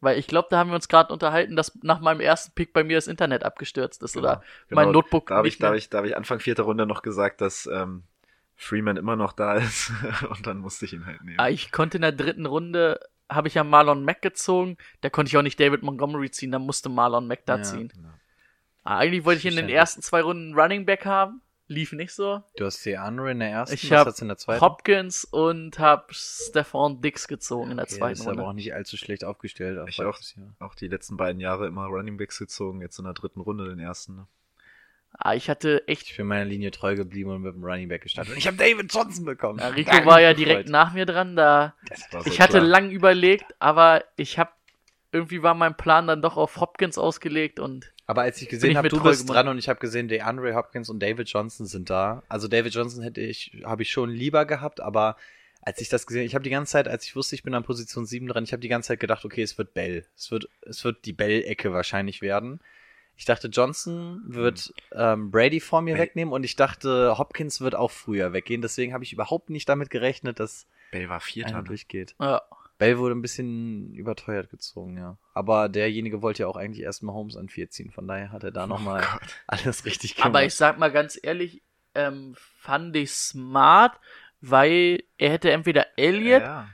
[0.00, 2.84] Weil ich glaube, da haben wir uns gerade unterhalten, dass nach meinem ersten Pick bei
[2.84, 4.82] mir das Internet abgestürzt ist oder Genau.
[4.82, 7.02] mein Notebook Da habe ich, da habe ich, da habe ich Anfang vierter Runde noch
[7.02, 8.04] gesagt, dass ähm,
[8.54, 9.90] Freeman immer noch da ist
[10.30, 11.40] und dann musste ich ihn halt nehmen.
[11.40, 15.28] Ah, ich konnte in der dritten Runde, habe ich ja Marlon Mack gezogen, da konnte
[15.30, 17.62] ich auch nicht David Montgomery ziehen, da musste Marlon Mack da Ja.
[17.62, 17.88] ziehen.
[17.94, 18.08] Genau.
[18.84, 22.42] Ah, eigentlich wollte ich in den ersten zwei Runden Running Back haben, lief nicht so.
[22.56, 24.62] Du hast DeAndre in der ersten, Ich was hast du in der zweiten?
[24.62, 28.44] Hopkins und hab Stefan Dix gezogen in der Okay, zweiten ist aber Runde.
[28.46, 29.78] auch nicht allzu schlecht aufgestellt.
[29.78, 30.18] auf Ich auch.
[30.58, 33.78] Auch die letzten beiden Jahre immer Running Backs gezogen, jetzt in der dritten Runde den
[33.78, 34.26] ersten.
[35.12, 38.02] Ah, ich hatte echt Ich bin meiner Linie treu geblieben und mit dem Running Back
[38.02, 38.32] gestartet.
[38.32, 39.58] Und ich habe David Johnson bekommen.
[39.58, 41.74] Ja, Rico Dank war ja direkt nach mir dran, da
[42.12, 42.64] so ich hatte klar.
[42.64, 44.56] lang überlegt, aber ich hab
[45.10, 48.88] irgendwie war mein Plan dann doch auf Hopkins ausgelegt und Aber als ich gesehen habe,
[48.88, 49.34] du bist geworden.
[49.34, 52.22] dran und ich habe gesehen, DeAndre Hopkins und David Johnson sind da.
[52.28, 55.16] Also David Johnson hätte ich, habe ich schon lieber gehabt, aber
[55.62, 57.64] als ich das gesehen, ich habe die ganze Zeit, als ich wusste, ich bin an
[57.64, 60.04] Position 7 dran, ich habe die ganze Zeit gedacht, okay, es wird Bell.
[60.16, 62.60] Es wird, es wird die Bell-Ecke wahrscheinlich werden.
[63.18, 67.74] Ich dachte, Johnson wird ähm, Brady vor mir Bell- wegnehmen und ich dachte, Hopkins wird
[67.74, 68.62] auch früher weggehen.
[68.62, 71.50] Deswegen habe ich überhaupt nicht damit gerechnet, dass Bell war Vierter.
[71.50, 71.64] einer Ne?
[71.68, 72.14] durchgeht.
[72.20, 72.40] ja.
[72.78, 75.18] Bell wurde ein bisschen überteuert gezogen, ja.
[75.34, 77.90] Aber derjenige wollte ja auch eigentlich erst mal Holmes an 4 ziehen.
[77.90, 79.34] Von daher hat er da nochmal Oh Gott.
[79.48, 80.28] alles richtig gemacht.
[80.28, 81.60] Aber ich sag mal ganz ehrlich,
[81.96, 83.98] ähm, fand ich smart,
[84.40, 86.68] weil er hätte entweder Elliott, Ja.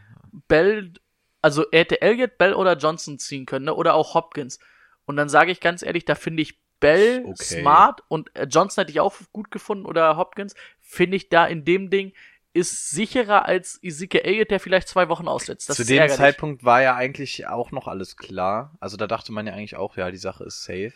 [0.47, 0.93] Bell,
[1.41, 3.75] also er hätte Elliott, Bell oder Johnson ziehen können, ne?
[3.75, 4.59] oder auch Hopkins.
[5.07, 7.61] Und dann sage ich ganz ehrlich, da finde ich Bell Okay.
[7.61, 10.55] smart und äh, Johnson hätte ich auch gut gefunden oder Hopkins.
[10.81, 12.13] Finde ich da in dem Ding
[12.53, 15.69] ist sicherer als Ezekiel Elliott, der vielleicht zwei Wochen aussetzt.
[15.69, 16.17] Das Zu dem ärgerlich.
[16.17, 18.77] Zeitpunkt war ja eigentlich auch noch alles klar.
[18.81, 20.93] Also da dachte man ja eigentlich auch, ja, die Sache ist safe.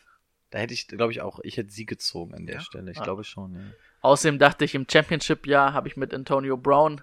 [0.50, 2.60] Da hätte ich, glaube ich, auch, ich hätte sie gezogen an der Ja?
[2.60, 2.92] Stelle.
[2.92, 3.04] Ich Ah.
[3.04, 3.60] glaube schon, ja.
[4.02, 7.00] Außerdem dachte ich, im Championship-Jahr habe ich mit Antonio Brown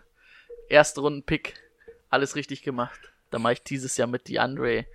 [0.70, 1.56] erste Runden-Pick
[2.10, 3.00] alles richtig gemacht.
[3.32, 4.86] Da mache ich dieses Jahr mit DeAndre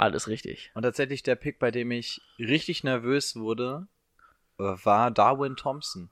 [0.00, 0.70] Alles richtig.
[0.72, 3.86] Und tatsächlich der Pick, bei dem ich richtig nervös wurde,
[4.58, 6.08] äh, war Darwin Thompson.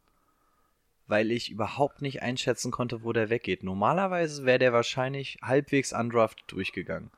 [1.06, 3.62] Weil ich überhaupt nicht einschätzen konnte, wo der weggeht.
[3.62, 7.10] Normalerweise wäre der wahrscheinlich halbwegs undrafted durchgegangen.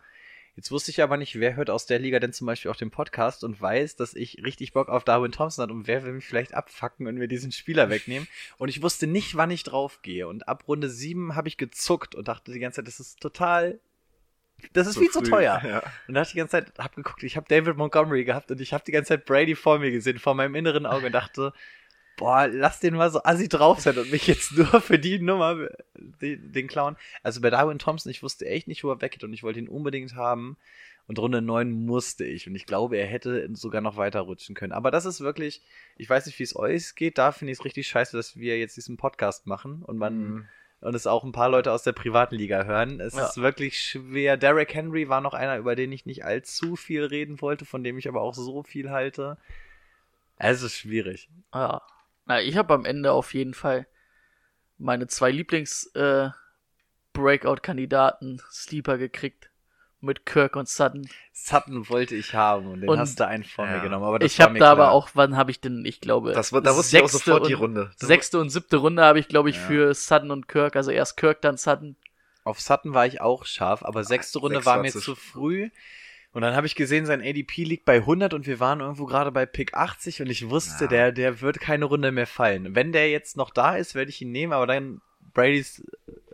[0.54, 2.92] Jetzt wusste ich aber nicht, wer hört aus der Liga denn zum Beispiel auch den
[2.92, 6.26] Podcast und weiß, dass ich richtig Bock auf Darwin Thompson hat und wer will mich
[6.26, 8.28] vielleicht abfacken, wenn wir diesen Spieler wegnehmen.
[8.58, 10.28] Und ich wusste nicht, wann ich draufgehe.
[10.28, 13.80] Und ab Runde 7 habe ich gezuckt und dachte die ganze Zeit, das ist total.
[14.72, 15.60] Das ist Zu viel zu früh, teuer.
[15.64, 15.82] ja.
[16.08, 18.60] Und da hatte ich die ganze Zeit, hab geguckt, ich habe David Montgomery gehabt und
[18.60, 21.52] ich habe die ganze Zeit Brady vor mir gesehen, vor meinem inneren Auge und dachte,
[22.16, 25.68] boah, lass den mal so assi drauf sein und mich jetzt nur für die Nummer
[26.20, 26.96] den, den klauen.
[27.22, 29.68] Also bei Darwin Thompson, ich wusste echt nicht, wo er weggeht und ich wollte ihn
[29.68, 30.56] unbedingt haben.
[31.06, 32.46] Und Runde 9 musste ich.
[32.46, 34.72] Und ich glaube, er hätte sogar noch weiter rutschen können.
[34.72, 35.60] Aber das ist wirklich,
[35.96, 37.18] ich weiß nicht, wie es euch geht.
[37.18, 40.48] Da finde ich es richtig scheiße, dass wir jetzt diesen Podcast machen und man Mhm.
[40.80, 43.00] Und es auch ein paar Leute aus der privaten Liga hören.
[43.00, 43.26] Es Ja.
[43.26, 44.36] ist wirklich schwer.
[44.36, 47.98] Derrick Henry war noch einer, über den ich nicht allzu viel reden wollte, von dem
[47.98, 49.36] ich aber auch so viel halte.
[50.36, 51.28] Es ist schwierig.
[51.54, 51.82] Ja.
[52.26, 53.86] Na, ich habe am Ende auf jeden Fall
[54.78, 56.30] meine zwei Lieblings äh,
[57.12, 59.49] Breakout-Kandidaten Sleeper gekriegt
[60.02, 61.08] mit Kirk und Sutton.
[61.32, 63.82] Sutton wollte ich haben und den Und- hast du einen von mir Ja.
[63.82, 64.04] genommen.
[64.04, 64.70] Aber das ich habe da klar.
[64.72, 67.30] aber auch, wann habe ich denn, ich glaube, Das, war- da wusste ich auch sechste
[67.30, 67.90] sofort die und- Runde.
[67.98, 69.62] Das sechste und siebte Runde habe ich, glaube ich, Ja.
[69.62, 71.96] für Sutton und Kirk, also erst Kirk, dann Sutton.
[72.44, 75.68] Auf Sutton war ich auch scharf, aber sechste Runde sechs war mir zu früh.
[76.32, 79.32] Und dann habe ich gesehen, sein ADP liegt bei 100 und wir waren irgendwo gerade
[79.32, 80.88] bei Pick 80 und ich wusste, Ja.
[80.90, 82.74] der, der wird keine Runde mehr fallen.
[82.76, 85.00] Wenn der jetzt noch da ist, werde ich ihn nehmen, aber dann
[85.34, 85.84] Bradys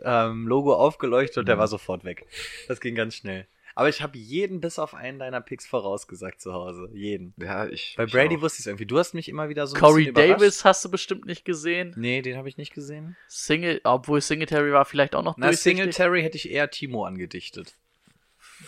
[0.03, 1.59] ähm, Logo aufgeleuchtet und der Mhm.
[1.59, 2.27] war sofort weg.
[2.67, 3.47] Das ging ganz schnell.
[3.77, 6.89] Aber ich habe jeden bis auf einen deiner Picks vorausgesagt zu Hause.
[6.93, 7.35] Jeden.
[7.37, 7.93] Ja, ich.
[7.95, 8.41] Bei ich Brady auch.
[8.41, 8.87] wusste ich es irgendwie.
[8.87, 10.11] Du hast mich immer wieder so ein Corey.
[10.11, 11.93] Davis hast du bestimmt nicht gesehen.
[11.95, 13.15] Nee, den habe ich nicht gesehen.
[13.27, 17.75] Single, obwohl Singletary war vielleicht auch noch Na, Singletary hätte ich eher Timo angedichtet.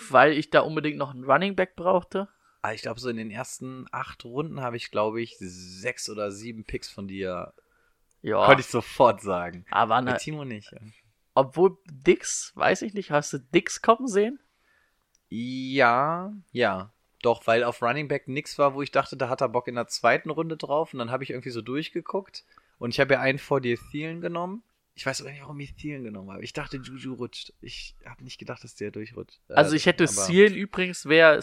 [0.10, 2.27] weil ich da unbedingt noch einen Running Back brauchte.
[2.61, 6.31] Ah, ich glaube, so in den ersten acht Runden habe ich, glaube ich, sechs oder
[6.31, 7.53] sieben Picks von dir.
[8.22, 9.65] Ja, Konnte ich sofort sagen.
[9.72, 10.72] aber ne, Timo nicht.
[11.34, 14.40] obwohl Dix, weiß ich nicht, hast du Dix kommen sehen?
[15.30, 16.91] Ja, ja.
[17.22, 19.76] Doch, weil auf Running Back nix war, wo ich dachte, da hat er Bock in
[19.76, 20.93] der zweiten Runde drauf.
[20.93, 22.45] Und dann habe ich irgendwie so durchgeguckt.
[22.77, 24.64] Und ich habe ja einen vor dir Thielen genommen.
[24.95, 26.43] Ich weiß aber nicht, warum ich Thielen genommen habe.
[26.43, 27.53] Ich dachte, Juju rutscht.
[27.61, 29.39] Ich habe nicht gedacht, dass der durchrutscht.
[29.49, 31.38] Äh, Also ich hätte aber- Zielen übrigens, wäre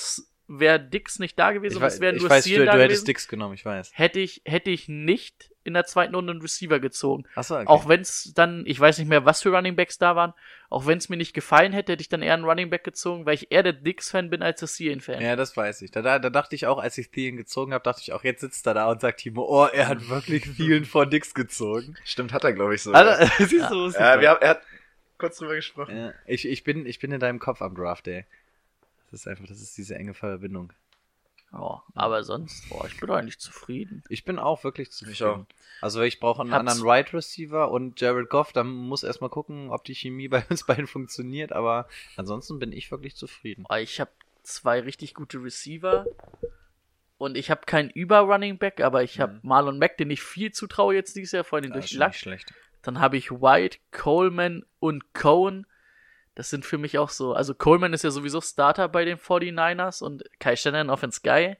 [0.48, 2.56] wär Dix nicht da gewesen Ich, und weiß, es wären ich nur weiß, du, da
[2.56, 3.90] du gewesen, hättest Dix genommen, ich weiß.
[3.94, 7.24] hätte ich, hätte ich nicht in der zweiten Runde einen Receiver gezogen.
[7.34, 7.66] Achso, okay.
[7.66, 10.32] Auch wenn es dann, ich weiß nicht mehr, was für Running Backs da waren,
[10.70, 13.26] auch wenn es mir nicht gefallen hätte, hätte ich dann eher einen Running Back gezogen,
[13.26, 15.20] weil ich eher der Dix-Fan bin als der Cien-Fan.
[15.20, 15.90] Ja, das weiß ich.
[15.90, 18.40] Da, da, da dachte ich auch, als ich Thielen gezogen habe, dachte ich auch, jetzt
[18.40, 21.96] sitzt er da und sagt Timo, oh, er hat wirklich Thielen vor Dix gezogen.
[22.04, 22.92] Stimmt, hat er, glaube ich, so.
[22.92, 24.62] Also, siehst du, ja, wir haben, er hat
[25.18, 25.96] kurz drüber gesprochen.
[25.96, 28.24] ja, ich, ich, bin, ich bin in deinem Kopf am Draft Day.
[29.10, 30.72] Das ist einfach, das ist diese enge Verbindung.
[31.52, 34.02] Ja, aber sonst, boah, ich bin eigentlich zufrieden.
[34.08, 35.46] Ich bin auch wirklich zufrieden.
[35.48, 35.82] Ich.
[35.82, 39.70] Also ich brauche einen Hab's- anderen Right Receiver und Jared Goff, dann muss erstmal gucken,
[39.70, 43.64] ob die Chemie bei uns beiden funktioniert, aber ansonsten bin ich wirklich zufrieden.
[43.78, 44.10] Ich habe
[44.42, 46.04] zwei richtig gute Receiver
[47.18, 49.40] und ich habe keinen Über-Running Back, aber ich habe Mhm.
[49.42, 52.52] Marlon Mack, den ich viel zutraue jetzt dieses Jahr, vor allem durch schlecht.
[52.82, 55.66] Dann habe ich White, Coleman und Cohen.
[56.36, 57.32] Das sind für mich auch so.
[57.32, 61.56] Also Coleman ist ja sowieso Starter bei den 49ers und Kai Shannon auf den Sky.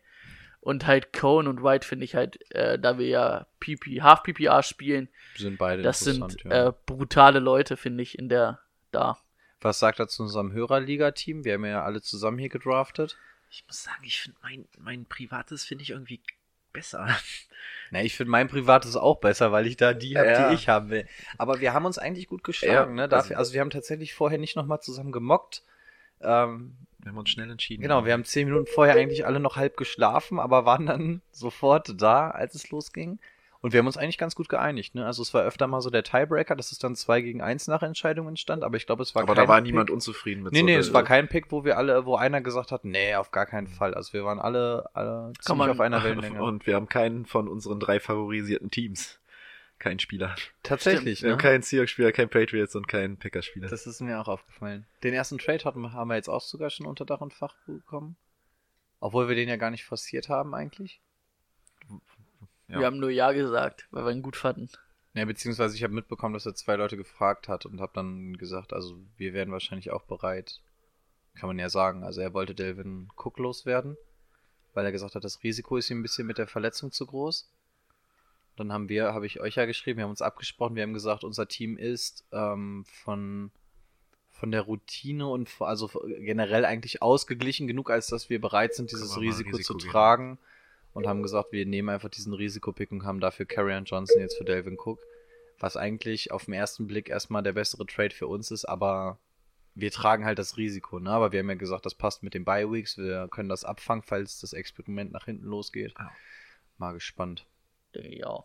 [0.61, 4.63] Und halt Cohen und White finde ich halt, äh, da wir ja PP, Half PPR
[4.63, 6.69] spielen, Sind beide das sind ja.
[6.69, 9.17] äh, brutale Leute, finde ich, in der da.
[9.61, 11.45] Was sagt er zu unserem Hörerliga-Team?
[11.45, 13.17] Wir haben ja alle zusammen hier gedraftet.
[13.49, 16.21] Ich muss sagen, ich finde mein, mein privates finde ich irgendwie
[16.77, 17.09] besser.
[17.91, 20.49] Na, ich finde mein privates auch besser, weil ich da die habe, Ja.
[20.49, 21.07] die ich haben will.
[21.39, 23.09] Aber wir haben uns eigentlich gut geschlagen, Ja, ne?
[23.09, 25.63] Dafür, also- also wir haben tatsächlich vorher nicht nochmal zusammen gemockt.
[26.21, 27.83] Ähm, Wir haben uns schnell entschieden.
[27.83, 31.95] genau, wir haben zehn Minuten vorher eigentlich alle noch halb geschlafen, aber waren dann sofort
[32.01, 33.19] da, als es losging.
[33.67, 35.05] Und wir haben uns eigentlich ganz gut geeinigt, ne?
[35.05, 37.83] Also es war öfter mal so der Tiebreaker, dass es dann zwei gegen eins nach
[37.83, 39.65] Entscheidung entstand, aber ich glaube, es war Aber kein da war Pick.
[39.67, 42.41] niemand unzufrieden mit Nee, so nee, es war kein Pick, wo wir alle, wo einer
[42.43, 43.93] gesagt hat, nee, auf gar keinen Fall.
[43.95, 46.41] Also wir waren alle, alle ziemlich man- auf einer Wellenlänge.
[46.41, 49.19] Und wir haben keinen von unseren drei favorisierten Teams.
[49.81, 50.37] Kein Spieler.
[50.63, 51.33] Tatsächlich, Wir ne?
[51.33, 53.69] haben keinen Seahawks-Spieler, keinen Patriots und keinen Packers-Spieler.
[53.69, 54.87] Das ist mir auch aufgefallen.
[55.03, 58.17] Den ersten Trade hatten, haben wir jetzt auch sogar schon unter Dach und Fach bekommen.
[59.01, 61.01] Obwohl wir den ja gar nicht forciert haben eigentlich.
[62.69, 62.81] Ja.
[62.81, 64.69] Wir haben nur Ja gesagt, weil wir ihn gut fanden.
[65.15, 68.73] Ja, beziehungsweise ich habe mitbekommen, dass er zwei Leute gefragt hat und habe dann gesagt,
[68.73, 70.61] also wir wären wahrscheinlich auch bereit.
[71.35, 72.05] Kann man ja sagen.
[72.05, 73.97] Also er wollte Delvin Cook loswerden,
[74.75, 77.51] weil er gesagt hat, das Risiko ist ihm ein bisschen mit der Verletzung zu groß.
[78.57, 81.25] Dann haben wir, habe ich euch ja geschrieben, wir haben uns abgesprochen, wir haben gesagt,
[81.25, 83.51] unser Team ist ähm, von
[84.37, 85.89] von der Routine und also
[86.21, 89.91] generell eigentlich ausgeglichen genug, als dass wir bereit sind, dieses Risiko, Risiko zu gehen.
[89.91, 90.39] tragen.
[90.97, 94.45] Und haben gesagt, wir nehmen einfach diesen Risikopick und haben dafür Carrion Johnson jetzt für
[94.45, 94.99] Delvin Cook.
[95.59, 99.19] Was eigentlich auf den ersten Blick erstmal der bessere Trade für uns ist, aber
[99.75, 101.11] wir tragen halt das Risiko, ne?
[101.11, 104.03] Aber wir haben ja gesagt, das passt mit den Bye Weeks, wir können das abfangen,
[104.03, 105.93] falls das Experiment nach hinten losgeht.
[106.79, 107.45] Mal gespannt.
[107.93, 108.45] Ja.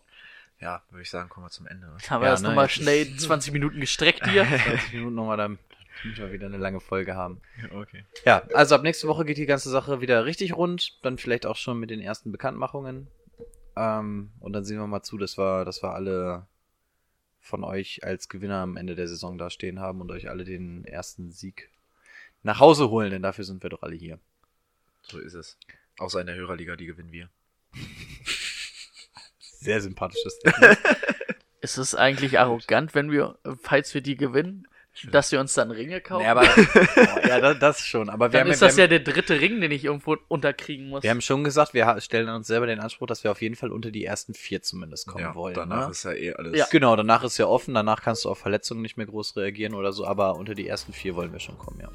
[0.60, 1.88] Ja, würde ich sagen, kommen wir zum Ende.
[2.10, 4.46] Haben wir Ja, das ne, nochmal schnell 20 Minuten gestreckt hier.
[4.46, 5.58] 20 Minuten nochmal, dann
[6.04, 7.42] müssen wir wieder eine lange Folge haben.
[7.74, 8.04] Okay.
[8.26, 11.00] Ja, also ab nächste Woche geht die ganze Sache wieder richtig rund.
[11.04, 13.08] Dann vielleicht auch schon mit den ersten Bekanntmachungen.
[13.76, 16.48] Ähm, und dann sehen wir mal zu, dass wir, dass wir alle
[17.40, 20.86] von euch als Gewinner am Ende der Saison da stehen haben und euch alle den
[20.86, 21.70] ersten Sieg
[22.44, 24.20] nach Hause holen, denn dafür sind wir doch alle hier.
[25.04, 25.58] So ist es.
[25.98, 27.30] Außer in der Hörerliga, die gewinnen wir.
[29.40, 30.80] Sehr sympathisches Statement.
[31.62, 34.68] Ist es eigentlich arrogant, wenn wir, falls wir die gewinnen,
[35.10, 36.24] dass wir uns dann Ringe kaufen?
[36.24, 38.10] nee, aber, oh, ja, das, das schon.
[38.10, 40.18] Aber wir dann haben, ist wir, das ja haben, der dritte Ring, den ich irgendwo
[40.28, 41.04] unterkriegen muss.
[41.04, 43.72] wir haben schon gesagt, wir stellen uns selber den Anspruch, dass wir auf jeden Fall
[43.72, 45.56] unter die ersten vier zumindest kommen ja, wollen.
[45.56, 45.92] danach ne?
[45.92, 46.58] ist ja eh alles.
[46.58, 46.66] Ja.
[46.72, 49.94] Genau, danach ist ja offen, danach kannst du auf Verletzungen nicht mehr groß reagieren oder
[49.94, 51.90] so, aber unter die ersten vier wollen wir schon kommen, ja.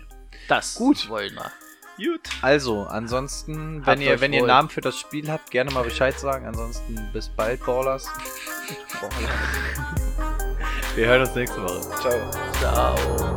[0.48, 1.08] das Gut.
[1.08, 1.52] wollen wir.
[1.96, 2.20] Gut.
[2.42, 4.46] Also, ansonsten, Habt wenn ihr, euch wenn ihr.
[4.46, 6.46] Namen für das Spiel habt, gerne mal Bescheid sagen.
[6.46, 8.06] Ansonsten bis bald, Ballers.
[10.96, 11.80] Wir hören uns nächste Woche.
[12.00, 12.30] Ciao.
[12.58, 13.36] Ciao.